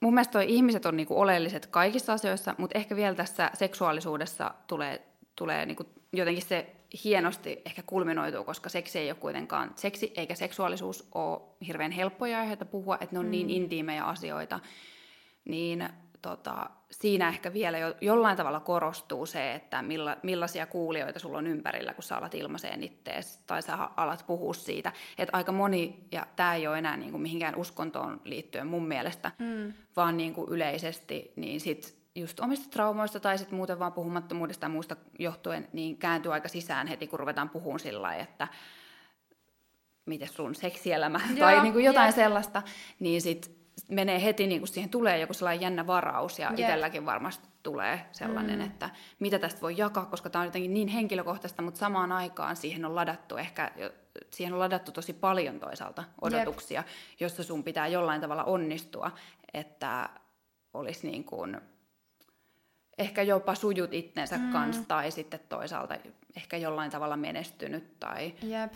Mun 0.00 0.14
mielestä 0.14 0.32
toi 0.32 0.44
ihmiset 0.48 0.86
on 0.86 0.96
niinku 0.96 1.20
oleelliset 1.20 1.66
kaikissa 1.66 2.12
asioissa, 2.12 2.54
mutta 2.58 2.78
ehkä 2.78 2.96
vielä 2.96 3.14
tässä 3.14 3.50
seksuaalisuudessa 3.54 4.54
tulee, 4.66 5.02
tulee 5.36 5.66
niinku 5.66 5.84
jotenkin 6.12 6.42
se 6.42 6.76
hienosti 7.04 7.62
ehkä 7.66 7.82
kulminoituu, 7.86 8.44
koska 8.44 8.68
seksi 8.68 8.98
ei 8.98 9.10
ole 9.10 9.18
kuitenkaan, 9.18 9.72
seksi 9.76 10.12
eikä 10.16 10.34
seksuaalisuus 10.34 11.08
ole 11.14 11.40
hirveän 11.66 11.92
helppoja 11.92 12.38
aiheita 12.38 12.64
puhua, 12.64 12.98
että 13.00 13.16
ne 13.16 13.18
on 13.18 13.30
niin 13.30 13.46
mm. 13.46 13.48
niin 13.48 13.62
intiimejä 13.62 14.04
asioita, 14.04 14.60
niin 15.44 15.88
tota, 16.24 16.70
siinä 16.90 17.28
ehkä 17.28 17.52
vielä 17.52 17.78
jo, 17.78 17.94
jollain 18.00 18.36
tavalla 18.36 18.60
korostuu 18.60 19.26
se, 19.26 19.54
että 19.54 19.82
milla, 19.82 20.16
millaisia 20.22 20.66
kuulijoita 20.66 21.18
sulla 21.18 21.38
on 21.38 21.46
ympärillä, 21.46 21.94
kun 21.94 22.02
sä 22.02 22.16
alat 22.16 22.34
ilmaiseen 22.34 22.82
ittees, 22.82 23.38
tai 23.46 23.62
sä 23.62 23.78
alat 23.96 24.24
puhua 24.26 24.54
siitä. 24.54 24.92
Että 25.18 25.36
aika 25.36 25.52
moni, 25.52 26.06
ja 26.12 26.26
tämä 26.36 26.54
ei 26.54 26.66
ole 26.66 26.78
enää 26.78 26.96
niin 26.96 27.10
kuin 27.10 27.20
mihinkään 27.22 27.56
uskontoon 27.56 28.20
liittyen 28.24 28.66
mun 28.66 28.86
mielestä, 28.86 29.30
mm. 29.38 29.72
vaan 29.96 30.16
niin 30.16 30.34
kuin 30.34 30.50
yleisesti, 30.50 31.32
niin 31.36 31.60
sit 31.60 31.96
just 32.14 32.40
omista 32.40 32.70
traumoista 32.70 33.20
tai 33.20 33.38
sitten 33.38 33.56
muuten 33.56 33.78
vaan 33.78 33.92
puhumattomuudesta 33.92 34.64
ja 34.64 34.70
muusta 34.70 34.96
johtuen, 35.18 35.68
niin 35.72 35.96
kääntyy 35.96 36.32
aika 36.32 36.48
sisään 36.48 36.86
heti, 36.86 37.06
kun 37.06 37.18
ruvetaan 37.18 37.50
puhumaan 37.50 37.80
sillä 37.80 38.14
että 38.14 38.48
miten 40.06 40.28
sun 40.28 40.54
seksielämä 40.54 41.20
Joo, 41.28 41.38
tai 41.38 41.62
niin 41.62 41.72
kuin 41.72 41.84
jotain 41.84 42.04
yeah. 42.04 42.14
sellaista, 42.14 42.62
niin 43.00 43.22
sitten 43.22 43.63
menee 43.88 44.24
heti, 44.24 44.46
niin 44.46 44.60
kuin 44.60 44.68
siihen 44.68 44.90
tulee 44.90 45.18
joku 45.18 45.34
sellainen 45.34 45.60
jännä 45.60 45.86
varaus, 45.86 46.38
ja 46.38 46.46
yeah. 46.46 46.60
itselläkin 46.60 47.06
varmasti 47.06 47.48
tulee 47.62 48.06
sellainen, 48.12 48.58
mm. 48.58 48.66
että 48.66 48.90
mitä 49.20 49.38
tästä 49.38 49.60
voi 49.60 49.74
jakaa, 49.76 50.06
koska 50.06 50.30
tämä 50.30 50.40
on 50.40 50.46
jotenkin 50.46 50.74
niin 50.74 50.88
henkilökohtaista, 50.88 51.62
mutta 51.62 51.80
samaan 51.80 52.12
aikaan 52.12 52.56
siihen 52.56 52.84
on 52.84 52.94
ladattu 52.94 53.36
ehkä, 53.36 53.70
siihen 54.30 54.52
on 54.52 54.58
ladattu 54.58 54.92
tosi 54.92 55.12
paljon 55.12 55.60
toisaalta 55.60 56.04
odotuksia, 56.20 56.80
yep. 56.80 56.88
jossa 57.20 57.44
sun 57.44 57.64
pitää 57.64 57.86
jollain 57.86 58.20
tavalla 58.20 58.44
onnistua, 58.44 59.10
että 59.54 60.08
olisi 60.74 61.10
niin 61.10 61.24
kuin, 61.24 61.60
ehkä 62.98 63.22
jopa 63.22 63.54
sujut 63.54 63.94
itsensä 63.94 64.38
mm. 64.38 64.52
kanssa, 64.52 64.84
tai 64.88 65.10
sitten 65.10 65.40
toisaalta 65.48 65.96
ehkä 66.36 66.56
jollain 66.56 66.90
tavalla 66.90 67.16
menestynyt, 67.16 68.00
tai... 68.00 68.34
Yep. 68.42 68.72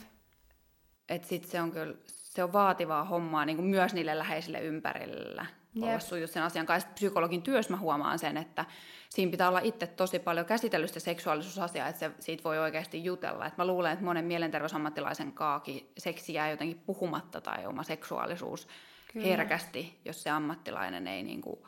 Että 1.08 1.28
sitten 1.28 1.50
se 1.50 1.60
on 1.60 1.70
kyllä 1.70 1.94
se 2.28 2.44
on 2.44 2.52
vaativaa 2.52 3.04
hommaa 3.04 3.44
niin 3.44 3.56
kuin 3.56 3.68
myös 3.68 3.94
niille 3.94 4.18
läheisille 4.18 4.60
ympärillä 4.60 5.46
Jep. 5.74 5.84
olla 5.84 5.98
sujut 5.98 6.30
sen 6.30 6.42
asian 6.42 6.66
kanssa. 6.66 6.88
Psykologin 6.94 7.42
työssä 7.42 7.72
mä 7.72 7.76
huomaan 7.76 8.18
sen, 8.18 8.36
että 8.36 8.64
siinä 9.08 9.30
pitää 9.30 9.48
olla 9.48 9.60
itse 9.62 9.86
tosi 9.86 10.18
paljon 10.18 10.46
käsitellyt 10.46 10.88
sitä 10.88 11.00
seksuaalisuusasiaa, 11.00 11.88
että 11.88 11.98
se, 11.98 12.10
siitä 12.20 12.44
voi 12.44 12.58
oikeasti 12.58 13.04
jutella. 13.04 13.46
Et 13.46 13.56
mä 13.56 13.66
luulen, 13.66 13.92
että 13.92 14.04
monen 14.04 14.24
mielenterveysammattilaisen 14.24 15.32
kaakin 15.32 15.92
seksi 15.98 16.34
jää 16.34 16.50
jotenkin 16.50 16.80
puhumatta 16.86 17.40
tai 17.40 17.66
oma 17.66 17.82
seksuaalisuus 17.82 18.68
Kyllä. 19.12 19.26
herkästi, 19.26 20.00
jos 20.04 20.22
se 20.22 20.30
ammattilainen 20.30 21.06
ei 21.06 21.22
niin 21.22 21.40
kuin 21.40 21.60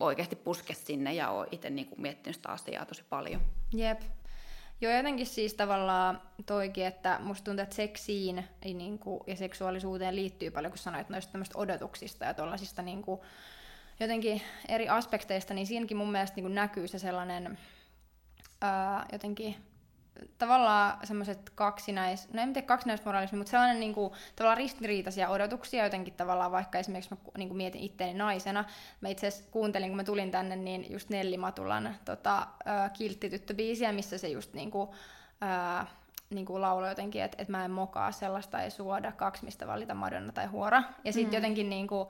oikeasti 0.00 0.36
puske 0.36 0.74
sinne 0.74 1.14
ja 1.14 1.30
ole 1.30 1.48
itse 1.50 1.70
niin 1.70 1.86
kuin 1.86 2.00
miettinyt 2.00 2.36
sitä 2.36 2.48
asiaa 2.48 2.84
tosi 2.84 3.04
paljon. 3.08 3.40
Jep. 3.74 4.00
Joo, 4.80 4.92
jotenkin 4.92 5.26
siis 5.26 5.54
tavallaan 5.54 6.22
toikin, 6.46 6.86
että 6.86 7.18
musta 7.22 7.44
tuntuu, 7.44 7.62
että 7.62 7.76
seksiin 7.76 8.44
niin 8.64 8.98
kuin, 8.98 9.20
ja 9.26 9.36
seksuaalisuuteen 9.36 10.16
liittyy 10.16 10.50
paljon, 10.50 10.72
kun 10.72 10.78
sanoit 10.78 11.08
noista 11.08 11.32
tämmöistä 11.32 11.58
odotuksista 11.58 12.24
ja 12.24 12.34
tuollaisista 12.34 12.82
niin 12.82 13.02
kuin, 13.02 13.20
jotenkin 14.00 14.42
eri 14.68 14.88
aspekteista, 14.88 15.54
niin 15.54 15.66
siinäkin 15.66 15.96
mun 15.96 16.12
mielestä 16.12 16.36
niin 16.36 16.44
kuin 16.44 16.54
näkyy 16.54 16.88
se 16.88 16.98
sellainen 16.98 17.58
ää, 18.60 19.06
jotenkin 19.12 19.56
tavallaan 20.38 21.06
semmoiset 21.06 21.50
kaksinais, 21.50 22.32
no 22.32 22.42
en 22.42 22.52
tiedä 22.52 22.66
kaksinaismoralismi, 22.66 23.38
mutta 23.38 23.50
sellainen 23.50 23.80
niin 23.80 23.94
kuin, 23.94 24.12
tavallaan 24.36 24.58
ristiriitaisia 24.58 25.28
odotuksia 25.28 25.84
jotenkin 25.84 26.14
tavallaan, 26.14 26.52
vaikka 26.52 26.78
esimerkiksi 26.78 27.14
mä 27.14 27.20
niin 27.38 27.48
kuin 27.48 27.56
mietin 27.56 27.80
itteeni 27.80 28.18
naisena. 28.18 28.64
Mä 29.00 29.08
itse 29.08 29.26
asiassa 29.26 29.50
kuuntelin, 29.50 29.88
kun 29.88 29.96
mä 29.96 30.04
tulin 30.04 30.30
tänne, 30.30 30.56
niin 30.56 30.92
just 30.92 31.10
Nelli 31.10 31.36
Matulan 31.36 31.96
tota, 32.04 32.38
äh, 32.38 32.92
Kilttityttö-biisiä, 32.92 33.92
missä 33.92 34.18
se 34.18 34.28
just 34.28 34.54
niin 34.54 34.70
kuin, 34.70 34.90
äh, 35.42 35.86
niin 36.30 36.46
kuin 36.46 36.62
lauloi 36.62 36.88
jotenkin, 36.88 37.22
että, 37.22 37.36
että 37.40 37.52
mä 37.52 37.64
en 37.64 37.70
mokaa 37.70 38.12
sellaista, 38.12 38.62
ei 38.62 38.70
suoda 38.70 39.12
kaksi, 39.12 39.44
mistä 39.44 39.66
valita 39.66 39.94
Madonna 39.94 40.32
tai 40.32 40.46
Huora. 40.46 40.82
Ja 41.04 41.12
sitten 41.12 41.30
mm. 41.30 41.36
jotenkin 41.36 41.70
niin 41.70 41.86
kuin, 41.86 42.08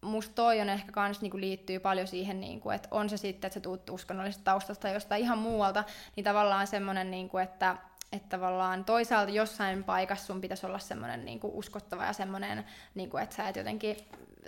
musta 0.00 0.34
toi 0.34 0.60
on 0.60 0.68
ehkä 0.68 0.92
kans 0.92 1.20
niinku 1.20 1.38
liittyy 1.38 1.78
paljon 1.78 2.06
siihen, 2.06 2.40
niinku, 2.40 2.70
että 2.70 2.88
on 2.90 3.10
se 3.10 3.16
sitten, 3.16 3.48
että 3.48 3.54
sä 3.54 3.60
tuut 3.60 3.90
uskonnollisesta 3.90 4.44
taustasta 4.44 4.82
tai 4.82 4.94
jostain 4.94 5.22
ihan 5.22 5.38
muualta, 5.38 5.84
niin 6.16 6.24
tavallaan 6.24 6.66
semmoinen, 6.66 7.10
niinku, 7.10 7.38
että 7.38 7.76
että 8.12 8.28
tavallaan 8.28 8.84
toisaalta 8.84 9.32
jossain 9.32 9.84
paikassa 9.84 10.26
sun 10.26 10.40
pitäisi 10.40 10.66
olla 10.66 10.78
semmoinen 10.78 11.24
niinku 11.24 11.58
uskottava 11.58 12.04
ja 12.04 12.12
semmoinen, 12.12 12.64
niinku, 12.94 13.16
että 13.16 13.36
sä 13.36 13.48
et 13.48 13.56
jotenkin 13.56 13.96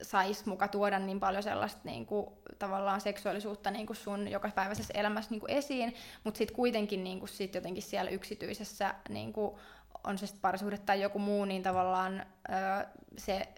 sais 0.03 0.47
muka 0.47 0.69
tuoda 0.69 0.99
niin 0.99 1.21
paljon 1.21 1.43
sellaista 1.43 1.81
niinku, 1.85 2.33
tavallaan 2.59 3.01
seksuaalisuutta 3.01 3.71
niinku 3.71 3.95
sun 3.95 4.29
jokapäiväisessä 4.29 4.95
elämässä 4.97 5.31
niinku 5.31 5.47
esiin, 5.49 5.95
mutta 6.25 6.39
sitten 6.39 6.57
kuitenkin 6.57 7.05
niinku, 7.05 7.27
sit 7.27 7.55
jotenkin 7.55 7.83
siellä 7.83 8.11
yksityisessä 8.11 8.95
niinku, 9.09 9.59
on 10.05 10.19
se 10.19 10.27
sitten 10.27 10.41
parisuhde 10.41 10.79
tai 10.79 11.01
joku 11.01 11.19
muu, 11.19 11.45
niin 11.45 11.63
tavallaan 11.63 12.27
öö, 12.51 12.87
se 13.19 13.49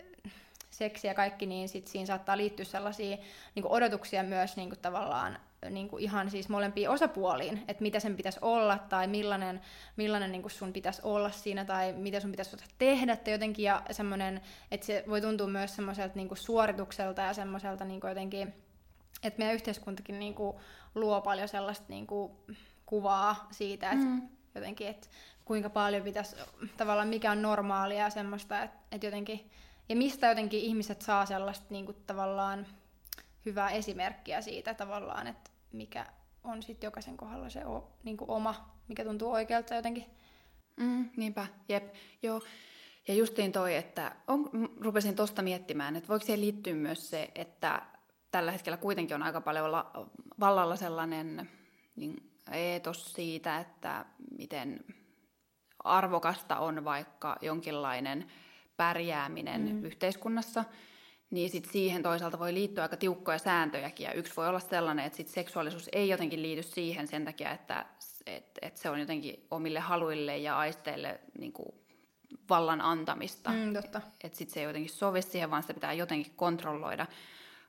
seksi 0.72 1.06
ja 1.06 1.14
kaikki, 1.14 1.46
niin 1.46 1.68
sit 1.68 1.87
siinä 1.87 2.06
saattaa 2.06 2.37
liittyä 2.37 2.64
sellaisia 2.64 3.16
niin 3.54 3.66
odotuksia 3.66 4.22
myös 4.22 4.56
niin 4.56 4.68
kuin 4.68 4.78
tavallaan 4.78 5.38
niin 5.70 5.88
kuin 5.88 6.02
ihan 6.02 6.30
siis 6.30 6.48
molempiin 6.48 6.90
osapuoliin, 6.90 7.64
että 7.68 7.82
mitä 7.82 8.00
sen 8.00 8.16
pitäisi 8.16 8.38
olla 8.42 8.78
tai 8.78 9.06
millainen, 9.06 9.61
millainen 9.96 10.32
niin 10.32 10.42
kuin 10.42 10.52
sun 10.52 10.72
pitäisi 10.72 11.00
olla 11.04 11.30
siinä 11.30 11.64
tai 11.64 11.92
mitä 11.92 12.20
sun 12.20 12.30
pitäisi 12.30 12.56
tehdä 12.78 13.16
tai 13.16 13.32
jotenkin 13.35 13.64
ja 13.64 13.82
semmoinen, 13.90 14.40
että 14.70 14.87
se 14.87 15.04
voi 15.08 15.20
tuntua 15.20 15.46
myös 15.46 15.76
semmoiselta 15.76 16.14
niin 16.14 16.28
kuin 16.28 16.38
suoritukselta 16.38 17.22
ja 17.22 17.32
semmoiselta 17.32 17.85
niin 17.85 18.00
kuin 18.00 18.08
jotenkin, 18.08 18.54
että 19.22 19.38
meidän 19.38 19.54
yhteiskuntakin 19.54 20.18
niin 20.18 20.35
kuin 20.35 20.56
luo 20.94 21.20
paljon 21.20 21.48
sellaista 21.48 21.87
niin 21.88 22.06
kuin 22.06 22.32
kuvaa 22.87 23.48
siitä, 23.50 23.90
että 23.90 24.04
mm. 24.04 24.28
jotenkin, 24.54 24.88
että 24.88 25.08
kuinka 25.44 25.70
paljon 25.70 26.02
pitäisi, 26.02 26.37
tavallaan 26.76 27.08
mikä 27.08 27.30
on 27.30 27.42
normaalia 27.42 27.98
ja 27.98 28.11
semmoista, 28.11 28.62
että, 28.62 28.78
että 28.92 29.06
jotenkin 29.06 29.50
ja 29.92 29.96
mistä 29.96 30.28
jotenkin 30.28 30.61
ihmiset 30.61 31.02
saa 31.02 31.26
sellaista 31.26 31.66
niin 31.70 31.87
kuin, 31.87 31.96
tavallaan 32.07 32.66
hyvää 33.46 33.70
esimerkkiä 33.70 34.40
siitä 34.40 34.74
tavallaan, 34.74 35.26
että 35.26 35.50
mikä 35.72 36.07
on 36.44 36.62
sitten 36.62 36.87
jokaisen 36.87 37.16
kohdalla 37.16 37.50
se 37.50 37.66
o, 37.66 37.92
niin 38.02 38.16
kuin 38.16 38.31
oma, 38.31 38.78
mikä 38.88 39.05
tuntuu 39.05 39.33
oikealta 39.33 39.74
jotenkin. 39.74 40.05
Mm, 40.76 41.11
niinpä, 41.16 41.46
jep, 41.68 41.94
joo. 42.22 42.40
Ja 43.09 43.14
justiin 43.14 43.52
toi, 43.52 43.76
että 43.76 44.16
on, 44.26 44.50
rupesin 44.81 45.16
tuosta 45.16 45.42
miettimään, 45.42 45.96
että 45.96 46.09
voiko 46.09 46.24
siihen 46.24 46.40
liittyä 46.40 46.74
myös 46.74 47.11
se, 47.11 47.31
että 47.35 47.83
tällä 48.31 48.52
hetkellä 48.52 48.76
kuitenkin 48.76 49.14
on 49.14 49.22
aika 49.22 49.40
paljon 49.40 49.72
la, 49.72 49.90
vallalla 50.40 50.76
sellainen 50.76 51.50
niin 51.96 52.33
eetos 52.52 53.12
siitä, 53.12 53.59
että 53.59 54.05
miten 54.38 54.85
arvokasta 55.85 56.59
on 56.59 56.85
vaikka 56.85 57.37
jonkinlainen 57.40 58.33
pärjääminen 58.83 59.62
mm. 59.62 59.85
yhteiskunnassa, 59.85 60.64
niin 61.31 61.51
sit 61.51 61.64
siihen 61.64 62.03
toisaalta 62.03 62.38
voi 62.38 62.55
liittyä 62.55 62.83
aika 62.83 62.97
tiukkoja 62.97 63.38
sääntöjäkin. 63.38 64.05
Ja 64.05 64.12
yksi 64.12 64.37
voi 64.37 64.49
olla 64.49 64.61
sellainen, 64.61 65.05
että 65.05 65.16
sit 65.16 65.29
seksuaalisuus 65.29 65.88
ei 65.92 66.09
jotenkin 66.09 66.42
liity 66.42 66.62
siihen 66.62 67.09
sen 67.09 67.25
takia, 67.25 67.51
että 67.51 67.87
et, 68.27 68.59
et 68.62 68.77
se 68.77 68.90
on 68.90 69.01
jotenkin 69.01 69.47
omille 69.51 69.81
haluille 69.81 70.38
ja 70.38 70.59
aisteille 70.59 71.21
niin 71.38 71.53
kuin 71.53 71.68
vallan 72.51 72.81
antamista. 72.81 73.51
Mm, 73.51 73.73
totta. 73.73 74.01
Että 74.25 74.38
sitten 74.38 74.55
se 74.55 74.61
ei 74.61 74.66
jotenkin 74.66 74.90
sovi 74.90 75.23
siihen, 75.23 75.51
vaan 75.51 75.62
sitä 75.62 75.75
pitää 75.75 75.92
jotenkin 75.92 76.33
kontrolloida. 76.37 77.07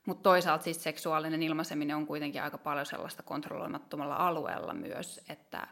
Mutta 0.06 0.23
toisaalta 0.23 0.63
siis 0.63 0.84
seksuaalinen 0.84 1.43
ilmaiseminen 1.43 1.95
on 1.95 2.08
kuitenkin 2.08 2.43
aika 2.43 2.58
paljon 2.58 2.86
sellaista 2.86 3.23
kontrolloimattomalla 3.23 4.15
alueella 4.15 4.73
myös, 4.73 5.21
että 5.30 5.67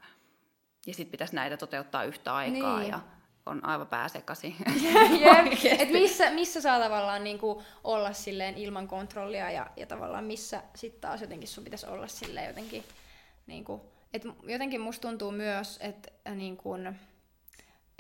ja 0.88 0.94
sitten 0.94 1.12
pitäisi 1.12 1.36
näitä 1.36 1.58
toteuttaa 1.58 2.04
yhtä 2.04 2.36
aikaa. 2.36 2.80
Niin. 2.80 2.92
Ja 2.92 3.00
on 3.46 3.66
aivan 3.66 3.88
pääsekasi. 3.88 4.56
Et 5.80 5.92
missä, 5.92 6.32
missä 6.32 6.62
saa 6.62 6.80
tavallaan 6.80 7.24
niinku 7.24 7.64
olla 7.84 8.14
silleen 8.14 8.58
ilman 8.58 8.88
kontrollia 8.88 9.52
ja, 9.52 9.68
ja 9.78 9.86
tavallaan 9.86 10.24
missä 10.24 10.64
sitten 10.76 11.02
taas 11.02 11.22
jotenkin 11.22 11.48
sun 11.48 11.64
pitäisi 11.64 11.86
olla 11.86 12.08
silleen 12.08 12.48
jotenkin 12.48 12.84
niinku, 13.48 13.82
et 14.14 14.24
jotenkin 14.44 14.82
musta 14.82 15.08
tuntuu 15.08 15.32
myös, 15.32 15.80
että 15.82 16.12
äh, 16.28 16.36
niin 16.36 16.58
kun, 16.58 16.96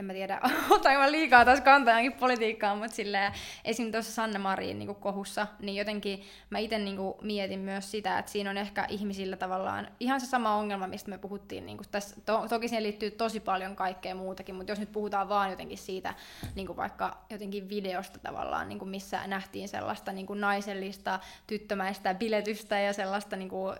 en 0.01 0.05
mä 0.05 0.13
tiedä, 0.13 0.39
otan 0.69 0.93
mä 0.93 1.11
liikaa 1.11 1.45
taas 1.45 1.61
kantaa 1.61 1.93
johonkin 1.93 2.19
politiikkaan, 2.19 2.77
mutta 2.77 2.95
silleen, 2.95 3.33
esim. 3.65 3.91
tuossa 3.91 4.11
Sanne 4.11 4.39
Marin 4.39 4.79
niin 4.79 4.95
kohussa, 4.95 5.47
niin 5.59 5.75
jotenkin 5.75 6.23
mä 6.49 6.59
itse 6.59 6.79
niin 6.79 6.97
mietin 7.21 7.59
myös 7.59 7.91
sitä, 7.91 8.19
että 8.19 8.31
siinä 8.31 8.49
on 8.49 8.57
ehkä 8.57 8.85
ihmisillä 8.89 9.37
tavallaan 9.37 9.87
ihan 9.99 10.21
se 10.21 10.25
sama 10.25 10.55
ongelma, 10.55 10.87
mistä 10.87 11.09
me 11.09 11.17
puhuttiin. 11.17 11.65
Niin 11.65 11.77
tässä, 11.91 12.15
to, 12.25 12.47
toki 12.49 12.67
siihen 12.67 12.83
liittyy 12.83 13.11
tosi 13.11 13.39
paljon 13.39 13.75
kaikkea 13.75 14.15
muutakin, 14.15 14.55
mutta 14.55 14.71
jos 14.71 14.79
nyt 14.79 14.91
puhutaan 14.91 15.29
vaan 15.29 15.49
jotenkin 15.49 15.77
siitä 15.77 16.13
niin 16.55 16.77
vaikka 16.77 17.17
jotenkin 17.29 17.69
videosta 17.69 18.19
tavallaan, 18.19 18.69
niin 18.69 18.87
missä 18.87 19.27
nähtiin 19.27 19.69
sellaista 19.69 20.11
niin 20.11 20.27
naisellista, 20.33 21.19
tyttömäistä 21.47 22.13
biletystä 22.13 22.79
ja 22.79 22.93
sellaista, 22.93 23.35
niin 23.35 23.49
kuin, 23.49 23.77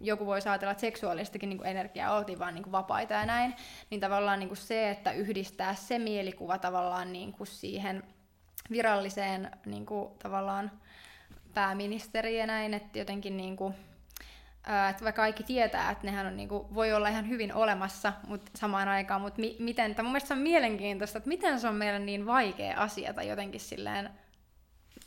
joku 0.00 0.26
voi 0.26 0.38
ajatella, 0.44 0.72
että 0.72 0.80
seksuaalistakin 0.80 1.48
niin 1.48 1.66
energiaa 1.66 2.16
oltiin 2.16 2.38
vaan 2.38 2.54
niin 2.54 2.72
vapaita 2.72 3.14
ja 3.14 3.26
näin, 3.26 3.54
niin 3.90 4.00
tavallaan 4.00 4.38
niin 4.38 4.56
se, 4.56 4.90
että 4.90 5.12
yhdistää 5.12 5.57
yhdistää 5.58 5.74
se 5.88 5.98
mielikuva 5.98 6.58
tavallaan 6.58 7.12
niin 7.12 7.32
kuin 7.32 7.46
siihen 7.46 8.02
viralliseen 8.70 9.50
niin 9.66 9.86
kuin, 9.86 10.10
tavallaan 10.18 10.70
pääministeriin 11.54 12.38
ja 12.38 12.46
näin, 12.46 12.74
että 12.74 12.98
jotenkin 12.98 13.36
niin 13.36 13.56
kuin, 13.56 13.74
että 14.90 15.04
vaikka 15.04 15.22
kaikki 15.22 15.42
tietää, 15.42 15.90
että 15.90 16.06
nehän 16.06 16.26
on, 16.26 16.36
niin 16.36 16.48
kuin, 16.48 16.74
voi 16.74 16.92
olla 16.92 17.08
ihan 17.08 17.28
hyvin 17.28 17.54
olemassa 17.54 18.12
mutta 18.26 18.50
samaan 18.54 18.88
aikaan, 18.88 19.20
mutta 19.20 19.40
mi- 19.40 19.56
miten, 19.58 19.94
tämä 19.94 20.06
mun 20.06 20.12
mielestä 20.12 20.28
se 20.28 20.34
on 20.34 20.40
mielenkiintoista, 20.40 21.18
että 21.18 21.28
miten 21.28 21.60
se 21.60 21.68
on 21.68 21.74
meille 21.74 21.98
niin 21.98 22.26
vaikea 22.26 22.80
asia 22.80 23.14
tai 23.14 23.28
jotenkin 23.28 23.60
silleen, 23.60 24.10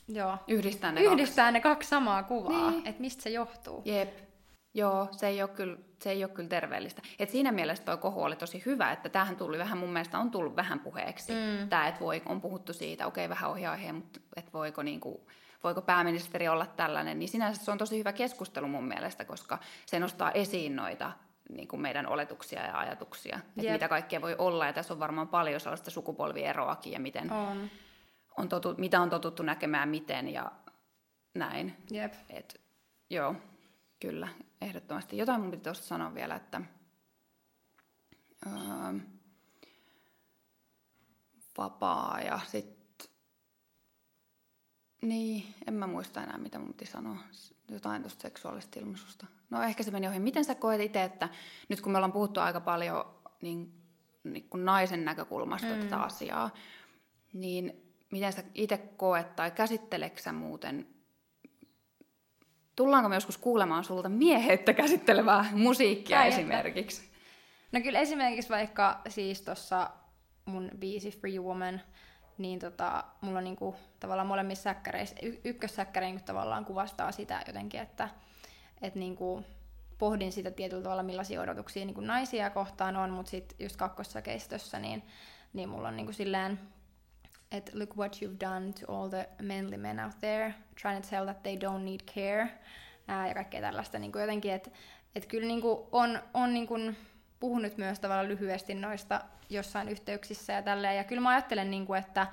joo, 0.08 0.38
yhdistää 0.48 0.92
ne, 0.92 1.00
yhdistää 1.00 1.44
kaksi. 1.44 1.52
ne 1.52 1.60
kaksi 1.60 1.88
samaa 1.88 2.22
kuvaa, 2.22 2.70
niin. 2.70 2.86
että 2.86 3.00
mistä 3.00 3.22
se 3.22 3.30
johtuu. 3.30 3.82
Jep, 3.84 4.31
Joo, 4.74 5.08
se 5.10 5.26
ei 5.26 5.42
ole 5.42 5.50
kyllä, 5.50 5.76
se 6.00 6.10
ei 6.10 6.24
ole 6.24 6.32
kyllä 6.32 6.48
terveellistä. 6.48 7.02
Et 7.18 7.30
siinä 7.30 7.52
mielessä 7.52 7.84
tuo 7.84 7.96
kohu 7.96 8.22
oli 8.22 8.36
tosi 8.36 8.62
hyvä, 8.66 8.92
että 8.92 9.08
tähän 9.08 9.36
tuli 9.36 9.58
vähän, 9.58 9.78
mun 9.78 9.92
mielestä 9.92 10.18
on 10.18 10.30
tullut 10.30 10.56
vähän 10.56 10.80
puheeksi. 10.80 11.32
Mm. 11.32 11.68
Tämä, 11.68 11.88
että 11.88 12.00
voi, 12.00 12.22
on 12.26 12.40
puhuttu 12.40 12.72
siitä, 12.72 13.06
okei 13.06 13.24
okay, 13.24 13.34
vähän 13.34 13.50
ohjaa 13.50 13.76
mutta 13.92 14.20
että 14.36 14.52
voiko, 14.52 14.82
niin 14.82 15.00
kuin, 15.00 15.20
voiko 15.64 15.82
pääministeri 15.82 16.48
olla 16.48 16.66
tällainen, 16.66 17.18
niin 17.18 17.28
sinänsä 17.28 17.64
se 17.64 17.70
on 17.70 17.78
tosi 17.78 17.98
hyvä 17.98 18.12
keskustelu 18.12 18.68
mun 18.68 18.84
mielestä, 18.84 19.24
koska 19.24 19.58
se 19.86 20.00
nostaa 20.00 20.30
esiin 20.30 20.76
noita 20.76 21.12
niin 21.48 21.68
kuin 21.68 21.82
meidän 21.82 22.06
oletuksia 22.06 22.66
ja 22.66 22.78
ajatuksia, 22.78 23.40
että 23.56 23.72
mitä 23.72 23.88
kaikkea 23.88 24.20
voi 24.20 24.34
olla. 24.38 24.66
Ja 24.66 24.72
tässä 24.72 24.94
on 24.94 25.00
varmaan 25.00 25.28
paljon 25.28 25.60
sellaista 25.60 25.90
sukupolvieroakin 25.90 26.92
ja 26.92 27.00
miten 27.00 27.32
on. 27.32 27.70
On 28.38 28.48
totu, 28.48 28.74
mitä 28.78 29.00
on 29.00 29.10
totuttu 29.10 29.42
näkemään 29.42 29.88
miten 29.88 30.28
ja 30.28 30.52
näin. 31.34 31.76
Jep. 31.90 32.14
Et, 32.30 32.60
joo. 33.10 33.34
Kyllä, 34.02 34.28
ehdottomasti. 34.60 35.18
Jotain 35.18 35.40
mun 35.40 35.50
piti 35.50 35.62
tuosta 35.62 35.86
sanoa 35.86 36.14
vielä, 36.14 36.34
että 36.34 36.60
öö, 38.46 39.00
vapaa 41.58 42.20
ja 42.20 42.40
sitten, 42.46 43.08
niin, 45.02 45.54
en 45.66 45.74
mä 45.74 45.86
muista 45.86 46.22
enää, 46.22 46.38
mitä 46.38 46.58
mun 46.58 46.68
piti 46.68 46.86
sanoa. 46.86 47.16
Jotain 47.68 48.02
tuosta 48.02 48.22
seksuaalista 48.22 48.80
ilmaisusta. 48.80 49.26
No 49.50 49.62
ehkä 49.62 49.82
se 49.82 49.90
meni 49.90 50.08
ohi. 50.08 50.18
Miten 50.18 50.44
sä 50.44 50.54
koet 50.54 50.80
itse, 50.80 51.02
että 51.04 51.28
nyt 51.68 51.80
kun 51.80 51.92
me 51.92 51.98
ollaan 51.98 52.12
puhuttu 52.12 52.40
aika 52.40 52.60
paljon 52.60 53.14
niin, 53.42 53.72
niin 54.24 54.48
kuin 54.48 54.64
naisen 54.64 55.04
näkökulmasta 55.04 55.74
mm. 55.74 55.80
tätä 55.80 55.98
asiaa, 55.98 56.50
niin 57.32 57.94
miten 58.12 58.32
sä 58.32 58.42
itse 58.54 58.78
koet 58.78 59.36
tai 59.36 59.50
käsitteleksä 59.50 60.32
muuten 60.32 60.91
Tullaanko 62.76 63.08
me 63.08 63.14
joskus 63.14 63.38
kuulemaan 63.38 63.84
sulta 63.84 64.08
mieheyttä 64.08 64.72
käsittelevää 64.72 65.44
musiikkia 65.52 66.18
Kai 66.18 66.28
esimerkiksi? 66.28 67.12
No 67.72 67.80
kyllä 67.80 67.98
esimerkiksi 67.98 68.50
vaikka 68.50 69.00
siis 69.08 69.42
tuossa 69.42 69.90
mun 70.44 70.70
biisi 70.78 71.10
Free 71.10 71.38
Woman, 71.38 71.80
niin 72.38 72.58
tota, 72.58 73.04
mulla 73.20 73.38
on 73.38 73.44
niinku, 73.44 73.76
tavallaan 74.00 74.26
molemmissa 74.26 74.62
säkkäreissä, 74.62 75.16
y- 75.22 75.40
ykkössäkkärein 75.44 76.10
niinku 76.10 76.26
tavallaan 76.26 76.64
kuvastaa 76.64 77.12
sitä 77.12 77.42
jotenkin, 77.46 77.80
että 77.80 78.08
et 78.82 78.94
niinku, 78.94 79.44
pohdin 79.98 80.32
sitä 80.32 80.50
tietyllä 80.50 80.82
tavalla, 80.82 81.02
millaisia 81.02 81.40
odotuksia 81.40 81.84
niinku 81.84 82.00
naisia 82.00 82.50
kohtaan 82.50 82.96
on, 82.96 83.10
mutta 83.10 83.30
sitten 83.30 83.56
just 83.60 83.76
kakkossäkeistössä, 83.76 84.78
niin, 84.78 85.02
niin 85.52 85.68
mulla 85.68 85.88
on 85.88 85.96
niinku 85.96 86.12
silleen 86.12 86.58
että 87.52 87.78
look 87.78 87.96
what 87.96 88.18
you've 88.22 88.40
done 88.40 88.72
to 88.72 88.92
all 88.92 89.08
the 89.08 89.28
manly 89.42 89.76
men 89.76 90.00
out 90.00 90.18
there, 90.20 90.54
trying 90.82 91.02
to 91.02 91.08
tell 91.10 91.24
that 91.24 91.42
they 91.42 91.56
don't 91.56 91.84
need 91.84 92.00
care, 92.14 92.48
ää, 93.08 93.28
ja 93.28 93.34
kaikkea 93.34 93.60
tällaista. 93.60 93.98
Niin 93.98 94.12
kuin 94.12 94.22
jotenkin, 94.22 94.52
että 94.52 94.70
et 95.14 95.26
kyllä 95.26 95.46
niin 95.46 95.60
kuin 95.60 95.78
on, 95.92 96.18
on 96.34 96.54
niin 96.54 96.66
kuin 96.66 96.96
puhunut 97.40 97.76
myös 97.76 98.00
tavallaan 98.00 98.28
lyhyesti 98.28 98.74
noista 98.74 99.20
jossain 99.50 99.88
yhteyksissä 99.88 100.52
ja 100.52 100.62
tälleen, 100.62 100.96
ja 100.96 101.04
kyllä 101.04 101.22
mä 101.22 101.28
ajattelen, 101.28 101.70
niin 101.70 101.86
kuin, 101.86 101.98
että 101.98 102.26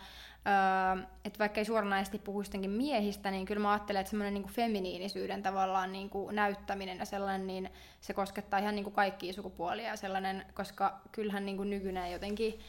Öö, 0.48 1.04
että 1.26 1.40
vaikka 1.40 1.60
ei 1.60 1.66
suoranaisesti 1.66 2.20
puhu 2.20 2.44
miehistä, 2.68 3.32
niin 3.32 3.46
kyllä 3.46 3.62
mä 3.62 3.72
ajattelen, 3.72 4.00
että 4.00 4.10
semmoinen 4.10 4.34
niin 4.34 4.48
feminiinisyyden 4.48 5.44
tavallaan 5.44 5.92
niin 5.92 6.10
kuin 6.10 6.36
näyttäminen 6.36 6.98
ja 6.98 7.06
sellainen, 7.06 7.48
niin 7.48 7.70
se 8.02 8.14
koskettaa 8.14 8.60
ihan 8.60 8.76
niin 8.76 8.84
kuin 8.84 8.94
kaikkia 8.94 9.34
sukupuolia 9.34 9.88
ja 9.88 9.96
sellainen, 9.96 10.46
koska 10.54 11.00
kyllähän 11.12 11.46
niin 11.46 11.58
kuin 11.58 11.70
nykyinen 11.70 12.12
jotenkin 12.12 12.60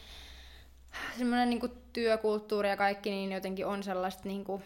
semmoinen 1.18 1.50
niin 1.50 1.72
työkulttuuri 1.92 2.68
ja 2.68 2.76
kaikki 2.76 3.10
niin 3.10 3.32
jotenkin 3.32 3.66
on 3.66 3.82
sellaista 3.82 4.28
niin 4.28 4.44
kuin, 4.44 4.62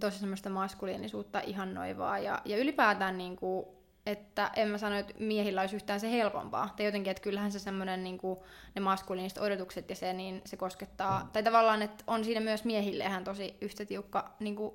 tosi 0.00 0.18
semmoista 0.18 0.50
maskuliinisuutta 0.50 1.40
ihannoivaa 1.40 2.18
ja, 2.18 2.42
ja 2.44 2.56
ylipäätään 2.56 3.18
niin 3.18 3.36
kuin, 3.36 3.66
että 4.06 4.50
en 4.56 4.68
mä 4.68 4.78
sano, 4.78 4.96
että 4.96 5.14
miehillä 5.18 5.60
olisi 5.60 5.76
yhtään 5.76 6.00
se 6.00 6.10
helpompaa. 6.10 6.74
Tai 6.76 6.86
jotenkin, 6.86 7.10
että 7.10 7.22
kyllähän 7.22 7.52
se 7.52 7.58
semmoinen, 7.58 8.04
niin 8.04 8.18
kuin, 8.18 8.38
ne 8.74 8.80
maskuliiniset 8.80 9.38
odotukset 9.38 9.90
ja 9.90 9.96
se, 9.96 10.12
niin 10.12 10.42
se 10.44 10.56
koskettaa, 10.56 11.22
mm. 11.24 11.28
tai 11.28 11.42
tavallaan, 11.42 11.82
että 11.82 12.04
on 12.06 12.24
siinä 12.24 12.40
myös 12.40 12.64
miehillehän 12.64 13.24
tosi 13.24 13.56
yhtä 13.60 13.84
tiukka 13.84 14.30
niin 14.40 14.56
kuin, 14.56 14.74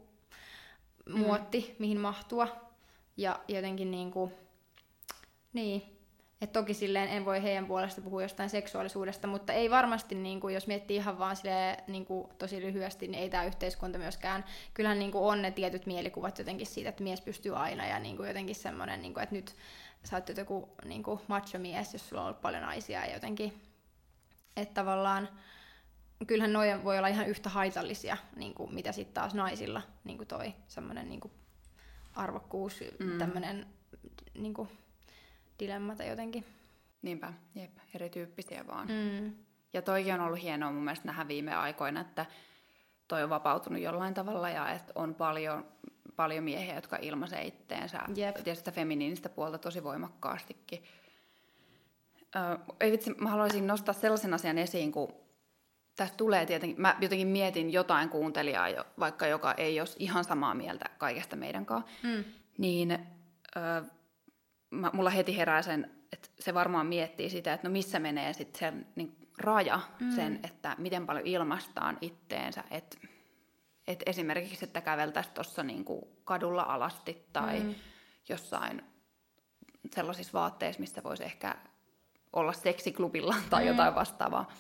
muotti, 1.10 1.60
mm. 1.70 1.76
mihin 1.80 2.00
mahtua. 2.00 2.48
Ja 3.18 3.40
jotenkin 3.48 3.92
niin 3.92 4.12
kuin, 4.12 4.32
niin, 5.54 5.98
et 6.44 6.52
toki 6.52 6.74
silleen 6.74 7.10
en 7.10 7.26
voi 7.26 7.44
heidän 7.44 7.66
puolesta 7.66 8.02
puhua 8.02 8.22
jostain 8.22 8.50
seksuaalisuudesta, 8.50 9.28
mutta 9.28 9.54
ei 9.54 9.70
varmasti, 9.70 10.16
niin 10.16 10.40
kuin, 10.40 10.54
jos 10.54 10.68
miettii 10.68 10.98
ihan 10.98 11.20
vaan 11.20 11.36
silleen, 11.36 11.78
niin 11.88 12.06
kuin, 12.06 12.30
tosi 12.38 12.62
lyhyesti, 12.62 13.08
niin 13.08 13.24
ei 13.24 13.30
tämä 13.30 13.44
yhteiskunta 13.44 13.98
myöskään, 13.98 14.46
kyllähän 14.74 15.00
niin 15.00 15.12
kuin, 15.12 15.24
on 15.24 15.42
ne 15.42 15.52
tietyt 15.52 15.86
mielikuvat 15.86 16.38
jotenkin 16.38 16.68
siitä, 16.68 16.90
että 16.90 17.04
mies 17.04 17.22
pystyy 17.22 17.56
aina 17.58 17.88
ja 17.88 18.00
niin 18.00 18.18
kuin, 18.18 18.28
jotenkin 18.28 18.56
semmoinen, 18.56 19.02
niin 19.02 19.14
kuin, 19.14 19.24
että 19.24 19.36
nyt 19.36 19.56
sä 20.04 20.16
oot 20.16 20.38
joku 20.38 20.70
niin 20.86 21.04
kuin, 21.04 21.20
macho-mies, 21.28 21.94
jos 21.94 22.10
sulla 22.10 22.22
on 22.22 22.28
ollut 22.28 22.42
paljon 22.42 22.64
naisia 22.64 23.06
ja 23.06 23.14
jotenkin, 23.14 23.62
että 24.58 24.74
tavallaan 24.74 25.30
kyllähän 26.28 26.54
noin 26.54 26.84
voi 26.84 26.98
olla 26.98 27.08
ihan 27.08 27.28
yhtä 27.28 27.50
haitallisia, 27.50 28.18
niin 28.36 28.54
kuin, 28.54 28.74
mitä 28.74 28.92
sitten 28.92 29.14
taas 29.14 29.34
naisilla 29.34 29.82
niin 30.04 30.18
kuin 30.18 30.28
toi 30.28 30.54
semmoinen 30.68 31.10
niin 31.10 31.22
arvokkuus, 32.16 32.84
mm. 33.00 33.18
tämmöinen 33.18 33.68
niin 34.34 34.54
kuin, 34.54 34.70
dilemmata 35.64 36.04
jotenkin. 36.04 36.46
Niinpä, 37.02 37.34
jep, 37.56 37.72
erityyppisiä 37.96 38.68
vaan. 38.68 38.88
Mm. 38.88 39.34
Ja 39.74 39.82
toikin 39.82 40.14
on 40.14 40.22
ollut 40.22 40.42
hienoa 40.42 40.72
mun 40.72 40.84
mielestä 40.84 41.08
nähdä 41.08 41.28
viime 41.28 41.56
aikoina, 41.56 42.02
että 42.02 42.26
toi 43.08 43.24
on 43.24 43.30
vapautunut 43.30 43.82
jollain 43.82 44.14
tavalla 44.14 44.50
ja 44.50 44.72
että 44.72 44.92
on 44.96 45.16
paljon, 45.16 45.66
paljon 46.16 46.44
miehiä, 46.44 46.76
jotka 46.76 46.98
ilmaisee 47.02 47.46
itteensä. 47.46 48.00
Jep. 48.16 48.36
Tietysti 48.36 48.56
sitä 48.56 48.72
feminiinistä 48.72 49.30
puolta 49.30 49.58
tosi 49.58 49.84
voimakkaastikin. 49.84 50.84
Ö, 52.36 52.40
ei 52.80 52.92
vitsi, 52.92 53.14
mä 53.14 53.30
haluaisin 53.30 53.68
nostaa 53.68 53.94
sellaisen 53.94 54.34
asian 54.34 54.58
esiin, 54.58 54.92
kun 54.92 55.14
tästä 55.96 56.18
tulee 56.18 56.46
tietenkin, 56.46 56.82
mä 56.82 56.96
jotenkin 57.02 57.28
mietin 57.28 57.74
jotain 57.74 58.10
kuuntelijaa, 58.10 58.68
vaikka 59.00 59.28
joka 59.28 59.54
ei 59.54 59.80
ole 59.80 59.90
ihan 60.00 60.24
samaa 60.24 60.54
mieltä 60.54 60.86
kaikesta 60.98 61.36
meidän 61.36 61.66
kanssa, 61.66 61.92
mm. 62.04 62.24
niin 62.58 62.92
ö, 62.92 63.84
mä, 64.74 64.92
mulla 64.94 65.10
heti 65.10 65.38
herää 65.38 65.62
sen, 65.62 65.92
että 66.12 66.30
se 66.40 66.54
varmaan 66.54 66.86
miettii 66.86 67.30
sitä, 67.30 67.54
että 67.54 67.68
no 67.68 67.72
missä 67.72 68.00
menee 68.00 68.34
sitten 68.34 68.60
sen 68.60 68.88
niin 68.96 69.18
raja, 69.38 69.80
mm. 70.00 70.12
sen, 70.12 70.40
että 70.44 70.76
miten 70.78 71.06
paljon 71.06 71.28
ilmastaan 71.28 71.98
itteensä, 72.02 72.64
että 72.72 72.98
et 73.88 74.04
esimerkiksi, 74.06 74.66
että 74.66 74.82
käveltäisiin 74.82 75.34
tuossa 75.34 75.64
niin 75.64 75.86
kadulla 76.24 76.64
alasti 76.64 77.28
tai 77.34 77.60
mm. 77.60 77.76
jossain 78.30 78.82
sellaisissa 79.92 80.40
vaatteissa, 80.40 80.80
mistä 80.80 81.04
voisi 81.04 81.24
ehkä 81.24 81.56
olla 82.34 82.54
seksiklubilla 82.54 83.36
tai 83.50 83.64
mm. 83.64 83.68
jotain 83.68 83.96
vastaavaa. 83.96 84.52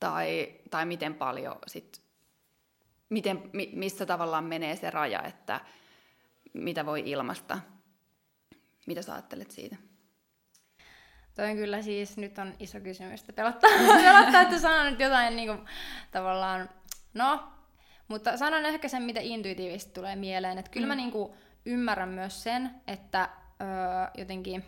Tai, 0.00 0.54
tai 0.70 0.86
miten 0.86 1.14
paljon 1.14 1.58
sit, 1.66 2.02
miten, 3.08 3.50
mi, 3.52 3.70
missä 3.74 4.06
tavallaan 4.06 4.44
menee 4.44 4.76
se 4.76 4.90
raja, 4.90 5.22
että 5.22 5.60
mitä 6.52 6.86
voi 6.86 7.02
ilmasta. 7.06 7.58
Mitä 8.90 9.02
sä 9.02 9.12
ajattelet 9.12 9.50
siitä? 9.50 9.76
Toi 11.34 11.50
on 11.50 11.56
kyllä 11.56 11.82
siis, 11.82 12.16
nyt 12.16 12.38
on 12.38 12.54
iso 12.58 12.80
kysymys, 12.80 13.20
että 13.20 13.32
pelottaa, 13.32 13.70
pelottaa 14.02 14.42
että 14.42 14.58
sanon 14.58 14.86
nyt 14.86 15.00
jotain 15.00 15.36
niin 15.36 15.48
kuin, 15.48 15.68
tavallaan, 16.10 16.68
no, 17.14 17.48
mutta 18.08 18.36
sanon 18.36 18.66
ehkä 18.66 18.88
sen, 18.88 19.02
mitä 19.02 19.20
intuitiivisesti 19.22 19.92
tulee 19.92 20.16
mieleen. 20.16 20.58
Että 20.58 20.70
kyllä 20.70 20.86
mm. 20.86 20.88
mä 20.88 20.94
niin 20.94 21.10
kuin, 21.10 21.32
ymmärrän 21.66 22.08
myös 22.08 22.42
sen, 22.42 22.70
että 22.86 23.28
öö, 23.60 23.68
jotenkin, 24.18 24.64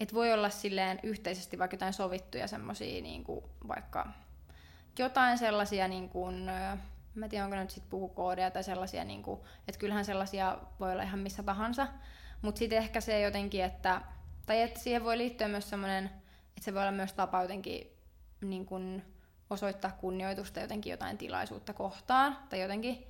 että 0.00 0.14
voi 0.14 0.32
olla 0.32 0.50
silleen 0.50 1.00
yhteisesti 1.02 1.58
vaikka 1.58 1.74
jotain 1.74 1.92
sovittuja 1.92 2.46
semmoisia 2.46 3.02
niin 3.02 3.24
kuin, 3.24 3.44
vaikka 3.68 4.06
jotain 4.98 5.38
sellaisia, 5.38 5.88
niin 5.88 6.08
kuin, 6.08 6.34
mä 7.14 7.26
en 7.26 7.30
tiedä 7.30 7.44
onko 7.44 7.56
nyt 7.56 7.70
sitten 7.70 7.90
puhukoodeja 7.90 8.50
tai 8.50 8.64
sellaisia, 8.64 9.04
niin 9.04 9.22
kuin, 9.22 9.40
että 9.68 9.78
kyllähän 9.78 10.04
sellaisia 10.04 10.58
voi 10.80 10.92
olla 10.92 11.02
ihan 11.02 11.18
missä 11.18 11.42
tahansa, 11.42 11.86
mutta 12.42 12.58
sitten 12.58 12.78
ehkä 12.78 13.00
se 13.00 13.20
jotenkin, 13.20 13.64
että, 13.64 14.00
tai 14.46 14.62
että 14.62 14.80
siihen 14.80 15.04
voi 15.04 15.18
liittyä 15.18 15.48
myös 15.48 15.70
semmoinen, 15.70 16.04
että 16.48 16.64
se 16.64 16.74
voi 16.74 16.82
olla 16.82 16.92
myös 16.92 17.12
tapa 17.12 17.42
jotenkin 17.42 17.86
niin 18.40 18.66
kuin, 18.66 19.02
osoittaa 19.50 19.92
kunnioitusta 19.92 20.60
jotenkin 20.60 20.90
jotain 20.90 21.18
tilaisuutta 21.18 21.72
kohtaan, 21.72 22.38
tai 22.48 22.60
jotenkin, 22.60 23.06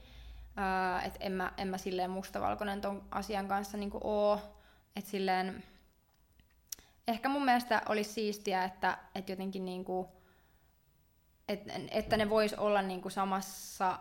että 1.05 1.19
en 1.21 1.33
mä, 1.33 1.53
en 1.57 1.69
mä 1.69 1.79
silleen 1.79 2.11
mustavalkoinen 2.11 2.81
ton 2.81 3.05
asian 3.11 3.49
kanssa 3.49 3.79
niin 3.79 3.91
oo, 4.01 4.41
että 4.97 5.11
silleen, 5.11 5.65
ehkä 7.09 7.29
mun 7.29 7.45
mielestä 7.45 7.83
olisi 7.89 8.13
siistiä, 8.13 8.65
että, 8.65 8.99
että 9.15 9.33
jotenkin 9.33 9.65
niin 9.65 9.85
kuin, 9.85 10.09
että, 11.49 11.73
että 11.91 12.17
ne 12.17 12.31
vois 12.31 12.55
olla 12.55 12.83
niin 12.83 13.11
samassa, 13.11 13.99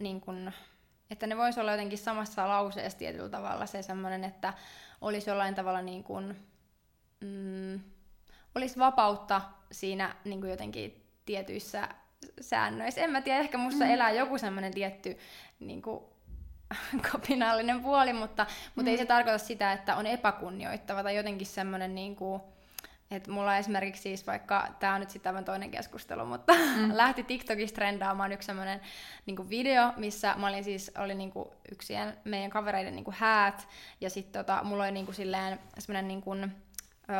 niin 0.00 0.20
kuin, 0.20 0.52
että 1.12 1.26
ne 1.26 1.36
vois 1.36 1.58
olla 1.58 1.72
jotenkin 1.72 1.98
samassa 1.98 2.48
lauseessa 2.48 2.98
tietyllä 2.98 3.28
tavalla 3.28 3.66
se 3.66 3.82
semmoinen, 3.82 4.24
että 4.24 4.54
olisi 5.00 5.30
jollain 5.30 5.54
tavalla 5.54 5.82
niin 5.82 6.04
kuin, 6.04 6.46
mm, 7.20 7.80
olisi 8.54 8.78
vapautta 8.78 9.40
siinä 9.72 10.16
niin 10.24 10.40
kuin 10.40 10.50
jotenkin 10.50 11.06
tietyissä 11.26 11.88
säännöissä. 12.40 13.00
En 13.00 13.10
mä 13.10 13.22
tiedä, 13.22 13.38
ehkä 13.38 13.58
musta 13.58 13.84
mm. 13.84 13.90
elää 13.90 14.10
joku 14.10 14.38
semmoinen 14.38 14.74
tietty 14.74 15.18
niin 15.60 15.82
kuin, 15.82 16.04
kapinallinen 17.12 17.82
puoli, 17.82 18.12
mutta, 18.12 18.46
mutta 18.74 18.82
mm. 18.82 18.88
ei 18.88 18.98
se 18.98 19.06
tarkoita 19.06 19.38
sitä, 19.38 19.72
että 19.72 19.96
on 19.96 20.06
epäkunnioittava 20.06 21.02
tai 21.02 21.16
jotenkin 21.16 21.46
semmoinen 21.46 21.94
niin 21.94 22.16
kuin, 22.16 22.42
että 23.16 23.30
mulla 23.30 23.56
esimerkiksi 23.56 24.02
siis 24.02 24.26
vaikka, 24.26 24.68
tämä 24.80 24.94
on 24.94 25.00
nyt 25.00 25.10
sitten 25.10 25.30
aivan 25.30 25.44
toinen 25.44 25.70
keskustelu, 25.70 26.24
mutta 26.24 26.52
mm. 26.52 26.90
lähti 26.96 27.22
TikTokista 27.22 27.74
trendaamaan 27.74 28.32
yksi 28.32 28.46
semmoinen 28.46 28.80
niin 29.26 29.50
video, 29.50 29.92
missä 29.96 30.34
mä 30.38 30.48
olin 30.48 30.64
siis, 30.64 30.92
oli 30.98 31.14
niin 31.14 31.30
kuin 31.30 31.48
yksien 31.72 32.16
meidän 32.24 32.50
kavereiden 32.50 32.96
niin 32.96 33.04
kuin 33.04 33.16
häät, 33.18 33.68
ja 34.00 34.10
sitten 34.10 34.44
tota, 34.44 34.64
mulla 34.64 34.82
oli 34.82 34.92
niin 34.92 35.06
kuin 35.06 35.16
silleen 35.16 35.58
semmoinen 35.78 36.08
niin 36.08 36.22
kuin, 36.22 36.52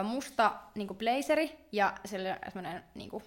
musta 0.04 0.52
niin 0.74 0.88
kuin 0.88 0.98
blazeri, 0.98 1.58
ja 1.72 1.94
semmoinen 2.04 2.84
niin 2.94 3.10
kuin, 3.10 3.24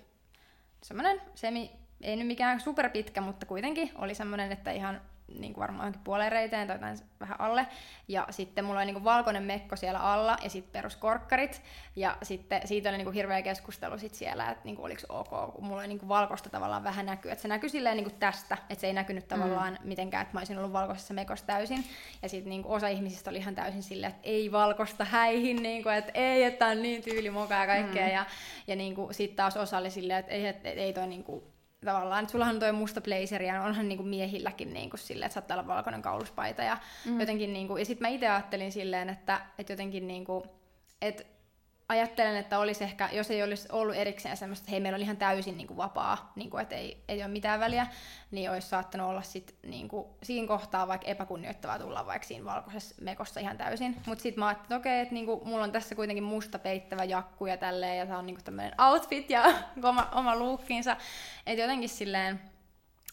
semmoinen 0.84 1.22
semi, 1.36 1.72
ei 2.02 2.16
nyt 2.16 2.28
mikään 2.28 2.62
superpitkä, 2.62 3.22
mutta 3.22 3.46
kuitenkin 3.46 3.92
oli 3.96 4.16
semmoinen, 4.16 4.52
että 4.52 4.72
ihan 4.72 5.02
niin 5.28 5.54
kuin 5.54 5.62
varmaan 5.62 5.82
johonkin 5.82 6.02
puoleen 6.04 6.32
reiteen 6.32 6.68
tai 6.68 6.76
jotain 6.76 6.98
vähän 7.20 7.42
alle. 7.42 7.68
Ja 8.08 8.28
sitten 8.30 8.66
mulla 8.66 8.80
oli 8.80 8.86
niin 8.86 8.94
kuin 8.94 9.04
valkoinen 9.04 9.44
mekko 9.44 9.76
siellä 9.76 10.00
alla 10.00 10.38
ja 10.44 10.50
sitten 10.50 10.72
peruskorkkarit. 10.72 11.62
Ja 11.96 12.18
sitten 12.24 12.68
siitä 12.68 12.90
oli 12.90 12.98
niin 12.98 13.06
kuin 13.06 13.14
hirveä 13.14 13.42
keskustelu 13.42 13.98
sit 13.98 14.14
siellä, 14.14 14.50
että 14.52 14.66
niin 14.66 14.76
kuin 14.76 14.86
oliko 14.86 15.02
ok, 15.10 15.54
kun 15.54 15.66
mulla 15.66 15.80
oli 15.80 15.88
niin 15.88 16.00
kuin 16.00 16.10
valkoista 16.10 16.50
tavallaan 16.50 16.84
vähän 16.84 17.06
näkyy. 17.06 17.32
Että 17.32 17.42
se 17.42 17.48
näkyi 17.48 17.70
silleen 17.70 17.98
niin 17.98 18.10
kuin 18.10 18.20
tästä, 18.20 18.58
että 18.70 18.82
se 18.82 18.88
ei 18.88 18.94
näkynyt 18.94 19.28
tavallaan 19.28 19.78
mm. 19.82 19.88
mitenkään, 19.88 20.22
että 20.22 20.34
mä 20.34 20.40
olisin 20.40 20.58
ollut 20.58 20.74
valkoisessa 20.74 21.14
mekossa 21.14 21.46
täysin. 21.46 21.84
Ja 22.22 22.30
sitten 22.30 22.50
niin 22.50 22.66
osa 22.66 22.88
ihmisistä 22.88 23.30
oli 23.30 23.38
ihan 23.38 23.56
täysin 23.56 23.84
silleen, 23.84 24.12
että 24.12 24.28
ei 24.28 24.52
valkoista 24.52 25.06
häihin, 25.06 25.64
niin 25.64 25.84
kuin, 25.84 25.96
että 25.96 26.12
ei, 26.14 26.44
että 26.44 26.68
on 26.68 26.82
niin 26.82 27.04
tyylimukaa 27.04 27.62
ja 27.62 27.68
kaikkea. 27.68 28.08
Mm. 28.08 28.14
Ja, 28.14 28.26
ja 28.68 28.76
niin 28.76 28.96
kuin, 28.96 29.14
sitten 29.14 29.36
taas 29.36 29.58
osa 29.58 29.78
oli 29.78 29.90
silleen, 29.90 30.20
että 30.20 30.32
ei, 30.32 30.48
että 30.48 30.70
ei 30.70 30.94
toi 30.94 31.08
niin 31.08 31.24
kuin, 31.24 31.44
tavallaan, 31.86 32.24
että 32.24 32.32
sullahan 32.32 32.56
on 32.56 32.60
toi 32.60 32.72
musta 32.72 33.02
blazeri 33.02 33.48
ja 33.48 33.64
onhan 33.64 33.88
niinku 33.88 34.04
miehilläkin 34.04 34.74
niinku 34.74 34.98
silleen, 34.98 35.26
että 35.26 35.34
saattaa 35.34 35.58
olla 35.58 35.68
valkoinen 35.68 36.02
kauluspaita 36.02 36.64
ja 36.64 36.78
mm. 37.06 37.20
jotenkin 37.20 37.54
niinku, 37.54 37.78
ja 37.78 37.86
sitten 37.86 38.08
mä 38.08 38.14
itse 38.14 38.30
ajattelin 38.30 38.72
silleen, 38.72 39.10
että, 39.10 39.42
että 39.60 39.74
jotenkin 39.74 40.08
niinku, 40.08 40.46
että 41.02 41.24
ajattelen, 41.90 42.36
että 42.36 42.60
olisi 42.60 42.84
ehkä, 42.84 43.10
jos 43.12 43.32
ei 43.32 43.44
olisi 43.44 43.68
ollut 43.72 43.96
erikseen 43.96 44.38
semmoista, 44.38 44.64
että 44.64 44.72
hei, 44.72 44.80
meillä 44.80 44.96
on 44.96 45.02
ihan 45.02 45.18
täysin 45.18 45.58
niin 45.58 45.68
kuin 45.68 45.78
vapaa, 45.78 46.32
niin 46.36 46.50
kuin, 46.50 46.62
että 46.62 46.76
ei, 46.76 47.04
ei 47.08 47.24
ole 47.24 47.32
mitään 47.32 47.60
väliä, 47.60 47.88
niin 48.32 48.52
olisi 48.52 48.70
saattanut 48.70 49.10
olla 49.10 49.22
sit, 49.22 49.56
niin 49.64 49.88
kuin, 49.88 50.08
siinä 50.24 50.48
kohtaa 50.48 50.88
vaikka 50.88 51.08
epäkunnioittavaa 51.08 51.80
tulla 51.80 52.06
vaikka 52.06 52.28
siinä 52.28 52.46
valkoisessa 52.46 52.96
mekossa 53.02 53.40
ihan 53.40 53.58
täysin. 53.58 53.96
Mutta 54.06 54.22
sitten 54.22 54.40
mä 54.40 54.48
ajattelin, 54.48 54.66
että 54.66 54.76
okei, 54.76 55.00
että 55.00 55.14
niin 55.14 55.26
kuin, 55.26 55.48
mulla 55.48 55.64
on 55.64 55.72
tässä 55.72 55.96
kuitenkin 55.96 56.24
musta 56.24 56.60
peittävä 56.60 57.04
jakku 57.04 57.46
ja 57.46 57.58
tälleen, 57.58 57.98
ja 57.98 58.06
tämä 58.06 58.20
on 58.20 58.26
niin 58.26 58.36
kuin 58.36 58.46
tämmöinen 58.46 58.82
outfit 58.82 59.30
ja 59.30 59.44
oma, 59.84 60.10
oma 60.12 60.36
luukkiinsa. 60.36 60.98
Että 61.46 61.62
jotenkin 61.62 61.90
silleen, 61.90 62.42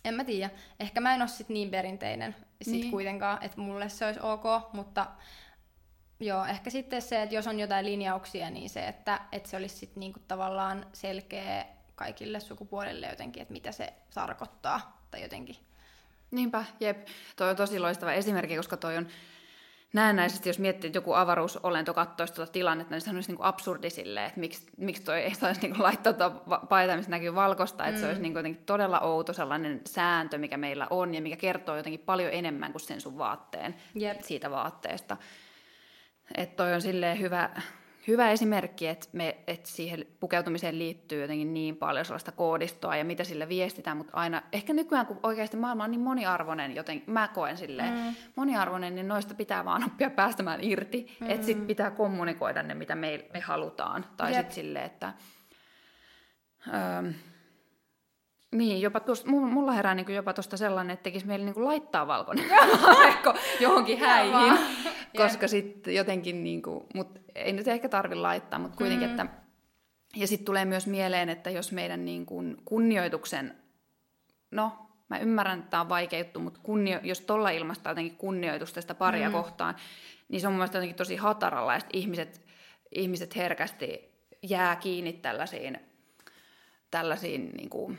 en 0.04 0.14
mä 0.14 0.24
tiedä, 0.24 0.50
ehkä 0.80 1.00
mä 1.00 1.14
en 1.14 1.22
ole 1.22 1.28
sit 1.28 1.48
niin 1.48 1.70
perinteinen 1.70 2.36
sit 2.62 2.74
niin. 2.74 2.90
kuitenkaan, 2.90 3.38
että 3.42 3.60
mulle 3.60 3.88
se 3.88 4.06
olisi 4.06 4.20
ok, 4.22 4.44
mutta 4.72 5.06
Joo, 6.22 6.44
ehkä 6.44 6.70
sitten 6.70 7.02
se, 7.02 7.22
että 7.22 7.34
jos 7.34 7.46
on 7.46 7.60
jotain 7.60 7.86
linjauksia, 7.86 8.50
niin 8.50 8.70
se, 8.70 8.88
että, 8.88 9.20
että 9.32 9.48
se 9.48 9.56
olisi 9.56 9.76
sitten 9.76 10.00
niinku 10.00 10.20
tavallaan 10.28 10.86
selkeä 10.92 11.64
kaikille 11.94 12.40
sukupuolille 12.40 13.06
jotenkin, 13.06 13.42
että 13.42 13.52
mitä 13.52 13.72
se 13.72 13.92
tarkoittaa 14.14 15.06
tai 15.10 15.22
jotenkin. 15.22 15.56
Niinpä, 16.30 16.64
jep. 16.80 17.06
Toi 17.36 17.50
on 17.50 17.56
tosi 17.56 17.78
loistava 17.78 18.12
esimerkki, 18.12 18.56
koska 18.56 18.76
toi 18.76 18.96
on 18.96 19.06
näennäisesti, 19.92 20.48
jos 20.48 20.58
miettii, 20.58 20.88
että 20.88 20.96
joku 20.96 21.12
avaruusolento 21.12 21.94
katsoisi 21.94 22.34
tuota 22.34 22.52
tilannetta, 22.52 22.94
niin 22.94 23.00
se 23.00 23.10
olisi 23.10 23.32
niin 23.32 23.42
absurdi 23.42 23.90
silleen, 23.90 24.26
että 24.26 24.40
miksi, 24.40 24.66
miksi 24.76 25.02
toi 25.02 25.20
ei 25.20 25.34
saisi 25.34 25.60
niin 25.60 25.82
laittaa 25.82 26.12
tuota 26.12 26.30
paita, 26.68 26.96
missä 26.96 27.10
näkyy 27.10 27.34
valkoista, 27.34 27.86
että 27.86 27.98
mm. 27.98 28.00
se 28.00 28.06
olisi 28.06 28.22
niin 28.22 28.34
jotenkin 28.34 28.64
todella 28.64 29.00
outo 29.00 29.32
sellainen 29.32 29.80
sääntö, 29.86 30.38
mikä 30.38 30.56
meillä 30.56 30.86
on 30.90 31.14
ja 31.14 31.22
mikä 31.22 31.36
kertoo 31.36 31.76
jotenkin 31.76 32.00
paljon 32.00 32.32
enemmän 32.32 32.72
kuin 32.72 32.82
sen 32.82 33.00
sun 33.00 33.18
vaatteen 33.18 33.74
yep. 34.00 34.20
siitä 34.20 34.50
vaatteesta. 34.50 35.16
Että 36.36 36.56
toi 36.56 36.74
on 36.74 36.82
silleen 36.82 37.20
hyvä, 37.20 37.50
hyvä 38.08 38.30
esimerkki, 38.30 38.86
että, 38.88 39.08
me, 39.12 39.36
että 39.46 39.68
siihen 39.68 40.06
pukeutumiseen 40.20 40.78
liittyy 40.78 41.20
jotenkin 41.20 41.54
niin 41.54 41.76
paljon 41.76 42.04
sellaista 42.04 42.32
koodistoa 42.32 42.96
ja 42.96 43.04
mitä 43.04 43.24
sille 43.24 43.48
viestitään, 43.48 43.96
mutta 43.96 44.12
aina, 44.16 44.42
ehkä 44.52 44.72
nykyään 44.72 45.06
kun 45.06 45.20
oikeasti 45.22 45.56
maailma 45.56 45.84
on 45.84 45.90
niin 45.90 46.00
moniarvoinen, 46.00 46.76
joten 46.76 47.02
mä 47.06 47.28
koen 47.28 47.56
silleen 47.56 47.94
mm. 47.94 48.14
moniarvoinen, 48.36 48.94
niin 48.94 49.08
noista 49.08 49.34
pitää 49.34 49.64
vaan 49.64 49.84
oppia 49.84 50.10
päästämään 50.10 50.64
irti, 50.64 51.16
mm. 51.20 51.30
että 51.30 51.46
sitten 51.46 51.66
pitää 51.66 51.90
kommunikoida 51.90 52.62
ne, 52.62 52.74
mitä 52.74 52.94
me, 52.94 53.24
me 53.32 53.40
halutaan. 53.40 54.06
Tai 54.16 54.34
sitten 54.34 54.54
silleen, 54.54 54.84
että... 54.84 55.12
Öö, 56.68 57.12
niin, 58.52 58.80
jopa 58.80 59.00
tuosta, 59.00 59.30
mulla 59.30 59.72
herää 59.72 59.94
niin 59.94 60.14
jopa 60.14 60.32
tuosta 60.32 60.56
sellainen, 60.56 60.94
että 60.94 61.02
tekisi 61.02 61.26
meille 61.26 61.44
niin 61.44 61.64
laittaa 61.64 62.06
valkoinen 62.06 62.44
johonkin 63.60 63.98
häihin, 63.98 64.58
koska 65.16 65.48
sitten 65.48 65.94
jotenkin, 65.94 66.44
niin 66.44 66.62
kuin, 66.62 66.86
mutta 66.94 67.20
ei 67.34 67.52
nyt 67.52 67.68
ehkä 67.68 67.88
tarvi 67.88 68.14
laittaa, 68.14 68.58
mutta 68.58 68.76
kuitenkin, 68.76 69.08
mm. 69.08 69.10
että 69.10 69.42
ja 70.16 70.26
sitten 70.26 70.44
tulee 70.44 70.64
myös 70.64 70.86
mieleen, 70.86 71.28
että 71.28 71.50
jos 71.50 71.72
meidän 71.72 72.04
niin 72.04 72.26
kuin 72.26 72.56
kunnioituksen, 72.64 73.56
no 74.50 74.72
mä 75.08 75.18
ymmärrän, 75.18 75.58
että 75.58 75.70
tämä 75.70 75.80
on 75.80 75.88
vaikea 75.88 76.18
juttu, 76.18 76.40
mutta 76.40 76.60
kunnio, 76.62 77.00
jos 77.02 77.20
tuolla 77.20 77.50
ilmasta 77.50 77.90
jotenkin 77.90 78.16
kunnioitusta 78.16 78.80
sitä 78.80 78.94
paria 78.94 79.28
mm. 79.28 79.32
kohtaan, 79.32 79.76
niin 80.28 80.40
se 80.40 80.46
on 80.46 80.52
mun 80.52 80.58
mielestä 80.58 80.78
jotenkin 80.78 80.96
tosi 80.96 81.16
hataralla, 81.16 81.74
ja 81.74 81.80
ihmiset, 81.92 82.40
ihmiset 82.90 83.36
herkästi 83.36 84.12
jää 84.42 84.76
kiinni 84.76 85.12
tällaisiin, 85.12 85.78
tällaisiin 86.90 87.50
niin 87.56 87.70
kuin, 87.70 87.98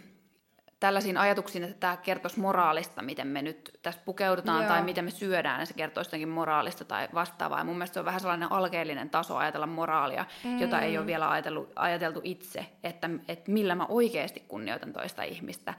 tällaisiin 0.84 1.18
ajatuksiin, 1.18 1.64
että 1.64 1.80
tämä 1.80 1.98
kertoisi 1.98 2.40
moraalista, 2.40 3.02
miten 3.02 3.28
me 3.28 3.42
nyt 3.42 3.80
tässä 3.82 4.02
pukeudutaan 4.06 4.64
Joo. 4.64 4.68
tai 4.68 4.84
miten 4.84 5.06
me 5.06 5.12
syödään, 5.12 5.60
ja 5.60 5.66
se 5.66 5.74
kertoisi 5.74 6.08
jotenkin 6.08 6.30
moraalista 6.30 6.86
tai 6.86 7.08
vastaavaa. 7.14 7.58
Ja 7.58 7.64
mun 7.64 7.76
mielestä 7.76 7.94
se 7.94 8.00
on 8.00 8.06
vähän 8.06 8.20
sellainen 8.20 8.52
alkeellinen 8.52 9.10
taso 9.10 9.38
ajatella 9.38 9.68
moraalia, 9.68 10.26
mm. 10.44 10.60
jota 10.60 10.80
ei 10.80 10.98
ole 10.98 11.06
vielä 11.06 11.30
ajateltu, 11.30 11.70
ajateltu 11.76 12.22
itse, 12.24 12.66
että, 12.84 13.10
että 13.28 13.52
millä 13.52 13.76
mä 13.76 13.86
oikeasti 13.90 14.44
kunnioitan 14.48 14.94
toista 14.94 15.24
ihmistä. 15.24 15.74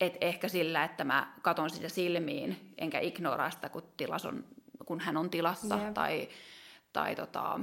Et 0.00 0.16
ehkä 0.20 0.48
sillä, 0.48 0.84
että 0.84 1.04
mä 1.04 1.32
katon 1.42 1.70
sitä 1.70 1.88
silmiin, 1.88 2.74
enkä 2.78 3.00
ignoraa 3.00 3.50
sitä, 3.50 3.68
kun, 3.68 3.82
tilas 3.96 4.26
on, 4.26 4.44
kun 4.86 5.00
hän 5.00 5.16
on 5.16 5.30
tilassa, 5.30 5.78
yep. 5.78 5.94
tai, 5.94 6.28
tai 6.92 7.16
tota, 7.16 7.60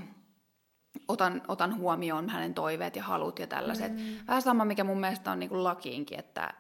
otan, 1.08 1.42
otan 1.48 1.78
huomioon 1.78 2.30
hänen 2.30 2.54
toiveet 2.54 2.96
ja 2.96 3.04
halut 3.04 3.40
ja 3.40 3.48
tällaiset. 3.48 3.96
Mm. 3.96 4.04
Vähän 4.28 4.42
sama, 4.42 4.66
mikä 4.66 4.84
mun 4.84 5.00
mielestä 5.00 5.32
on 5.32 5.40
niin 5.40 5.50
kuin 5.50 5.64
lakiinkin, 5.64 6.20
että 6.20 6.54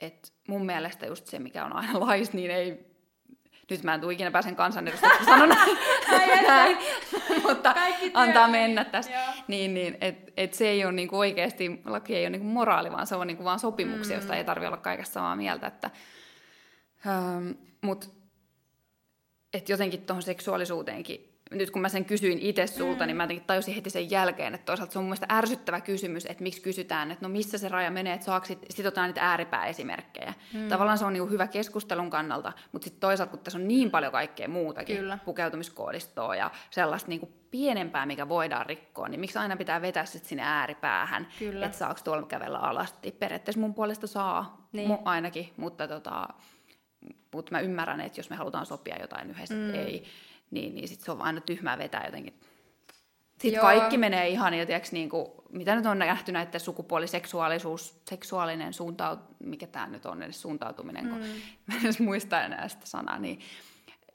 et 0.00 0.32
mun 0.48 0.66
mielestä 0.66 1.06
just 1.06 1.26
se, 1.26 1.38
mikä 1.38 1.64
on 1.64 1.76
aina 1.76 2.00
lais, 2.06 2.32
niin 2.32 2.50
ei... 2.50 2.90
Nyt 3.70 3.82
mä 3.82 3.94
en 3.94 4.00
tule 4.00 4.12
ikinä 4.12 4.30
pääsen 4.30 4.56
kansanedustajaksi 4.56 5.24
sanon 5.24 5.48
näin, 6.46 6.76
mutta 7.48 7.74
antaa 8.14 8.48
mennä 8.48 8.84
tässä. 8.84 9.12
Niin, 9.48 9.74
niin, 9.74 9.98
et, 10.00 10.32
et 10.36 10.54
se 10.54 10.68
ei 10.68 10.84
ole 10.84 10.92
niinku 10.92 11.18
oikeasti, 11.18 11.80
laki 11.84 12.16
ei 12.16 12.22
ole 12.24 12.30
niinku 12.30 12.46
moraali, 12.46 12.92
vaan 12.92 13.06
se 13.06 13.14
on 13.14 13.26
niinku 13.26 13.44
vaan 13.44 13.58
sopimuksia, 13.58 14.16
mm. 14.16 14.20
josta 14.20 14.36
ei 14.36 14.44
tarvitse 14.44 14.68
olla 14.68 14.76
kaikesta 14.76 15.12
samaa 15.14 15.36
mieltä. 15.36 15.66
Että, 15.66 15.90
ähm, 17.06 17.50
mut, 17.80 18.10
et 19.52 19.68
jotenkin 19.68 20.02
tuohon 20.02 20.22
seksuaalisuuteenkin 20.22 21.29
nyt 21.50 21.70
kun 21.70 21.82
mä 21.82 21.88
sen 21.88 22.04
kysyin 22.04 22.38
itse 22.38 22.66
sulta, 22.66 23.04
mm. 23.04 23.06
niin 23.06 23.16
mä 23.16 23.22
jotenkin 23.22 23.46
tajusin 23.46 23.74
heti 23.74 23.90
sen 23.90 24.10
jälkeen, 24.10 24.54
että 24.54 24.64
toisaalta 24.64 24.92
se 24.92 24.98
on 24.98 25.04
mun 25.04 25.08
mielestä 25.08 25.34
ärsyttävä 25.34 25.80
kysymys, 25.80 26.26
että 26.26 26.42
miksi 26.42 26.62
kysytään, 26.62 27.10
että 27.10 27.24
no 27.24 27.28
missä 27.28 27.58
se 27.58 27.68
raja 27.68 27.90
menee, 27.90 28.14
että 28.14 28.26
saako 28.26 28.46
sit, 28.46 28.66
sit 28.70 28.86
otetaan 28.86 29.08
niitä 29.08 29.30
ääripääesimerkkejä. 29.30 30.34
Mm. 30.54 30.68
Tavallaan 30.68 30.98
se 30.98 31.04
on 31.04 31.12
niinku 31.12 31.30
hyvä 31.30 31.46
keskustelun 31.46 32.10
kannalta, 32.10 32.52
mutta 32.72 32.84
sitten 32.84 33.00
toisaalta 33.00 33.30
kun 33.30 33.40
tässä 33.40 33.58
on 33.58 33.68
niin 33.68 33.90
paljon 33.90 34.12
kaikkea 34.12 34.48
muutakin, 34.48 34.96
Kyllä. 34.96 35.18
pukeutumiskoodistoa 35.24 36.36
ja 36.36 36.50
sellaista 36.70 37.08
niinku 37.08 37.32
pienempää, 37.50 38.06
mikä 38.06 38.28
voidaan 38.28 38.66
rikkoa, 38.66 39.08
niin 39.08 39.20
miksi 39.20 39.38
aina 39.38 39.56
pitää 39.56 39.82
vetää 39.82 40.04
sit 40.04 40.24
sinne 40.24 40.42
ääripäähän, 40.42 41.28
Kyllä. 41.38 41.66
että 41.66 41.78
saako 41.78 42.00
tuolla 42.04 42.26
kävellä 42.26 42.58
alasti. 42.58 43.12
Periaatteessa 43.12 43.60
mun 43.60 43.74
puolesta 43.74 44.06
saa, 44.06 44.68
niin. 44.72 44.90
mu- 44.90 45.02
ainakin, 45.04 45.52
mutta 45.56 45.88
tota, 45.88 46.28
mutta 47.34 47.52
mä 47.52 47.60
ymmärrän, 47.60 48.00
että 48.00 48.18
jos 48.20 48.30
me 48.30 48.36
halutaan 48.36 48.66
sopia 48.66 49.00
jotain 49.00 49.30
yhdessä, 49.30 49.54
mm. 49.54 49.74
ei, 49.74 50.04
niin, 50.50 50.74
niin 50.74 50.88
sit 50.88 51.00
se 51.00 51.10
on 51.12 51.22
aina 51.22 51.40
tyhmää 51.40 51.78
vetää 51.78 52.06
jotenkin. 52.06 52.40
Sitten 53.40 53.52
Joo. 53.52 53.62
kaikki 53.62 53.98
menee 53.98 54.28
ihan 54.28 54.54
jotenkin, 54.54 54.88
niin 54.92 55.08
kuin, 55.08 55.26
mitä 55.52 55.76
nyt 55.76 55.86
on 55.86 55.98
nähty 55.98 56.32
näiden 56.32 56.60
sukupuoliseksuaalisuus, 56.60 58.00
seksuaalinen 58.10 58.72
suuntautuminen, 58.72 59.36
mikä 59.44 59.66
tämä 59.66 59.86
nyt 59.86 60.06
on 60.06 60.22
edes 60.22 60.42
suuntautuminen, 60.42 61.04
mm. 61.04 61.10
kun 61.10 61.20
mä 61.66 61.74
en 61.74 61.84
edes 61.84 62.00
muista 62.00 62.42
enää 62.42 62.68
sitä 62.68 62.86
sanaa, 62.86 63.18
niin, 63.18 63.40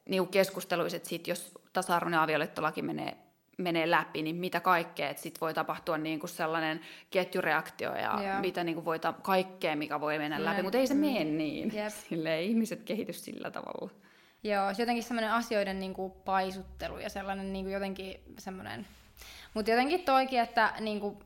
niin 0.09 0.27
keskusteluiset 0.27 1.05
sit, 1.05 1.27
jos 1.27 1.51
tasa-arvoinen 1.73 2.19
avioliittolaki 2.19 2.81
menee, 2.81 3.17
menee 3.57 3.91
läpi, 3.91 4.21
niin 4.21 4.36
mitä 4.36 4.59
kaikkea, 4.59 5.09
että 5.09 5.23
sitten 5.23 5.41
voi 5.41 5.53
tapahtua 5.53 5.97
niin 5.97 6.19
kuin 6.19 6.29
sellainen 6.29 6.81
ketjureaktio 7.09 7.95
ja 7.95 8.19
Joo. 8.23 8.41
mitä 8.41 8.63
niin 8.63 8.75
kuin 8.75 8.86
voi 8.86 8.99
ta- 8.99 9.13
kaikkea, 9.13 9.75
mikä 9.75 10.01
voi 10.01 10.17
mennä 10.17 10.45
läpi, 10.45 10.61
mutta 10.61 10.77
ei 10.77 10.88
se 10.88 10.93
mm. 10.93 10.99
mene 10.99 11.23
niin. 11.23 11.71
Yep. 11.75 11.93
Silleen, 12.09 12.43
ihmiset 12.43 12.83
kehitys 12.83 13.25
sillä 13.25 13.51
tavalla. 13.51 13.91
Joo, 14.43 14.73
se 14.73 14.81
jotenkin 14.81 15.03
semmoinen 15.03 15.31
asioiden 15.31 15.79
niin 15.79 15.93
kuin 15.93 16.11
paisuttelu 16.11 16.99
ja 16.99 17.09
sellainen 17.09 17.53
niin 17.53 17.65
kuin 17.65 17.73
jotenkin 17.73 18.21
semmoinen... 18.38 18.88
Mutta 19.53 19.71
jotenkin 19.71 20.05
toikin, 20.05 20.39
että 20.39 20.73
niin 20.79 20.99
kuin, 20.99 21.19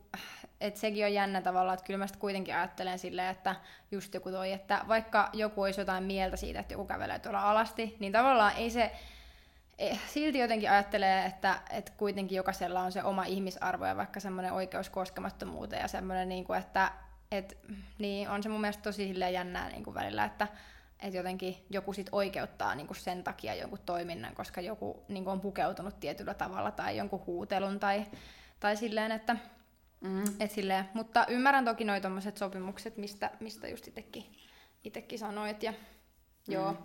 että 0.61 0.79
sekin 0.79 1.05
on 1.05 1.13
jännä 1.13 1.41
tavalla, 1.41 1.73
että 1.73 1.85
kyllä 1.85 1.97
mä 1.97 2.05
kuitenkin 2.19 2.55
ajattelen 2.55 2.99
silleen, 2.99 3.29
että 3.29 3.55
just 3.91 4.13
joku 4.13 4.31
toi, 4.31 4.51
että 4.51 4.85
vaikka 4.87 5.29
joku 5.33 5.61
olisi 5.61 5.81
jotain 5.81 6.03
mieltä 6.03 6.37
siitä, 6.37 6.59
että 6.59 6.73
joku 6.73 6.85
kävelee 6.85 7.19
tuolla 7.19 7.51
alasti, 7.51 7.95
niin 7.99 8.11
tavallaan 8.11 8.55
ei 8.55 8.69
se, 8.69 8.91
eh, 9.77 9.99
silti 10.07 10.39
jotenkin 10.39 10.71
ajattelee, 10.71 11.25
että, 11.25 11.61
että 11.69 11.91
kuitenkin 11.97 12.35
jokaisella 12.35 12.81
on 12.81 12.91
se 12.91 13.03
oma 13.03 13.23
ihmisarvo 13.23 13.85
ja 13.85 13.97
vaikka 13.97 14.19
semmoinen 14.19 14.53
oikeus 14.53 14.89
koskemattomuuteen 14.89 15.81
ja 15.81 15.87
semmoinen, 15.87 16.29
niin 16.29 16.45
kuin, 16.45 16.59
että 16.59 16.91
et, 17.31 17.57
niin 17.97 18.29
on 18.29 18.43
se 18.43 18.49
mun 18.49 18.61
mielestä 18.61 18.83
tosi 18.83 19.19
jännää 19.33 19.69
niin 19.69 19.83
kuin 19.83 19.93
välillä, 19.93 20.25
että 20.25 20.47
että 21.01 21.17
jotenkin 21.17 21.65
joku 21.69 21.93
sit 21.93 22.09
oikeuttaa 22.11 22.75
niinku 22.75 22.93
sen 22.93 23.23
takia 23.23 23.55
jonkun 23.55 23.79
toiminnan, 23.85 24.35
koska 24.35 24.61
joku 24.61 25.03
niinku 25.07 25.29
on 25.29 25.41
pukeutunut 25.41 25.99
tietyllä 25.99 26.33
tavalla 26.33 26.71
tai 26.71 26.97
jonkun 26.97 27.23
huutelun 27.25 27.79
tai, 27.79 28.05
tai 28.59 28.77
silleen, 28.77 29.11
että 29.11 29.35
mm. 30.01 30.23
et 30.39 30.51
silleen. 30.51 30.89
Mutta 30.93 31.25
ymmärrän 31.27 31.65
toki 31.65 31.83
noi 31.83 32.01
sopimukset, 32.35 32.97
mistä, 32.97 33.31
mistä 33.39 33.67
just 33.67 33.87
itekin, 33.87 34.25
itekin 34.83 35.19
sanoit. 35.19 35.63
Ja, 35.63 35.71
mm. 35.71 36.53
joo, 36.53 36.77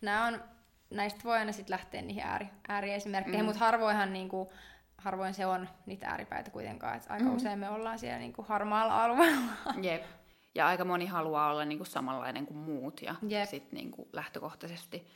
nämä 0.00 0.26
on, 0.26 0.44
näistä 0.90 1.20
voi 1.24 1.38
aina 1.38 1.52
sitten 1.52 1.72
lähteä 1.72 2.02
niihin 2.02 2.22
ääri, 2.22 2.46
ääriesimerkkeihin, 2.68 3.40
mm. 3.40 3.46
mutta 3.46 3.60
harvoinhan 3.60 4.12
niinku, 4.12 4.52
harvoin 4.98 5.34
se 5.34 5.46
on 5.46 5.68
niitä 5.86 6.08
ääripäitä 6.08 6.50
kuitenkaan, 6.50 6.96
että 6.96 7.12
aika 7.12 7.24
mm. 7.24 7.36
usein 7.36 7.58
me 7.58 7.68
ollaan 7.68 7.98
siellä 7.98 8.18
niinku 8.18 8.42
harmaalla 8.48 9.04
alueella. 9.04 9.52
Jep. 9.82 10.19
Ja 10.54 10.66
aika 10.66 10.84
moni 10.84 11.06
haluaa 11.06 11.50
olla 11.50 11.64
niin 11.64 11.78
kuin 11.78 11.88
samanlainen 11.88 12.46
kuin 12.46 12.58
muut 12.58 13.02
ja 13.02 13.14
yep. 13.30 13.48
sitten 13.48 13.76
niin 13.76 13.90
kuin 13.90 14.08
lähtökohtaisesti. 14.12 15.06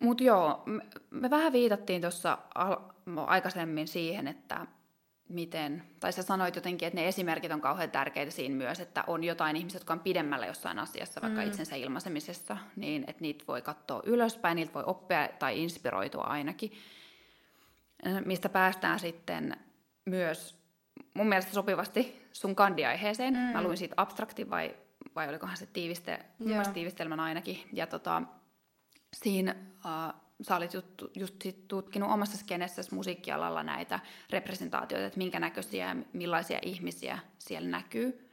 Mutta 0.00 0.24
joo, 0.24 0.62
me, 0.66 0.86
me 1.10 1.30
vähän 1.30 1.52
viitattiin 1.52 2.00
tuossa 2.00 2.38
aikaisemmin 3.26 3.88
siihen, 3.88 4.28
että 4.28 4.66
miten, 5.28 5.82
tai 6.00 6.12
sä 6.12 6.22
sanoit 6.22 6.56
jotenkin, 6.56 6.86
että 6.86 7.00
ne 7.00 7.08
esimerkit 7.08 7.52
on 7.52 7.60
kauhean 7.60 7.90
tärkeitä 7.90 8.30
siinä 8.30 8.54
myös, 8.54 8.80
että 8.80 9.04
on 9.06 9.24
jotain 9.24 9.56
ihmisiä, 9.56 9.78
jotka 9.78 9.92
on 9.92 10.00
pidemmällä 10.00 10.46
jossain 10.46 10.78
asiassa, 10.78 11.22
vaikka 11.22 11.40
mm. 11.40 11.46
itsensä 11.46 11.76
ilmaisemisessa, 11.76 12.56
niin 12.76 13.04
että 13.06 13.22
niitä 13.22 13.44
voi 13.48 13.62
katsoa 13.62 14.02
ylöspäin, 14.04 14.56
niitä 14.56 14.74
voi 14.74 14.84
oppia 14.86 15.28
tai 15.38 15.62
inspiroitua 15.62 16.22
ainakin, 16.22 16.72
mistä 18.24 18.48
päästään 18.48 19.00
sitten 19.00 19.56
myös 20.04 20.59
mun 21.14 21.28
mielestä 21.28 21.52
sopivasti 21.52 22.28
sun 22.32 22.56
kandiaiheeseen. 22.56 23.34
Mm. 23.34 23.40
Mä 23.40 23.62
luin 23.62 23.76
siitä 23.76 23.94
abstrakti 23.96 24.50
vai, 24.50 24.76
vai 25.14 25.28
olikohan 25.28 25.56
se 25.56 25.66
tiiviste, 25.66 26.24
tiivistelmän 26.74 27.20
ainakin. 27.20 27.68
Ja 27.72 27.86
tota, 27.86 28.22
siinä 29.12 29.54
uh, 29.76 30.20
sä 30.42 30.56
olit 30.56 30.74
just, 30.74 30.86
just 31.14 31.42
sit 31.42 31.68
tutkinut 31.68 32.10
omassa 32.10 32.36
skenessäsi 32.36 32.94
musiikkialalla 32.94 33.62
näitä 33.62 34.00
representaatioita, 34.30 35.06
että 35.06 35.18
minkä 35.18 35.40
näköisiä 35.40 35.86
ja 35.86 35.96
millaisia 36.12 36.58
ihmisiä 36.62 37.18
siellä 37.38 37.68
näkyy. 37.68 38.30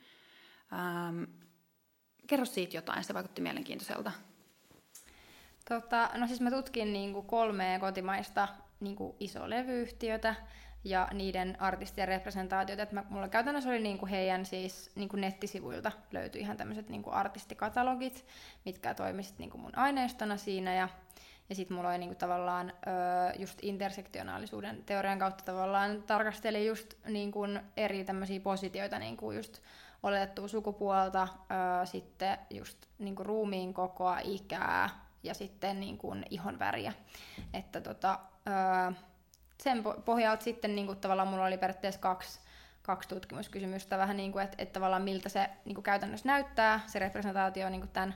Um, 0.72 1.28
kerro 2.28 2.46
siitä 2.46 2.78
jotain, 2.78 3.04
se 3.04 3.14
vaikutti 3.14 3.42
mielenkiintoiselta. 3.42 4.12
Tota, 5.70 6.10
no 6.16 6.28
siis 6.28 6.42
mä 6.42 6.52
tutkin 6.52 6.94
niinku 6.94 7.22
kolmea 7.22 7.80
kotimaista 7.80 8.48
niinku 8.80 9.16
iso 9.20 9.50
levyyhtiötä, 9.50 10.36
ja 10.90 11.08
niiden 11.14 11.58
artistien 11.60 12.08
representaatiot. 12.08 12.80
Että 12.80 12.96
mä, 12.96 13.04
mulla 13.10 13.28
käytännössä 13.28 13.70
oli 13.70 13.80
niinku 13.80 14.06
heidän 14.06 14.46
siis 14.46 14.92
niinku 14.96 15.16
nettisivuilta 15.16 15.92
löytyi 16.12 16.42
ihan 16.42 16.58
tämmöiset 16.58 16.90
niinku 16.90 17.10
artistikatalogit, 17.12 18.26
mitkä 18.66 18.94
toimisivat 18.94 19.40
niinku 19.40 19.58
mun 19.58 19.78
aineistona 19.78 20.38
siinä. 20.38 20.76
Ja, 20.76 20.90
ja 21.50 21.56
sitten 21.56 21.78
mulla 21.78 21.90
oli 21.90 21.98
niinku 21.98 22.16
tavallaan 22.16 22.70
ö, 22.70 23.40
just 23.40 23.60
intersektionaalisuuden 23.62 24.84
teorian 24.86 25.20
kautta 25.20 25.44
tavallaan 25.44 26.04
tarkasteli 26.04 26.68
just 26.68 26.94
niinku 27.08 27.42
eri 27.78 28.04
tämmöisiä 28.04 28.40
positioita, 28.40 29.00
niinku 29.00 29.32
just 29.32 29.62
oletettua 30.04 30.48
sukupuolta, 30.48 31.28
ö, 31.82 31.86
sitten 31.86 32.38
just 32.50 32.78
niinku 33.00 33.24
ruumiin 33.24 33.74
kokoa, 33.74 34.20
ikää 34.20 34.90
ja 35.24 35.34
sitten 35.34 35.80
niinku 35.80 36.16
ihon 36.30 36.60
väriä. 36.60 36.94
Että 37.54 37.82
tota, 37.82 38.20
ö, 38.48 38.94
sen 39.64 39.84
pohjalta 40.06 40.44
sitten 40.44 40.76
niin 40.76 40.88
kuin, 40.88 40.98
tavallaan 40.98 41.28
mulla 41.28 41.46
oli 41.46 41.58
periaatteessa 41.58 42.02
kaksi, 42.02 42.40
kaksi 42.82 43.10
tutkimuskysymystä, 43.10 43.98
vähän 43.98 44.18
niin 44.18 44.32
kuin, 44.32 44.44
että, 44.44 44.56
että 44.60 44.74
tavallaan 44.74 45.02
miltä 45.02 45.30
se 45.30 45.50
niin 45.66 45.76
kuin 45.76 45.84
käytännössä 45.84 46.28
näyttää, 46.28 46.80
se 46.88 47.00
representaatio 47.00 47.70
niin 47.70 47.82
kuin 47.82 47.92
tämän, 47.92 48.16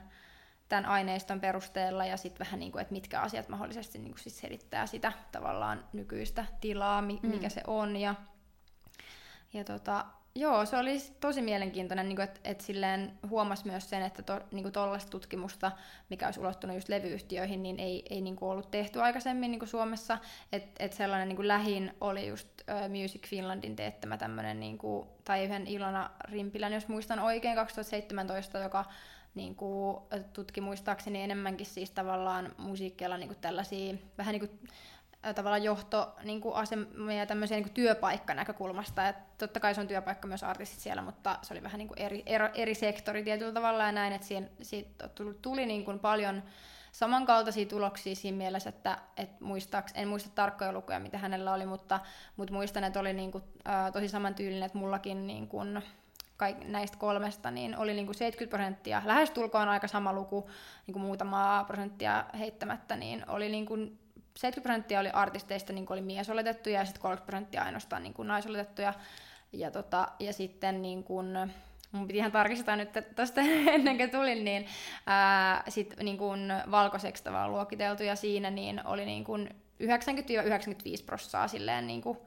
tämän 0.68 0.86
aineiston 0.86 1.40
perusteella, 1.40 2.06
ja 2.06 2.16
sitten 2.16 2.46
vähän 2.46 2.60
niin 2.60 2.72
kuin, 2.72 2.82
että 2.82 2.92
mitkä 2.92 3.20
asiat 3.20 3.48
mahdollisesti 3.48 3.98
niin 3.98 4.12
kuin 4.12 4.22
sit 4.22 4.32
selittää 4.32 4.86
sitä 4.86 5.12
tavallaan 5.32 5.84
nykyistä 5.92 6.44
tilaa, 6.60 7.02
mikä 7.02 7.46
mm. 7.46 7.50
se 7.50 7.62
on, 7.66 7.96
ja, 7.96 8.14
ja 9.52 9.64
tota, 9.64 10.04
Joo, 10.34 10.66
se 10.66 10.76
oli 10.76 10.98
tosi 11.20 11.42
mielenkiintoinen, 11.42 12.08
niin 12.08 12.20
että 12.20 12.40
et 12.44 12.60
silleen 12.60 13.12
huomasi 13.30 13.66
myös 13.66 13.90
sen, 13.90 14.02
että 14.02 14.22
to, 14.22 14.40
niin 14.52 14.72
tuollaista 14.72 15.10
tutkimusta, 15.10 15.72
mikä 16.08 16.26
olisi 16.26 16.40
ulottunut 16.40 16.76
just 16.76 16.88
levyyhtiöihin, 16.88 17.62
niin 17.62 17.80
ei, 17.80 18.02
ei 18.10 18.20
niin 18.20 18.36
ollut 18.40 18.70
tehty 18.70 19.00
aikaisemmin 19.00 19.50
niin 19.50 19.68
Suomessa. 19.68 20.18
Että 20.52 20.84
et 20.84 20.92
sellainen 20.92 21.28
niin 21.28 21.48
lähin 21.48 21.94
oli 22.00 22.28
just 22.28 22.48
uh, 22.60 23.00
Music 23.00 23.26
Finlandin 23.26 23.76
teettämä 23.76 24.16
tämmöinen, 24.16 24.60
niin 24.60 24.78
kuin, 24.78 25.08
tai 25.24 25.44
yhden 25.44 25.66
Ilona 25.66 26.10
Rimpilän, 26.24 26.72
jos 26.72 26.88
muistan 26.88 27.18
oikein, 27.18 27.56
2017, 27.56 28.58
joka 28.58 28.84
niin 29.34 29.54
kuin, 29.54 29.96
tutki 30.32 30.60
muistaakseni 30.60 31.22
enemmänkin 31.22 31.66
siis 31.66 31.90
tavallaan 31.90 32.54
musiikkialla 32.58 33.16
niin 33.16 33.28
kuin 33.28 33.40
tällaisia 33.40 33.94
vähän 34.18 34.32
niin 34.32 34.48
kuin 34.48 34.68
tavallaan 35.34 35.62
johto 35.62 36.14
niin 36.24 36.42
asemia 36.54 37.26
tämmöisiä 37.26 37.56
niin 37.56 37.70
työpaikkanäkökulmasta. 37.70 39.08
Et 39.08 39.16
totta 39.38 39.60
kai 39.60 39.74
se 39.74 39.80
on 39.80 39.88
työpaikka 39.88 40.28
myös 40.28 40.42
artistit 40.42 40.80
siellä, 40.80 41.02
mutta 41.02 41.38
se 41.42 41.54
oli 41.54 41.62
vähän 41.62 41.78
niin 41.78 41.88
eri, 41.96 42.22
eri, 42.26 42.48
eri 42.54 42.74
sektori 42.74 43.22
tietyllä 43.22 43.52
tavalla 43.52 43.84
ja 43.84 43.92
näin, 43.92 44.12
että 44.12 44.26
siihen, 44.26 44.50
siitä 44.62 45.08
tuli, 45.08 45.34
tuli 45.42 45.66
niin 45.66 45.84
kuin 45.84 45.98
paljon 45.98 46.42
samankaltaisia 46.92 47.66
tuloksia 47.66 48.14
siinä 48.14 48.38
mielessä, 48.38 48.68
että 48.68 48.98
et 49.16 49.40
muistaaks, 49.40 49.92
en 49.94 50.08
muista 50.08 50.30
tarkkoja 50.34 50.72
lukuja, 50.72 51.00
mitä 51.00 51.18
hänellä 51.18 51.52
oli, 51.52 51.66
mutta, 51.66 52.00
mutta 52.36 52.54
muistan, 52.54 52.84
että 52.84 53.00
oli 53.00 53.12
niin 53.12 53.32
kuin, 53.32 53.44
äh, 53.68 53.92
tosi 53.92 54.08
samantyylinen, 54.08 54.62
että 54.62 54.78
mullakin 54.78 55.26
niin 55.26 55.48
kuin, 55.48 55.82
kaik, 56.36 56.64
näistä 56.64 56.96
kolmesta, 56.96 57.50
niin 57.50 57.76
oli 57.76 57.94
niin 57.94 58.06
kuin 58.06 58.16
70 58.16 58.56
prosenttia, 58.56 59.02
lähestulkoon 59.04 59.68
aika 59.68 59.88
sama 59.88 60.12
luku, 60.12 60.50
niin 60.86 60.92
kuin 60.92 61.02
muutamaa 61.02 61.64
prosenttia 61.64 62.24
heittämättä, 62.38 62.96
niin 62.96 63.24
oli 63.28 63.48
niin 63.48 63.66
kuin 63.66 63.98
70 64.36 64.62
prosenttia 64.62 65.00
oli 65.00 65.10
artisteista 65.12 65.72
niin 65.72 65.86
oli 65.90 66.00
miesoletettuja 66.00 66.78
ja 66.78 66.84
sitten 66.84 67.02
30 67.02 67.26
prosenttia 67.26 67.62
ainoastaan 67.62 68.02
niin 68.02 68.14
naisoletettuja. 68.18 68.94
Ja, 69.52 69.70
tota, 69.70 70.08
ja 70.18 70.32
sitten 70.32 70.82
niin 70.82 71.04
kuin, 71.04 71.26
mun 71.92 72.06
piti 72.06 72.18
ihan 72.18 72.32
tarkistaa 72.32 72.76
nyt 72.76 72.88
tuosta 73.16 73.40
ennen 73.74 73.96
kuin 73.96 74.10
tulin, 74.10 74.44
niin 74.44 74.66
ää, 75.06 75.64
sit 75.68 75.94
niin 76.02 76.18
kuin 76.18 76.52
valkoiseksi 76.70 77.24
tavallaan 77.24 77.52
siinä 78.16 78.50
niin 78.50 78.86
oli 78.86 79.04
niin 79.04 79.24
kuin 79.24 79.48
90-95 79.82 79.86
prosenttia 81.06 81.48
silleen 81.48 81.86
niin 81.86 82.02
kuin 82.02 82.18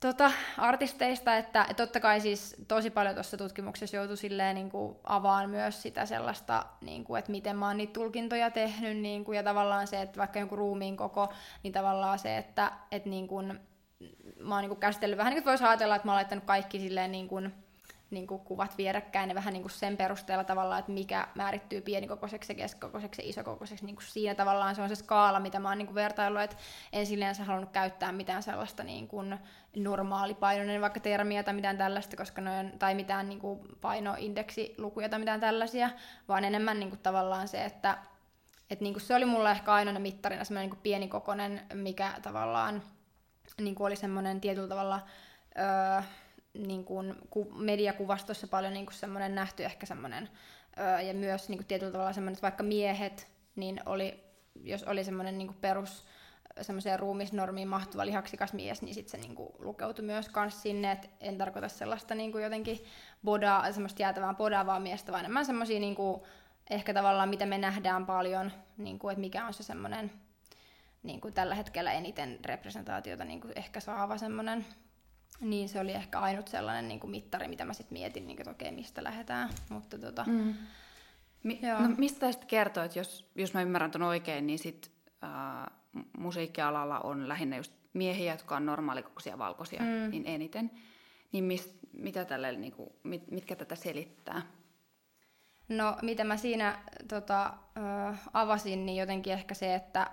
tota, 0.00 0.32
artisteista, 0.58 1.36
että 1.36 1.66
et 1.70 1.76
totta 1.76 2.00
kai 2.00 2.20
siis 2.20 2.56
tosi 2.68 2.90
paljon 2.90 3.14
tuossa 3.14 3.36
tutkimuksessa 3.36 3.96
joutui 3.96 4.16
silleen 4.16 4.54
niin 4.54 4.70
kuin 4.70 4.96
avaan 5.04 5.50
myös 5.50 5.82
sitä 5.82 6.06
sellaista, 6.06 6.66
niin 6.80 7.04
kuin, 7.04 7.18
että 7.18 7.30
miten 7.30 7.56
mä 7.56 7.66
oon 7.66 7.76
niitä 7.76 7.92
tulkintoja 7.92 8.50
tehnyt, 8.50 8.96
niin 8.96 9.24
kuin, 9.24 9.36
ja 9.36 9.42
tavallaan 9.42 9.86
se, 9.86 10.02
että 10.02 10.18
vaikka 10.18 10.38
joku 10.38 10.56
ruumiin 10.56 10.96
koko, 10.96 11.32
niin 11.62 11.72
tavallaan 11.72 12.18
se, 12.18 12.38
että 12.38 12.72
et 12.90 13.06
niin 13.06 13.28
kuin, 13.28 13.60
mä 14.40 14.54
oon 14.54 14.62
niin 14.62 14.70
kuin 14.70 14.80
käsitellyt 14.80 15.18
vähän 15.18 15.30
niin 15.30 15.42
kuin 15.42 15.50
voisi 15.50 15.64
ajatella, 15.64 15.96
että 15.96 16.08
mä 16.08 16.12
oon 16.12 16.16
laittanut 16.16 16.44
kaikki 16.44 16.80
silleen 16.80 17.12
niin 17.12 17.28
kuin, 17.28 17.54
niin 18.10 18.26
kuin 18.26 18.40
kuvat 18.40 18.78
vierekkäin 18.78 19.28
ja 19.28 19.34
vähän 19.34 19.52
niin 19.52 19.62
kuin 19.62 19.70
sen 19.70 19.96
perusteella 19.96 20.44
tavallaan, 20.44 20.80
että 20.80 20.92
mikä 20.92 21.28
määrittyy 21.34 21.80
pienikokoiseksi 21.80 22.52
ja 22.52 22.56
keskikokoiseksi 22.56 23.22
ja 23.22 23.28
isokokoiseksi. 23.28 23.86
Niin 23.86 23.96
kuin 23.96 24.04
siinä 24.04 24.34
tavallaan 24.34 24.74
se 24.74 24.82
on 24.82 24.88
se 24.88 24.94
skaala, 24.94 25.40
mitä 25.40 25.60
mä 25.60 25.68
oon 25.68 25.78
niin 25.78 25.86
kuin 25.86 25.94
vertaillut, 25.94 26.42
että 26.42 26.56
en 26.92 27.06
silleen 27.06 27.34
halunnut 27.44 27.70
käyttää 27.70 28.12
mitään 28.12 28.42
sellaista 28.42 28.84
niin 28.84 29.08
kuin 29.08 29.38
normaalipainoinen 29.76 30.80
vaikka 30.80 31.00
termiä 31.00 31.42
tai 31.42 31.54
mitään 31.54 31.78
tällaista, 31.78 32.16
koska 32.16 32.40
noin, 32.40 32.78
tai 32.78 32.94
mitään 32.94 33.28
niin 33.28 33.40
kuin 33.40 33.60
painoindeksilukuja 33.80 35.08
tai 35.08 35.18
mitään 35.18 35.40
tällaisia, 35.40 35.90
vaan 36.28 36.44
enemmän 36.44 36.80
niin 36.80 36.90
kuin 36.90 37.00
tavallaan 37.00 37.48
se, 37.48 37.64
että 37.64 37.98
että 38.70 38.82
niin 38.82 38.94
kuin 38.94 39.02
se 39.02 39.14
oli 39.14 39.24
mulla 39.24 39.50
ehkä 39.50 39.72
ainoana 39.72 40.00
mittarina 40.00 40.44
semmoinen 40.44 40.70
niin 40.70 40.80
pienikokoinen, 40.82 41.60
mikä 41.74 42.12
tavallaan 42.22 42.82
niin 43.60 43.74
kuin 43.74 43.86
oli 43.86 43.96
semmoinen 43.96 44.40
tietyllä 44.40 44.68
tavalla 44.68 45.00
öö, 45.58 46.02
niin 46.54 46.84
kuin 46.84 47.14
mediakuvastossa 47.54 48.48
paljon 48.48 48.72
niin 48.72 48.86
kuin 48.86 48.94
semmoinen 48.94 49.34
nähty 49.34 49.64
ehkä 49.64 49.86
semmoinen, 49.86 50.28
öö, 50.78 51.00
ja 51.00 51.14
myös 51.14 51.48
niin 51.48 51.58
kuin 51.58 51.66
tietyllä 51.66 51.92
tavalla 51.92 52.12
semmoinen, 52.12 52.32
että 52.32 52.42
vaikka 52.42 52.62
miehet, 52.62 53.28
niin 53.56 53.80
oli, 53.86 54.24
jos 54.62 54.84
oli 54.84 55.04
semmoinen 55.04 55.38
niin 55.38 55.48
kuin 55.48 55.58
perus 55.60 56.04
semmoiseen 56.62 56.98
ruumisnormiin 56.98 57.68
mahtuva 57.68 58.06
lihaksikas 58.06 58.52
mies, 58.52 58.82
niin 58.82 58.94
sitten 58.94 59.10
se 59.10 59.26
niinku 59.26 59.54
lukeutui 59.58 60.04
myös 60.04 60.28
kans 60.28 60.62
sinne, 60.62 60.92
että 60.92 61.08
en 61.20 61.38
tarkoita 61.38 61.68
sellaista 61.68 62.14
niinku 62.14 62.38
jotenkin 62.38 62.84
boda, 63.24 63.64
semmoista 63.70 64.02
jäätävää 64.02 64.34
bodaavaa 64.34 64.80
miestä, 64.80 65.12
vaan 65.12 65.24
enemmän 65.24 65.46
semmoisia 65.46 65.80
niinku, 65.80 66.26
ehkä 66.70 66.94
tavallaan 66.94 67.28
mitä 67.28 67.46
me 67.46 67.58
nähdään 67.58 68.06
paljon, 68.06 68.52
niinku, 68.76 69.08
että 69.08 69.20
mikä 69.20 69.46
on 69.46 69.54
se 69.54 69.62
semmoinen 69.62 70.12
niinku 71.02 71.30
tällä 71.30 71.54
hetkellä 71.54 71.92
eniten 71.92 72.38
representaatiota 72.44 73.24
niinku 73.24 73.48
ehkä 73.56 73.80
saava 73.80 74.18
semmoinen 74.18 74.66
niin 75.40 75.68
se 75.68 75.80
oli 75.80 75.92
ehkä 75.92 76.20
ainut 76.20 76.48
sellainen 76.48 76.88
niin 76.88 77.00
kuin 77.00 77.10
mittari, 77.10 77.48
mitä 77.48 77.64
mä 77.64 77.72
sitten 77.72 77.98
mietin, 77.98 78.26
niin 78.26 78.40
että 78.40 78.50
okei, 78.50 78.72
mistä 78.72 79.04
lähdetään. 79.04 79.50
Mutta 79.68 79.98
tota, 79.98 80.24
mm. 80.26 80.54
Mi- 81.42 81.60
no, 81.62 81.88
mistä 81.96 82.32
sitten 82.32 82.48
kertoo, 82.48 82.84
että 82.84 82.98
jos, 82.98 83.30
jos 83.34 83.54
mä 83.54 83.62
ymmärrän 83.62 83.90
ton 83.90 84.02
oikein, 84.02 84.46
niin 84.46 84.58
sit, 84.58 84.90
äh, 85.24 85.76
musiikkialalla 86.18 87.00
on 87.00 87.28
lähinnä 87.28 87.56
just 87.56 87.72
miehiä, 87.92 88.32
jotka 88.32 88.56
on 88.56 88.66
normaalikokoisia 88.66 89.38
valkoisia, 89.38 89.80
mm. 89.80 90.10
niin 90.10 90.26
eniten. 90.26 90.70
Niin 91.32 91.44
mis, 91.44 91.78
mitä 91.92 92.24
tälle, 92.24 92.52
niin 92.52 92.72
kuin, 92.72 92.90
mit, 93.02 93.30
mitkä 93.30 93.56
tätä 93.56 93.74
selittää? 93.74 94.42
No, 95.68 95.96
mitä 96.02 96.24
mä 96.24 96.36
siinä 96.36 96.78
tota, 97.08 97.46
äh, 97.46 98.20
avasin, 98.32 98.86
niin 98.86 98.96
jotenkin 98.96 99.32
ehkä 99.32 99.54
se, 99.54 99.74
että 99.74 100.10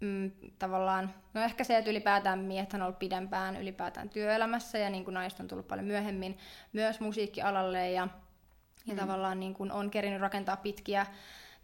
mm, 0.00 0.30
tavallaan, 0.58 1.14
no 1.34 1.40
ehkä 1.42 1.64
se, 1.64 1.76
että 1.76 1.90
ylipäätään 1.90 2.38
miehet 2.38 2.74
on 2.74 2.82
ollut 2.82 2.98
pidempään 2.98 3.56
ylipäätään 3.56 4.08
työelämässä 4.08 4.78
ja 4.78 4.90
niin 4.90 5.04
kuin 5.04 5.14
naiset 5.14 5.40
on 5.40 5.48
tullut 5.48 5.68
paljon 5.68 5.86
myöhemmin 5.86 6.38
myös 6.72 7.00
musiikkialalle 7.00 7.90
ja, 7.90 8.08
ja 8.86 8.94
mm. 8.94 9.00
tavallaan 9.00 9.40
niin 9.40 9.54
kuin 9.54 9.72
on 9.72 9.90
kerinyt 9.90 10.20
rakentaa 10.20 10.56
pitkiä, 10.56 11.06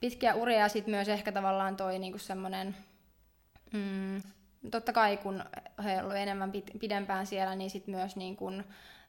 pitkiä 0.00 0.34
uria 0.34 0.58
ja 0.58 0.68
sitten 0.68 0.94
myös 0.94 1.08
ehkä 1.08 1.32
tavallaan 1.32 1.76
toi 1.76 1.98
niin 1.98 2.12
kuin 2.12 2.20
semmoinen, 2.20 2.76
mm, 3.72 4.22
totta 4.70 4.92
kai 4.92 5.16
kun 5.16 5.44
he 5.84 6.02
ovat 6.02 6.16
enemmän 6.16 6.52
pidempään 6.80 7.26
siellä, 7.26 7.54
niin 7.54 7.70
sitten 7.70 7.94
myös 7.94 8.16
niin 8.16 8.36
kuin, 8.36 8.64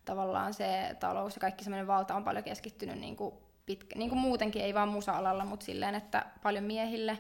tavallaan 0.06 0.54
se 0.54 0.96
talous 1.00 1.36
ja 1.36 1.40
kaikki 1.40 1.64
semmoinen 1.64 1.88
valta 1.88 2.16
on 2.16 2.24
paljon 2.24 2.44
keskittynyt 2.44 3.00
niin 3.00 3.16
kuin 3.16 3.36
pitkä, 3.66 4.00
niin 4.00 4.10
kuin 4.10 4.20
muutenkin, 4.20 4.62
ei 4.62 4.74
vaan 4.74 4.90
musa-alalla, 4.90 5.46
mutta 5.46 5.66
silleen, 5.66 5.96
että 5.96 6.26
paljon 6.44 6.64
miehille. 6.64 7.18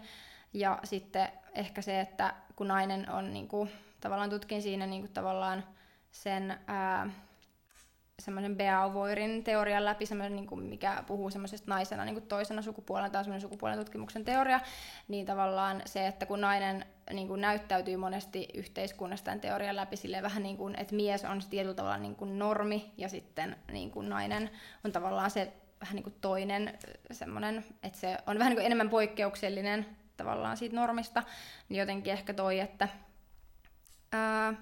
Ja 0.53 0.79
sitten 0.83 1.27
ehkä 1.53 1.81
se, 1.81 1.99
että 1.99 2.33
kun 2.55 2.67
nainen 2.67 3.09
on 3.11 3.33
niin 3.33 3.47
kuin, 3.47 3.69
tavallaan 4.01 4.29
tutkin 4.29 4.61
siinä 4.61 4.85
niin 4.85 5.01
kuin, 5.01 5.13
tavallaan 5.13 5.63
sen 6.11 6.59
ää, 6.67 7.09
semmoisen 8.19 8.55
Beauvoirin 8.55 9.43
teorian 9.43 9.85
läpi, 9.85 10.05
semmoinen, 10.05 10.35
niin 10.35 10.47
kuin, 10.47 10.63
mikä 10.63 11.03
puhuu 11.07 11.29
semmoisesta 11.29 11.71
naisena 11.71 12.05
niin 12.05 12.15
kuin 12.15 12.27
toisena 12.27 12.61
sukupuolena, 12.61 13.09
tai 13.09 13.23
semmoinen 13.23 13.41
sukupuolen 13.41 13.77
tutkimuksen 13.77 14.25
teoria, 14.25 14.59
niin 15.07 15.25
tavallaan 15.25 15.81
se, 15.85 16.07
että 16.07 16.25
kun 16.25 16.41
nainen 16.41 16.85
niin 17.13 17.27
kuin, 17.27 17.41
näyttäytyy 17.41 17.97
monesti 17.97 18.47
yhteiskunnasta 18.53 19.25
tämän 19.25 19.41
teorian 19.41 19.75
läpi 19.75 19.97
silleen 19.97 20.23
vähän 20.23 20.43
niin 20.43 20.57
kuin, 20.57 20.75
että 20.79 20.95
mies 20.95 21.25
on 21.25 21.41
tietyllä 21.49 21.75
tavalla 21.75 21.97
niin 21.97 22.15
kuin 22.15 22.39
normi, 22.39 22.93
ja 22.97 23.09
sitten 23.09 23.55
niin 23.71 23.91
kuin 23.91 24.09
nainen 24.09 24.49
on 24.83 24.91
tavallaan 24.91 25.31
se 25.31 25.53
vähän 25.81 25.95
niin 25.95 26.03
kuin 26.03 26.15
toinen 26.21 26.77
semmoinen, 27.11 27.65
että 27.83 27.99
se 27.99 28.17
on 28.27 28.39
vähän 28.39 28.49
niin 28.49 28.57
kuin 28.57 28.65
enemmän 28.65 28.89
poikkeuksellinen 28.89 29.85
tavallaan 30.17 30.57
siitä 30.57 30.75
normista, 30.75 31.23
niin 31.69 31.79
jotenkin 31.79 32.13
ehkä 32.13 32.33
toi, 32.33 32.59
että 32.59 32.87
ää, 34.11 34.53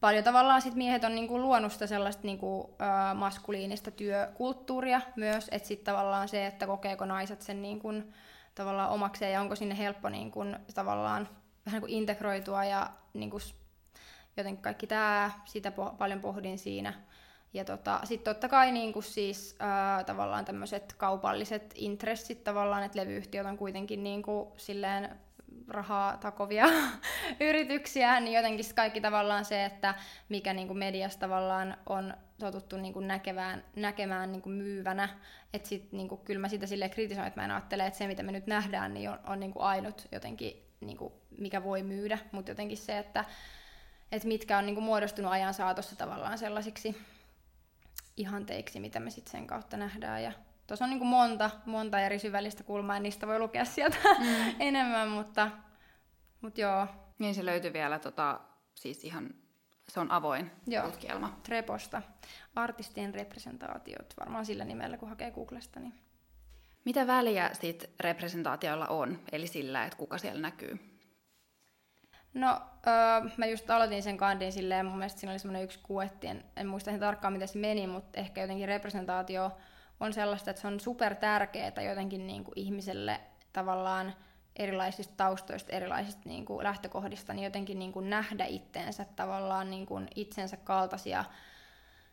paljon 0.00 0.24
tavallaan 0.24 0.62
sit 0.62 0.74
miehet 0.74 1.04
on 1.04 1.14
niinku 1.14 1.40
luonut 1.40 1.72
sitä 1.72 1.86
sellaista 1.86 2.22
niinku, 2.22 2.74
ää, 2.78 3.14
maskuliinista 3.14 3.90
työkulttuuria 3.90 5.00
myös, 5.16 5.48
että 5.50 5.68
sitten 5.68 5.94
tavallaan 5.94 6.28
se, 6.28 6.46
että 6.46 6.66
kokeeko 6.66 7.04
naiset 7.04 7.42
sen 7.42 7.62
niinku, 7.62 7.92
tavallaan 8.54 8.90
omakseen 8.90 9.32
ja 9.32 9.40
onko 9.40 9.56
sinne 9.56 9.78
helppo 9.78 10.08
niinku, 10.08 10.40
tavallaan 10.74 11.28
vähän 11.66 11.82
niinku 11.82 11.96
integroitua 11.98 12.64
ja 12.64 12.90
niinku, 13.14 13.38
jotenkin 14.36 14.62
kaikki 14.62 14.86
tämä, 14.86 15.30
sitä 15.44 15.70
po- 15.70 15.96
paljon 15.98 16.20
pohdin 16.20 16.58
siinä. 16.58 16.94
Ja 17.54 17.64
tota, 17.64 18.00
sitten 18.04 18.34
totta 18.34 18.48
kai 18.48 18.72
niin 18.72 18.92
kuin 18.92 19.02
siis 19.02 19.56
ää, 19.58 20.04
tavallaan 20.04 20.44
tämmöiset 20.44 20.92
kaupalliset 20.92 21.72
intressit 21.74 22.44
tavallaan, 22.44 22.82
että 22.82 22.98
levyyhtiöt 22.98 23.46
on 23.46 23.58
kuitenkin 23.58 24.04
niin 24.04 24.22
kuin 24.22 24.48
silleen 24.56 25.10
rahaa 25.68 26.16
takovia 26.16 26.66
yrityksiä, 27.40 28.20
niin 28.20 28.36
jotenkin 28.36 28.66
kaikki 28.74 29.00
tavallaan 29.00 29.44
se, 29.44 29.64
että 29.64 29.94
mikä 30.28 30.54
niin 30.54 30.66
kuin 30.66 30.78
mediassa 30.78 31.20
tavallaan 31.20 31.76
on 31.86 32.14
totuttu 32.38 32.76
niin 32.76 32.92
kuin 32.92 33.08
näkevään, 33.08 33.64
näkemään 33.76 34.32
niin 34.32 34.42
kuin 34.42 34.54
myyvänä, 34.56 35.08
että 35.52 35.68
sit 35.68 35.92
niin 35.92 36.08
kuin, 36.08 36.20
kyllä 36.20 36.40
mä 36.40 36.48
sitä 36.48 36.66
silleen 36.66 36.90
kritisoin, 36.90 37.26
että 37.26 37.40
mä 37.40 37.44
en 37.44 37.50
ajattele, 37.50 37.86
että 37.86 37.98
se 37.98 38.06
mitä 38.06 38.22
me 38.22 38.32
nyt 38.32 38.46
nähdään, 38.46 38.94
niin 38.94 39.10
on, 39.10 39.18
on 39.26 39.40
niin 39.40 39.52
kuin 39.52 39.62
ainut 39.62 40.08
jotenkin, 40.12 40.62
niin 40.80 40.96
kuin, 40.96 41.12
mikä 41.38 41.64
voi 41.64 41.82
myydä, 41.82 42.18
mutta 42.32 42.50
jotenkin 42.50 42.78
se, 42.78 42.98
että, 42.98 43.24
että 44.12 44.28
mitkä 44.28 44.58
on 44.58 44.66
niin 44.66 44.74
kuin 44.74 44.84
muodostunut 44.84 45.32
ajan 45.32 45.54
saatossa 45.54 45.96
tavallaan 45.96 46.38
sellaisiksi 46.38 46.96
ihanteiksi, 48.16 48.80
mitä 48.80 49.00
me 49.00 49.10
sitten 49.10 49.32
sen 49.32 49.46
kautta 49.46 49.76
nähdään. 49.76 50.22
Ja 50.22 50.32
tuossa 50.66 50.84
on 50.84 50.90
niin 50.90 51.06
monta, 51.06 51.50
monta 51.66 52.00
eri 52.00 52.18
syvällistä 52.18 52.62
kulmaa, 52.62 52.96
ja 52.96 53.00
niistä 53.00 53.26
voi 53.26 53.38
lukea 53.38 53.64
sieltä 53.64 53.96
mm. 54.18 54.54
enemmän, 54.60 55.08
mutta, 55.08 55.50
mutta 56.40 56.60
joo. 56.60 56.86
Niin 57.18 57.34
se 57.34 57.44
löytyy 57.44 57.72
vielä 57.72 57.98
tota, 57.98 58.40
siis 58.74 59.04
ihan, 59.04 59.30
se 59.88 60.00
on 60.00 60.10
avoin 60.10 60.50
joo. 60.66 60.86
tutkielma. 60.86 61.40
Treposta. 61.42 62.02
Artistien 62.56 63.14
representaatiot, 63.14 64.14
varmaan 64.20 64.46
sillä 64.46 64.64
nimellä, 64.64 64.96
kun 64.96 65.08
hakee 65.08 65.30
Googlesta. 65.30 65.80
Niin. 65.80 65.94
Mitä 66.84 67.06
väliä 67.06 67.50
sitten 67.52 67.90
representaatioilla 68.00 68.86
on, 68.86 69.20
eli 69.32 69.46
sillä, 69.46 69.84
että 69.84 69.96
kuka 69.96 70.18
siellä 70.18 70.40
näkyy? 70.40 70.93
No, 72.34 72.60
öö, 72.86 73.30
mä 73.36 73.46
just 73.46 73.70
aloitin 73.70 74.02
sen 74.02 74.16
kandin 74.16 74.52
silleen, 74.52 74.86
mun 74.86 74.98
mielestä 74.98 75.20
siinä 75.20 75.32
oli 75.32 75.38
semmoinen 75.38 75.64
yksi 75.64 75.78
kuetti, 75.82 76.26
en, 76.26 76.44
en 76.56 76.66
muista 76.66 76.90
ihan 76.90 77.00
tarkkaan 77.00 77.32
miten 77.32 77.48
se 77.48 77.58
meni, 77.58 77.86
mutta 77.86 78.20
ehkä 78.20 78.40
jotenkin 78.40 78.68
representaatio 78.68 79.52
on 80.00 80.12
sellaista, 80.12 80.50
että 80.50 80.60
se 80.60 80.68
on 80.68 80.80
super 80.80 81.14
tärkeää 81.14 81.82
jotenkin 81.88 82.26
niin 82.26 82.44
kuin 82.44 82.52
ihmiselle 82.56 83.20
tavallaan 83.52 84.14
erilaisista 84.56 85.14
taustoista, 85.16 85.72
erilaisista 85.72 86.22
niin 86.24 86.44
kuin 86.44 86.64
lähtökohdista, 86.64 87.32
niin 87.34 87.44
jotenkin 87.44 87.78
niin 87.78 87.92
kuin 87.92 88.10
nähdä 88.10 88.44
itteensä 88.44 89.06
tavallaan 89.16 89.70
niin 89.70 89.86
kuin 89.86 90.08
itsensä 90.14 90.56
kaltaisia 90.56 91.24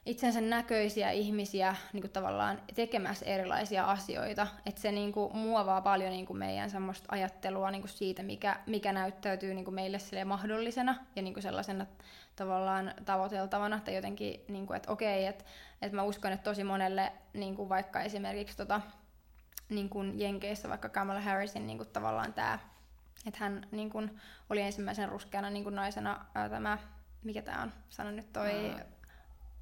itsensä 0.06 0.41
näköisiä 0.41 1.12
ihmisiä 1.12 1.76
niin 1.93 2.02
kuin 2.02 2.12
tavallaan 2.12 2.62
tekemässä 2.76 3.26
erilaisia 3.26 3.86
asioita. 3.86 4.47
Että 4.66 4.82
se 4.82 4.91
niin 4.91 5.12
kuin, 5.12 5.38
muovaa 5.38 5.82
paljon 5.82 6.12
niin 6.12 6.26
kuin 6.26 6.38
meidän 6.38 6.70
semmoista 6.70 7.06
ajattelua 7.12 7.72
niin 7.72 7.82
kuin 7.82 7.89
siitä, 7.89 8.24
mikä, 8.24 8.60
mikä 8.66 8.93
näyttäytyy 8.93 9.54
niin 9.54 9.66
kuin 9.66 9.76
meille 9.76 9.97
mahdollisena 10.26 10.95
ja 11.16 11.22
niin 11.22 11.34
kuin 11.34 11.43
sellaisena 11.43 11.86
tavallaan 12.36 12.93
tavoiteltavana. 13.06 13.80
Tai 13.86 13.95
jotenkin, 13.95 14.41
niin 14.47 14.68
kuin, 14.68 14.78
että 14.78 14.91
okei, 14.91 15.26
että, 15.26 15.45
että 15.82 15.95
mä 15.95 16.04
uskon, 16.04 16.32
että 16.32 16.43
tosi 16.43 16.64
monelle 16.64 17.12
niin 17.34 17.56
kuin 17.56 17.70
vaikka 17.70 18.02
esimerkiksi 18.02 18.58
tota, 18.58 18.82
niin 19.70 19.89
kuin 19.89 20.20
Jenkeissä 20.20 20.70
vaikka 20.70 20.89
Kamala 20.89 21.22
Harrisin 21.22 21.68
niin 21.68 21.78
kuin 21.78 21.89
tavallaan 21.89 22.34
tämä, 22.34 22.60
että 23.26 23.39
hän 23.39 23.68
niin 23.72 23.89
kuin, 23.89 24.20
oli 24.49 24.62
ensimmäisen 24.62 25.10
ruskeana 25.10 25.49
niin 25.49 25.64
kuin 25.64 25.76
naisena 25.76 26.26
ää, 26.36 26.49
tämä, 26.49 26.78
mikä 27.24 27.41
tämä 27.41 27.62
on, 27.62 27.74
sano 27.89 28.12
nyt 28.12 28.34
toi... 28.34 28.70
Uh 28.70 29.01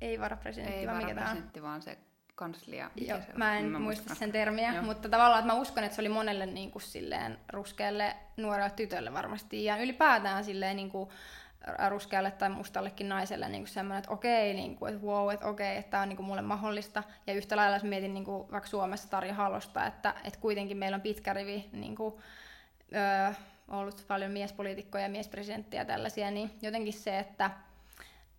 ei 0.02 0.20
varapresidentti, 0.20 0.80
ei 0.80 0.88
vaan 0.88 0.98
mikä 0.98 1.16
tämä 1.16 1.32
on? 1.32 1.62
vaan 1.62 1.82
se 1.82 1.98
kanslia. 2.36 2.92
Joo, 2.96 3.20
se 3.22 3.34
mä 3.36 3.58
en 3.58 3.66
mä 3.66 3.80
muista 3.80 4.16
sen 4.16 4.32
termiä, 4.32 4.74
Joo. 4.74 4.84
mutta 4.84 5.10
tavallaan 5.10 5.40
että 5.40 5.54
mä 5.54 5.60
uskon, 5.60 5.84
että 5.84 5.96
se 5.96 6.02
oli 6.02 6.10
monelle 6.10 6.46
niin 6.46 6.72
kuin, 6.72 6.82
silleen, 6.82 7.40
ruskealle 7.54 8.16
nuorelle 8.38 8.70
tytölle 8.70 9.14
varmasti 9.14 9.64
ja 9.64 9.78
ylipäätään 9.78 10.44
silleen, 10.44 10.76
niin 10.76 10.92
kuin, 10.92 11.10
ruskealle 11.90 12.32
tai 12.32 12.50
mustallekin 12.50 13.10
naiselle 13.10 13.50
niin 13.50 13.62
kuin 13.62 13.74
semmoinen, 13.74 14.00
että 14.00 14.12
okei, 14.12 14.54
niin 14.54 14.76
kuin, 14.76 14.94
että 14.94 15.06
wow, 15.06 15.34
että 15.34 15.48
okei, 15.48 15.78
että 15.78 15.92
tämä 15.92 16.04
on 16.04 16.10
niin 16.10 16.18
kuin 16.18 16.28
mulle 16.28 16.42
mahdollista. 16.42 17.04
Ja 17.28 17.34
yhtä 17.34 17.56
lailla 17.56 17.76
jos 17.76 17.84
mietin 17.84 18.14
niin 18.14 18.26
kuin 18.26 18.52
vaikka 18.52 18.70
Suomessa 18.70 19.10
Tarja 19.10 19.34
Halosta, 19.34 19.86
että, 19.86 20.14
että 20.24 20.40
kuitenkin 20.40 20.78
meillä 20.78 20.96
on 20.96 21.02
pitkä 21.02 21.34
rivi 21.34 21.70
niin 21.72 21.96
kuin, 21.96 22.16
öö, 22.96 23.34
ollut 23.68 24.06
paljon 24.08 24.32
miespoliitikkoja 24.32 25.04
ja 25.04 25.10
miespresidenttejä 25.10 25.86
tällaisia, 25.86 26.32
niin 26.32 26.52
jotenkin 26.62 26.94
se, 26.94 27.20
että 27.20 27.52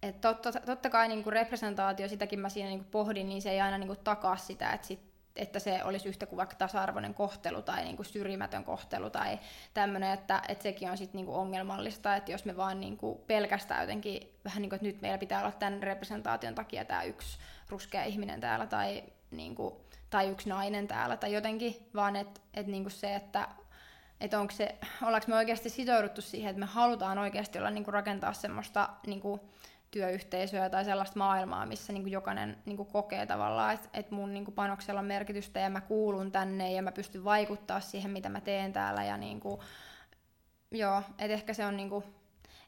et 0.03 0.20
totta, 0.20 0.53
totta 0.53 0.90
kai 0.90 1.09
niin 1.09 1.22
kuin 1.22 1.32
representaatio, 1.32 2.09
sitäkin 2.09 2.40
mä 2.40 2.48
siinä 2.48 2.68
niin 2.68 2.78
kuin 2.78 2.90
pohdin, 2.90 3.28
niin 3.28 3.42
se 3.42 3.51
ei 3.51 3.61
aina 3.61 3.78
niin 3.78 3.86
kuin 3.86 3.98
takaa 4.05 4.36
sitä, 4.36 4.72
että 4.72 4.86
sit 4.86 5.11
että 5.36 5.59
se 5.59 5.84
olisi 5.84 6.09
yhtä 6.09 6.26
kuin 6.26 6.36
vaikka 6.36 6.57
tasa-arvoinen 6.57 7.14
kohtelu 7.14 7.62
tai 7.62 7.84
niin 7.84 7.96
kuin 7.96 8.07
syrjimätön 8.07 8.64
kohtelu 8.64 9.11
tai 9.11 9.38
tämmöinen, 9.74 10.12
että, 10.12 10.42
että 10.48 10.62
sekin 10.62 10.90
on 10.90 10.98
sitten 10.98 11.18
niin 11.18 11.26
kuin 11.26 11.36
ongelmallista, 11.36 12.16
että 12.16 12.32
jos 12.32 12.44
me 12.44 12.57
vaan 12.57 12.80
niin 12.80 12.96
kuin 12.96 13.18
pelkästään 13.26 13.80
jotenkin 13.80 14.38
vähän 14.44 14.62
niin 14.62 14.70
kuin, 14.70 14.76
että 14.76 14.86
nyt 14.86 15.01
meillä 15.01 15.18
pitää 15.18 15.40
olla 15.40 15.53
tämän 15.53 15.82
representaation 15.82 16.55
takia 16.55 16.84
tämä 16.84 17.03
yksi 17.03 17.38
ruskea 17.68 18.05
ihminen 18.05 18.40
täällä 18.40 18.66
tai, 18.66 19.05
niin 19.30 19.55
kuin, 19.55 19.74
tai 20.11 20.28
yksi 20.28 20.48
nainen 20.48 20.88
täällä 20.88 21.16
tai 21.16 21.32
jotenkin, 21.32 21.88
vaan 21.94 22.16
että, 22.16 22.40
että 22.55 22.70
niin 22.70 22.90
se, 22.90 23.14
että 23.14 23.48
että 24.20 24.40
onko 24.40 24.53
se, 24.53 24.74
ollaanko 25.03 25.26
me 25.28 25.36
oikeasti 25.36 25.70
sitouduttu 25.70 26.22
siihen, 26.22 26.51
että 26.51 26.61
me 26.61 26.66
halutaan 26.66 27.18
oikeasti 27.18 27.59
olla 27.59 27.70
niin 27.70 27.84
kuin 27.84 27.94
rakentaa 27.94 28.32
semmoista 28.32 28.88
niin 29.07 29.20
kuin, 29.20 29.40
työyhteisöä 29.91 30.70
tai 30.70 30.84
sellaista 30.84 31.18
maailmaa, 31.18 31.66
missä 31.66 31.93
niin 31.93 32.03
kuin 32.03 32.12
jokainen 32.12 32.57
niin 32.66 32.76
kuin 32.76 32.88
kokee 32.88 33.26
tavallaan, 33.26 33.74
että, 33.74 33.88
että 33.93 34.14
mun 34.14 34.34
niin 34.34 34.45
kuin 34.45 34.55
panoksella 34.55 35.01
on 35.01 35.07
merkitystä 35.07 35.61
ja 35.61 35.70
mä 35.70 35.80
kuulun 35.80 36.32
tänne 36.32 36.72
ja 36.72 36.82
mä 36.82 36.93
pystyn 36.93 37.24
vaikuttaa 37.24 37.80
siihen, 37.80 38.11
mitä 38.11 38.28
mä 38.28 38.41
teen 38.41 38.72
täällä. 38.72 39.05
Ja 39.05 39.16
niin 39.16 39.41
kuin, 39.41 39.61
joo, 40.70 41.03
että 41.18 41.34
ehkä 41.34 41.55
se 41.55 41.66
on 41.66 41.76
niin 41.76 41.88
kuin, 41.88 42.05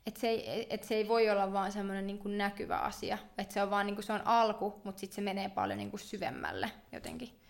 että 0.07 0.20
se, 0.20 0.29
ei, 0.29 0.66
että 0.70 0.87
se 0.87 0.95
ei 0.95 1.09
voi 1.09 1.31
olla 1.31 1.53
vaan 1.53 1.73
semmoinen 1.73 2.07
niin 2.07 2.39
näkyvä 2.39 2.79
asia. 2.79 3.18
Että 3.39 3.55
se 3.55 3.62
on 3.62 3.70
vaan 3.70 3.87
niin 3.87 3.95
kuin, 3.95 4.05
se 4.05 4.12
on 4.12 4.27
alku, 4.27 4.81
mutta 4.85 5.01
sitten 5.01 5.14
se 5.14 5.23
menee 5.23 5.49
paljon 5.49 5.79
niin 5.79 5.91
kuin 5.91 6.01
syvemmälle 6.01 6.70
jotenkin. 6.93 7.41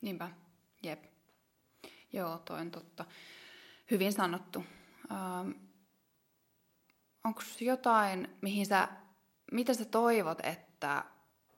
Niinpä, 0.00 0.28
jep. 0.82 1.04
Joo, 2.12 2.38
toi 2.38 2.60
on 2.60 2.70
totta. 2.70 3.04
Hyvin 3.90 4.12
sanottu. 4.12 4.64
Ähm, 5.12 5.67
onko 7.28 7.42
jotain, 7.60 8.28
mihin 8.40 8.66
sä, 8.66 8.88
mitä 9.52 9.74
sä 9.74 9.84
toivot, 9.84 10.38
että 10.42 11.04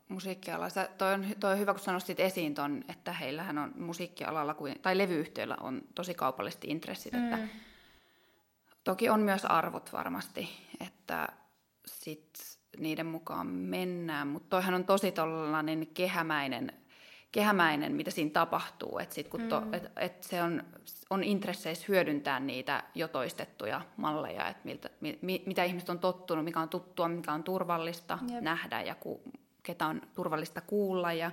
musiikkialalla, 0.09 0.69
sä, 0.69 0.89
toi, 0.99 1.15
on, 1.15 1.27
toi 1.41 1.53
on 1.53 1.59
hyvä, 1.59 1.73
kun 1.75 1.83
sä 1.83 1.93
nostit 1.93 2.21
esiin 2.21 2.55
ton, 2.55 2.85
että 2.89 3.13
heillähän 3.13 3.59
on 3.59 3.73
musiikkialalla, 3.77 4.57
tai 4.83 4.99
levyyhtiöillä 4.99 5.57
on 5.61 5.83
tosi 5.95 6.15
kaupallisesti 6.15 6.69
intressit, 6.69 7.13
mm. 7.13 7.33
että 7.33 7.49
toki 8.85 9.09
on 9.09 9.21
myös 9.21 9.45
arvot 9.45 9.93
varmasti, 9.93 10.49
että 10.81 11.29
sit 11.87 12.59
niiden 12.79 13.07
mukaan 13.07 13.47
mennään, 13.47 14.29
mutta 14.29 14.49
toihan 14.49 14.75
on 14.75 14.85
tosi 14.85 15.13
tollainen 15.13 15.87
kehämäinen 15.87 16.80
kehämäinen, 17.33 17.93
mitä 17.93 18.11
siinä 18.11 18.31
tapahtuu. 18.31 18.99
Että 18.99 19.15
sit 19.15 19.29
kun 19.29 19.43
to, 19.49 19.61
mm. 19.61 19.75
et, 19.75 19.91
et 19.97 20.25
se 20.25 20.43
on, 20.43 20.65
on 21.11 21.25
intresseissä 21.25 21.85
hyödyntää 21.89 22.41
niitä 22.41 22.83
jo 22.95 23.09
toistettuja 23.09 23.81
malleja, 23.97 24.49
että 24.49 24.63
miltä, 24.65 24.91
mi, 25.01 25.43
mitä 25.47 25.65
ihmiset 25.65 25.91
on 25.91 25.99
tottunut, 25.99 26.45
mikä 26.45 26.61
on 26.61 26.69
tuttua, 26.69 27.09
mikä 27.09 27.33
on 27.33 27.43
turvallista 27.43 28.19
Jep. 28.31 28.43
nähdä 28.43 28.83
ja 28.83 28.95
ku, 28.95 29.23
ketä 29.63 29.87
on 29.87 30.03
turvallista 30.15 30.61
kuulla 30.61 31.13
ja 31.13 31.31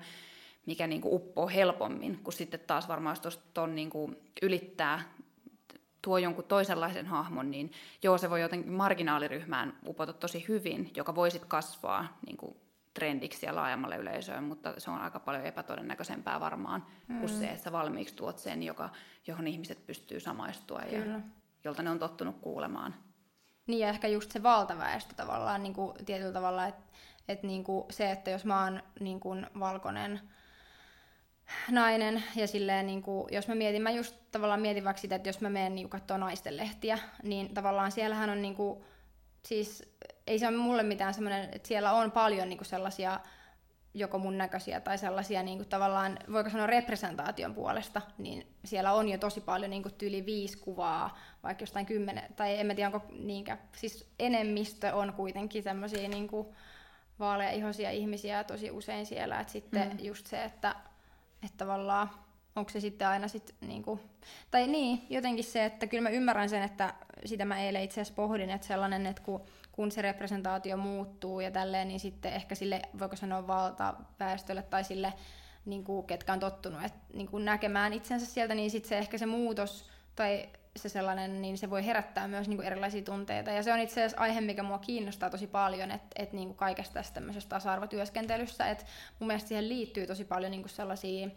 mikä 0.66 0.88
niin 0.88 1.02
kuin 1.02 1.14
uppoo 1.14 1.48
helpommin, 1.48 2.20
kun 2.24 2.34
sitten 2.34 2.60
taas 2.60 2.88
varmaan 2.88 3.18
jos 3.24 3.40
tuon 3.54 3.76
niin 3.76 3.90
kuin 3.90 4.18
ylittää 4.42 5.02
tuo 6.02 6.18
jonkun 6.18 6.44
toisenlaisen 6.44 7.06
hahmon, 7.06 7.52
niin 7.52 7.72
joo, 8.04 8.18
se 8.18 8.30
voi 8.30 8.42
jotenkin 8.42 8.72
marginaaliryhmään 8.72 9.78
upota 9.88 10.14
tosi 10.14 10.46
hyvin, 10.48 10.92
joka 10.96 11.16
voi 11.16 11.32
sitten 11.32 11.50
kasvaa 11.50 12.18
niin 12.26 12.38
kuin 12.38 12.56
trendiksi 12.98 13.46
ja 13.46 13.56
laajemmalle 13.56 13.98
yleisöön, 13.98 14.44
mutta 14.44 14.74
se 14.78 14.92
on 14.92 15.00
aika 15.00 15.20
paljon 15.20 15.46
epätodennäköisempää 15.46 16.40
varmaan 16.40 16.86
mm. 17.08 17.20
kuin 17.20 17.30
se, 17.30 17.46
että 17.46 17.64
sä 17.64 17.72
valmiiksi 17.72 18.16
tuot 18.16 18.40
sen, 18.40 18.64
joka, 18.64 18.90
johon 19.28 19.48
ihmiset 19.48 19.86
pystyy 19.86 20.20
samaistua 20.20 20.82
Kyllä. 20.90 21.14
ja 21.14 21.20
jolta 21.64 21.84
ne 21.84 21.90
on 21.90 22.00
tottunut 22.00 22.40
kuulemaan. 22.42 22.96
Niin 23.68 23.80
ja 23.80 23.90
ehkä 23.90 24.08
just 24.08 24.32
se 24.32 24.44
valtaväestö 24.44 25.16
tavallaan 25.16 25.64
niin 25.64 25.74
kuin 25.74 26.06
tietyllä 26.06 26.34
tavalla, 26.34 26.68
että 26.68 26.84
et 27.28 27.44
niin 27.44 27.64
kuin 27.64 27.86
se, 27.90 28.12
että 28.12 28.32
jos 28.32 28.46
mä 28.46 28.64
oon 28.64 28.84
niin 29.00 29.20
kuin 29.20 29.48
valkoinen 29.60 30.22
nainen 31.72 32.24
ja 32.36 32.48
silleen 32.48 32.88
niin 32.88 33.02
kuin, 33.02 33.28
jos 33.32 33.48
mä 33.48 33.56
mietin, 33.56 33.82
mä 33.82 33.92
just 33.92 34.16
tavallaan 34.32 34.62
mietin 34.62 34.84
vaikka 34.84 35.02
sitä, 35.02 35.16
että 35.16 35.30
jos 35.30 35.42
mä 35.42 35.50
menen 35.50 35.76
niin 35.76 35.90
katsoa 35.90 36.18
naisten 36.18 36.58
lehtiä, 36.58 37.00
niin 37.24 37.54
tavallaan 37.54 37.92
siellähän 37.92 38.30
on 38.30 38.42
niin 38.42 38.56
kuin, 38.56 38.84
siis 39.46 39.98
ei 40.28 40.40
se 40.40 40.48
ole 40.48 40.58
mulle 40.58 40.84
mitään 40.84 41.14
semmoinen, 41.14 41.50
että 41.52 41.68
siellä 41.68 41.94
on 41.94 42.12
paljon 42.12 42.50
niinku 42.50 42.64
sellaisia 42.64 43.20
joko 43.94 44.20
mun 44.20 44.38
näköisiä 44.38 44.80
tai 44.80 44.98
sellaisia 44.98 45.44
niin 45.44 45.58
kuin 45.58 45.70
tavallaan, 45.70 46.20
voiko 46.32 46.50
sanoa 46.50 46.68
representaation 46.68 47.54
puolesta, 47.54 48.02
niin 48.18 48.48
siellä 48.66 48.94
on 48.94 49.10
jo 49.10 49.18
tosi 49.18 49.42
paljon 49.42 49.70
niin 49.70 49.84
kuin 49.84 49.96
yli 50.02 50.26
viisi 50.26 50.58
kuvaa, 50.58 51.18
vaikka 51.44 51.62
jostain 51.62 51.86
kymmenen, 51.86 52.34
tai 52.34 52.60
en 52.60 52.68
mä 52.68 52.76
tiedä 52.76 52.90
onko 52.96 53.08
niinkä, 53.20 53.58
siis 53.76 54.10
enemmistö 54.20 54.96
on 54.96 55.14
kuitenkin 55.14 55.64
semmoisia 55.64 56.10
niin 56.10 56.30
vaalea-ihoisia 57.20 57.92
ihmisiä 57.92 58.44
tosi 58.44 58.72
usein 58.72 59.06
siellä, 59.06 59.40
että 59.40 59.54
sitten 59.54 59.90
mm. 59.90 60.06
just 60.06 60.28
se, 60.28 60.44
että, 60.44 60.76
että 61.44 61.58
tavallaan 61.58 62.10
onko 62.56 62.70
se 62.72 62.80
sitten 62.80 63.08
aina 63.08 63.28
sit 63.28 63.56
niinku, 63.62 64.00
tai 64.52 64.68
niin, 64.68 65.02
jotenkin 65.10 65.44
se, 65.44 65.66
että 65.66 65.88
kyllä 65.88 66.04
mä 66.04 66.10
ymmärrän 66.10 66.50
sen, 66.50 66.64
että 66.64 66.94
sitä 67.26 67.46
mä 67.46 67.62
eilen 67.62 67.84
itse 67.84 68.02
asiassa 68.02 68.16
pohdin, 68.16 68.50
että 68.50 68.68
sellainen, 68.68 69.06
että 69.06 69.22
kun 69.22 69.42
kun 69.78 69.92
se 69.92 70.02
representaatio 70.02 70.78
muuttuu 70.78 71.40
ja 71.40 71.52
tälleen, 71.52 71.88
niin 71.88 72.00
sitten 72.00 72.34
ehkä 72.34 72.56
sille, 72.56 72.82
voiko 73.00 73.16
sanoa 73.16 73.48
valtaväestölle 73.48 74.62
tai 74.62 74.84
sille, 74.84 75.14
niin 75.66 75.84
kuin, 75.84 76.08
ketkä 76.08 76.34
on 76.34 76.40
tottunut 76.40 76.84
et, 76.84 76.94
niin 77.14 77.28
kuin 77.28 77.46
näkemään 77.46 77.94
itsensä 77.94 78.26
sieltä, 78.26 78.56
niin 78.56 78.72
sitten 78.72 78.90
se 78.90 78.98
ehkä 78.98 79.18
se 79.18 79.26
muutos 79.26 79.90
tai 80.16 80.50
se 80.76 80.90
sellainen, 80.90 81.42
niin 81.42 81.58
se 81.58 81.70
voi 81.70 81.86
herättää 81.86 82.28
myös 82.28 82.48
niin 82.48 82.58
kuin 82.58 82.68
erilaisia 82.68 83.02
tunteita. 83.02 83.52
Ja 83.52 83.64
se 83.64 83.74
on 83.74 83.80
itse 83.80 84.02
asiassa 84.02 84.22
aihe, 84.22 84.42
mikä 84.42 84.64
mua 84.64 84.78
kiinnostaa 84.78 85.30
tosi 85.30 85.48
paljon, 85.48 85.92
että 85.92 86.08
et 86.16 86.34
niin 86.34 86.48
kuin 86.48 86.58
kaikesta 86.58 86.94
tästä 86.94 87.14
tämmöisestä 87.14 87.50
tasa-arvotyöskentelyssä, 87.50 88.70
että 88.70 88.86
mun 89.20 89.28
mielestä 89.28 89.48
siihen 89.48 89.70
liittyy 89.70 90.08
tosi 90.08 90.26
paljon 90.26 90.52
niin 90.52 90.62
kuin 90.62 90.70
sellaisia 90.70 91.28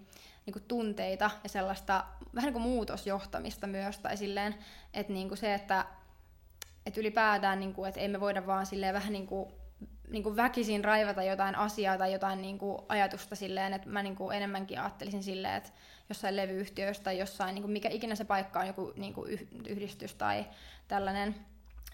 niin 0.46 0.52
kuin 0.52 0.64
tunteita 0.68 1.30
ja 1.42 1.48
sellaista 1.48 2.04
vähän 2.34 2.46
niin 2.46 2.62
kuin 2.62 2.62
muutosjohtamista 2.62 3.66
myös, 3.66 3.98
tai 3.98 4.16
silleen, 4.16 4.54
että 4.94 5.12
niin 5.12 5.28
kuin 5.28 5.38
se, 5.38 5.54
että 5.54 5.86
että 6.90 7.00
ylipäätään, 7.00 7.60
niin 7.60 7.74
kuin, 7.74 7.88
että 7.88 8.00
ei 8.00 8.08
me 8.08 8.20
voida 8.20 8.46
vaan 8.46 8.66
silleen 8.66 8.94
vähän 8.94 9.12
niin 9.12 9.26
kuin, 9.26 9.52
niin 10.08 10.22
kuin 10.22 10.36
väkisin 10.36 10.84
raivata 10.84 11.22
jotain 11.22 11.54
asiaa 11.54 11.98
tai 11.98 12.12
jotain 12.12 12.42
niin 12.42 12.58
kuin 12.58 12.78
ajatusta 12.88 13.36
silleen, 13.36 13.72
että 13.72 13.88
mä 13.88 14.02
niin 14.02 14.16
kuin 14.16 14.36
enemmänkin 14.36 14.80
ajattelisin 14.80 15.22
silleen, 15.22 15.54
että 15.54 15.70
jossain 16.08 16.36
levyyhtiössä 16.36 17.02
tai 17.02 17.18
jossain, 17.18 17.54
niin 17.54 17.62
kuin 17.62 17.72
mikä 17.72 17.88
ikinä 17.88 18.14
se 18.14 18.24
paikka 18.24 18.60
on, 18.60 18.66
joku 18.66 18.92
niin 18.96 19.14
kuin 19.14 19.48
yhdistys 19.68 20.14
tai 20.14 20.46
tällainen, 20.88 21.34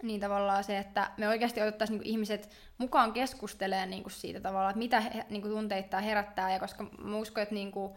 niin 0.03 0.21
tavallaan 0.21 0.65
se, 0.65 0.79
että 0.79 1.11
me 1.17 1.29
oikeasti 1.29 1.63
otettaisiin 1.63 1.99
niin 1.99 2.09
ihmiset 2.09 2.51
mukaan 2.79 3.13
keskustelemaan 3.13 3.91
niin 3.91 4.03
kuin 4.03 4.13
siitä 4.13 4.41
tavallaan, 4.41 4.71
että 4.71 4.79
mitä 4.79 5.01
he, 5.01 5.27
niin 5.31 5.43
kuin 5.43 5.55
tunteita 5.55 6.01
herättää, 6.01 6.53
ja 6.53 6.61
koska 6.61 6.85
mä 6.99 7.17
uskon, 7.17 7.43
että 7.43 7.55
niin 7.55 7.73
kuin, 7.73 7.93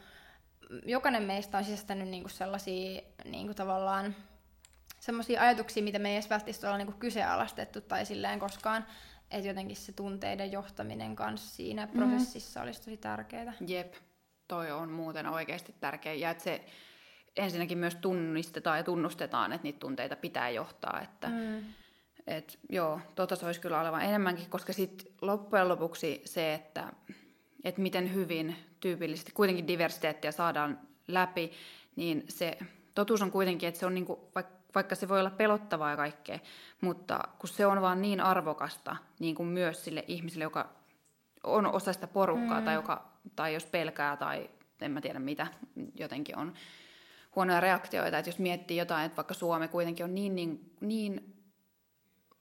jokainen 0.86 1.24
meistä 1.24 1.58
on 1.58 1.64
sisästänyt 1.64 2.08
niin 2.08 2.24
kuin 2.24 2.32
sellaisia 2.32 3.02
niin 3.26 3.46
kuin 3.46 3.56
tavallaan 3.56 4.16
semmoisia 5.00 5.42
ajatuksia, 5.42 5.84
mitä 5.84 6.00
me 6.00 6.10
ei 6.10 6.16
edes 6.16 6.30
välttämättä 6.30 6.68
olla 6.68 6.78
niinku 6.78 6.94
kyseenalaistettu 7.00 7.82
tai 7.82 8.06
silleen 8.06 8.40
koskaan. 8.40 8.86
Että 9.32 9.48
jotenkin 9.48 9.78
se 9.78 9.92
tunteiden 9.92 10.52
johtaminen 10.52 11.16
kanssa 11.16 11.56
siinä 11.56 11.86
mm-hmm. 11.86 12.00
prosessissa 12.00 12.62
olisi 12.62 12.80
tosi 12.80 12.98
tärkeää. 12.98 13.54
Jep, 13.68 13.94
toi 14.48 14.72
on 14.72 14.92
muuten 14.92 15.28
oikeasti 15.28 15.76
tärkeä. 15.80 16.14
Ja 16.14 16.30
että 16.30 16.44
se 16.44 16.66
ensinnäkin 17.38 17.78
myös 17.78 17.96
tunnistetaan 17.96 18.78
ja 18.78 18.84
tunnustetaan, 18.84 19.54
että 19.54 19.64
niitä 19.64 19.80
tunteita 19.80 20.16
pitää 20.16 20.50
johtaa. 20.50 21.02
Että, 21.02 21.28
mm. 21.28 21.64
et, 22.28 22.60
joo, 22.70 23.02
tota 23.16 23.36
se 23.36 23.46
olisi 23.46 23.60
kyllä 23.60 23.82
olevan 23.82 24.02
enemmänkin, 24.02 24.50
koska 24.50 24.74
sitten 24.74 25.14
loppujen 25.22 25.70
lopuksi 25.70 26.22
se, 26.26 26.54
että 26.54 26.94
et 27.64 27.78
miten 27.78 28.14
hyvin 28.14 28.56
tyypillisesti 28.80 29.32
kuitenkin 29.32 29.68
diversiteettiä 29.68 30.32
saadaan 30.32 30.80
läpi, 31.08 31.52
niin 31.96 32.24
se 32.28 32.58
totuus 32.96 33.22
on 33.22 33.32
kuitenkin, 33.32 33.70
että 33.70 33.80
se 33.80 33.86
on 33.86 33.96
niinku, 33.96 34.32
vaikka 34.36 34.59
vaikka 34.76 34.96
se 34.96 35.10
voi 35.10 35.20
olla 35.20 35.30
pelottavaa 35.30 35.92
ja 35.92 35.98
kaikkea, 35.98 36.40
mutta 36.82 37.20
kun 37.40 37.50
se 37.50 37.66
on 37.66 37.82
vaan 37.82 38.02
niin 38.02 38.22
arvokasta, 38.22 38.96
niin 39.20 39.36
kuin 39.36 39.50
myös 39.50 39.84
sille 39.84 40.04
ihmiselle, 40.08 40.44
joka 40.44 40.70
on 41.44 41.66
osa 41.66 41.94
sitä 41.94 42.08
porukkaa, 42.08 42.60
mm. 42.60 42.66
tai, 42.66 42.74
joka, 42.74 43.06
tai 43.36 43.54
jos 43.54 43.66
pelkää 43.66 44.18
tai 44.18 44.50
en 44.82 44.92
mä 44.92 45.02
tiedä 45.02 45.20
mitä, 45.20 45.48
jotenkin 45.96 46.38
on 46.38 46.54
huonoja 47.36 47.60
reaktioita, 47.60 48.18
että 48.18 48.30
jos 48.30 48.40
miettii 48.40 48.78
jotain, 48.78 49.06
että 49.06 49.18
vaikka 49.18 49.34
Suomi 49.34 49.68
kuitenkin 49.68 50.04
on 50.04 50.16
niin, 50.16 50.36
niin, 50.36 50.76
niin 50.82 51.36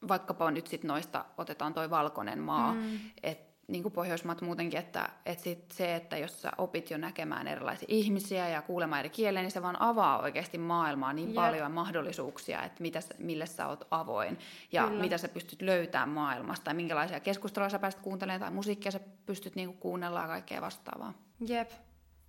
vaikkapa 0.08 0.50
nyt 0.50 0.66
sitten 0.66 0.88
noista 0.88 1.24
otetaan 1.38 1.74
toi 1.74 1.90
valkoinen 1.90 2.38
maa, 2.38 2.74
mm. 2.74 2.98
että 3.22 3.47
niin 3.68 3.82
kuin 3.82 3.92
Pohjoismaat 3.92 4.40
muutenkin, 4.40 4.80
että, 4.80 5.08
että 5.26 5.44
sit 5.44 5.70
se, 5.70 5.94
että 5.94 6.16
jos 6.16 6.42
sä 6.42 6.50
opit 6.58 6.90
jo 6.90 6.98
näkemään 6.98 7.48
erilaisia 7.48 7.86
ihmisiä 7.90 8.48
ja 8.48 8.62
kuulemaan 8.62 9.00
eri 9.00 9.10
kieliä, 9.10 9.42
niin 9.42 9.50
se 9.50 9.62
vaan 9.62 9.82
avaa 9.82 10.22
oikeasti 10.22 10.58
maailmaa 10.58 11.12
niin 11.12 11.28
Jep. 11.28 11.34
paljon 11.34 11.72
mahdollisuuksia, 11.72 12.62
että 12.62 12.82
mitä, 12.82 13.00
sä- 13.00 13.14
mille 13.18 13.46
sä 13.46 13.66
oot 13.66 13.86
avoin 13.90 14.38
ja 14.72 14.86
Kyllä. 14.86 15.02
mitä 15.02 15.18
sä 15.18 15.28
pystyt 15.28 15.62
löytämään 15.62 16.08
maailmasta 16.08 16.64
tai 16.64 16.74
minkälaisia 16.74 17.20
keskusteluja 17.20 17.70
sä 17.70 17.78
pääset 17.78 18.00
kuuntelemaan 18.00 18.40
tai 18.40 18.50
musiikkia 18.50 18.92
sä 18.92 19.00
pystyt 19.26 19.54
niin 19.54 19.68
kuin 19.68 19.78
kuunnella 19.78 20.20
ja 20.20 20.26
kaikkea 20.26 20.60
vastaavaa. 20.60 21.12
Jep, 21.40 21.70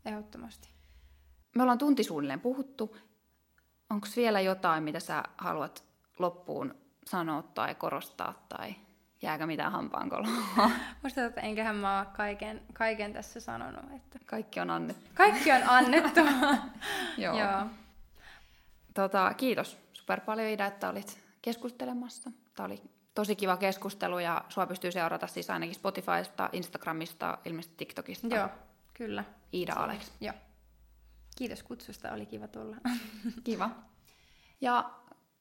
ehdottomasti. 0.05 0.69
Me 1.55 1.61
ollaan 1.61 1.77
tunti 1.77 2.03
suunnilleen 2.03 2.39
puhuttu. 2.39 2.97
Onko 3.89 4.07
vielä 4.15 4.41
jotain, 4.41 4.83
mitä 4.83 4.99
sä 4.99 5.23
haluat 5.37 5.83
loppuun 6.19 6.75
sanoa 7.05 7.43
tai 7.43 7.75
korostaa 7.75 8.45
tai 8.49 8.75
jääkö 9.21 9.45
mitään 9.45 9.71
hampaankoloa? 9.71 10.31
Musta 11.03 11.25
että 11.25 11.41
enköhän 11.41 11.75
mä 11.75 11.97
oon 11.97 12.07
kaiken, 12.07 12.61
kaiken 12.73 13.13
tässä 13.13 13.39
sanonut, 13.39 13.83
että 13.95 14.19
Kaikki 14.25 14.59
on 14.59 14.69
annettu. 14.69 15.05
kaikki 15.13 15.51
on 15.51 15.61
annettu. 15.69 16.19
Joo. 17.17 17.39
Joo. 17.39 17.65
Tota, 18.93 19.33
kiitos 19.33 19.77
super 19.93 20.21
paljon 20.21 20.47
Ida, 20.47 20.65
että 20.65 20.89
olit 20.89 21.23
keskustelemassa. 21.41 22.31
Tämä 22.55 22.65
oli 22.65 22.81
tosi 23.15 23.35
kiva 23.35 23.57
keskustelu 23.57 24.19
ja 24.19 24.45
sua 24.49 24.67
pystyy 24.67 24.91
seurata 24.91 25.27
siis 25.27 25.49
ainakin 25.49 25.75
Spotifysta, 25.75 26.49
Instagramista, 26.53 27.37
ilmeisesti 27.45 27.75
TikTokista. 27.77 28.27
Joo, 28.35 28.49
kyllä. 28.93 29.23
Ida 29.53 29.73
Alex. 29.73 30.11
Joo. 30.21 30.33
Kiitos 31.37 31.63
kutsusta, 31.63 32.11
oli 32.11 32.25
kiva 32.25 32.47
tulla. 32.47 32.75
Kiva. 33.43 33.69
Ja 34.61 34.89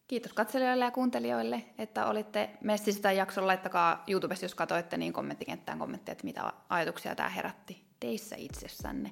kiitos 0.08 0.32
katselijoille 0.32 0.84
ja 0.84 0.90
kuuntelijoille, 0.90 1.64
että 1.78 2.06
olitte 2.06 2.50
messissä 2.60 3.02
tämän 3.02 3.16
jakson. 3.16 3.46
Laittakaa 3.46 4.04
YouTubessa, 4.06 4.44
jos 4.44 4.54
katsoitte, 4.54 4.96
niin 4.96 5.12
kommenttikenttään 5.12 5.78
kommentteja, 5.78 6.12
että 6.12 6.24
mitä 6.24 6.52
ajatuksia 6.68 7.14
tämä 7.14 7.28
herätti 7.28 7.82
teissä 8.00 8.36
itsessänne. 8.38 9.10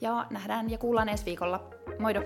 Ja 0.00 0.26
nähdään 0.30 0.70
ja 0.70 0.78
kuullaan 0.78 1.08
ensi 1.08 1.24
viikolla. 1.24 1.70
Moido! 1.98 2.22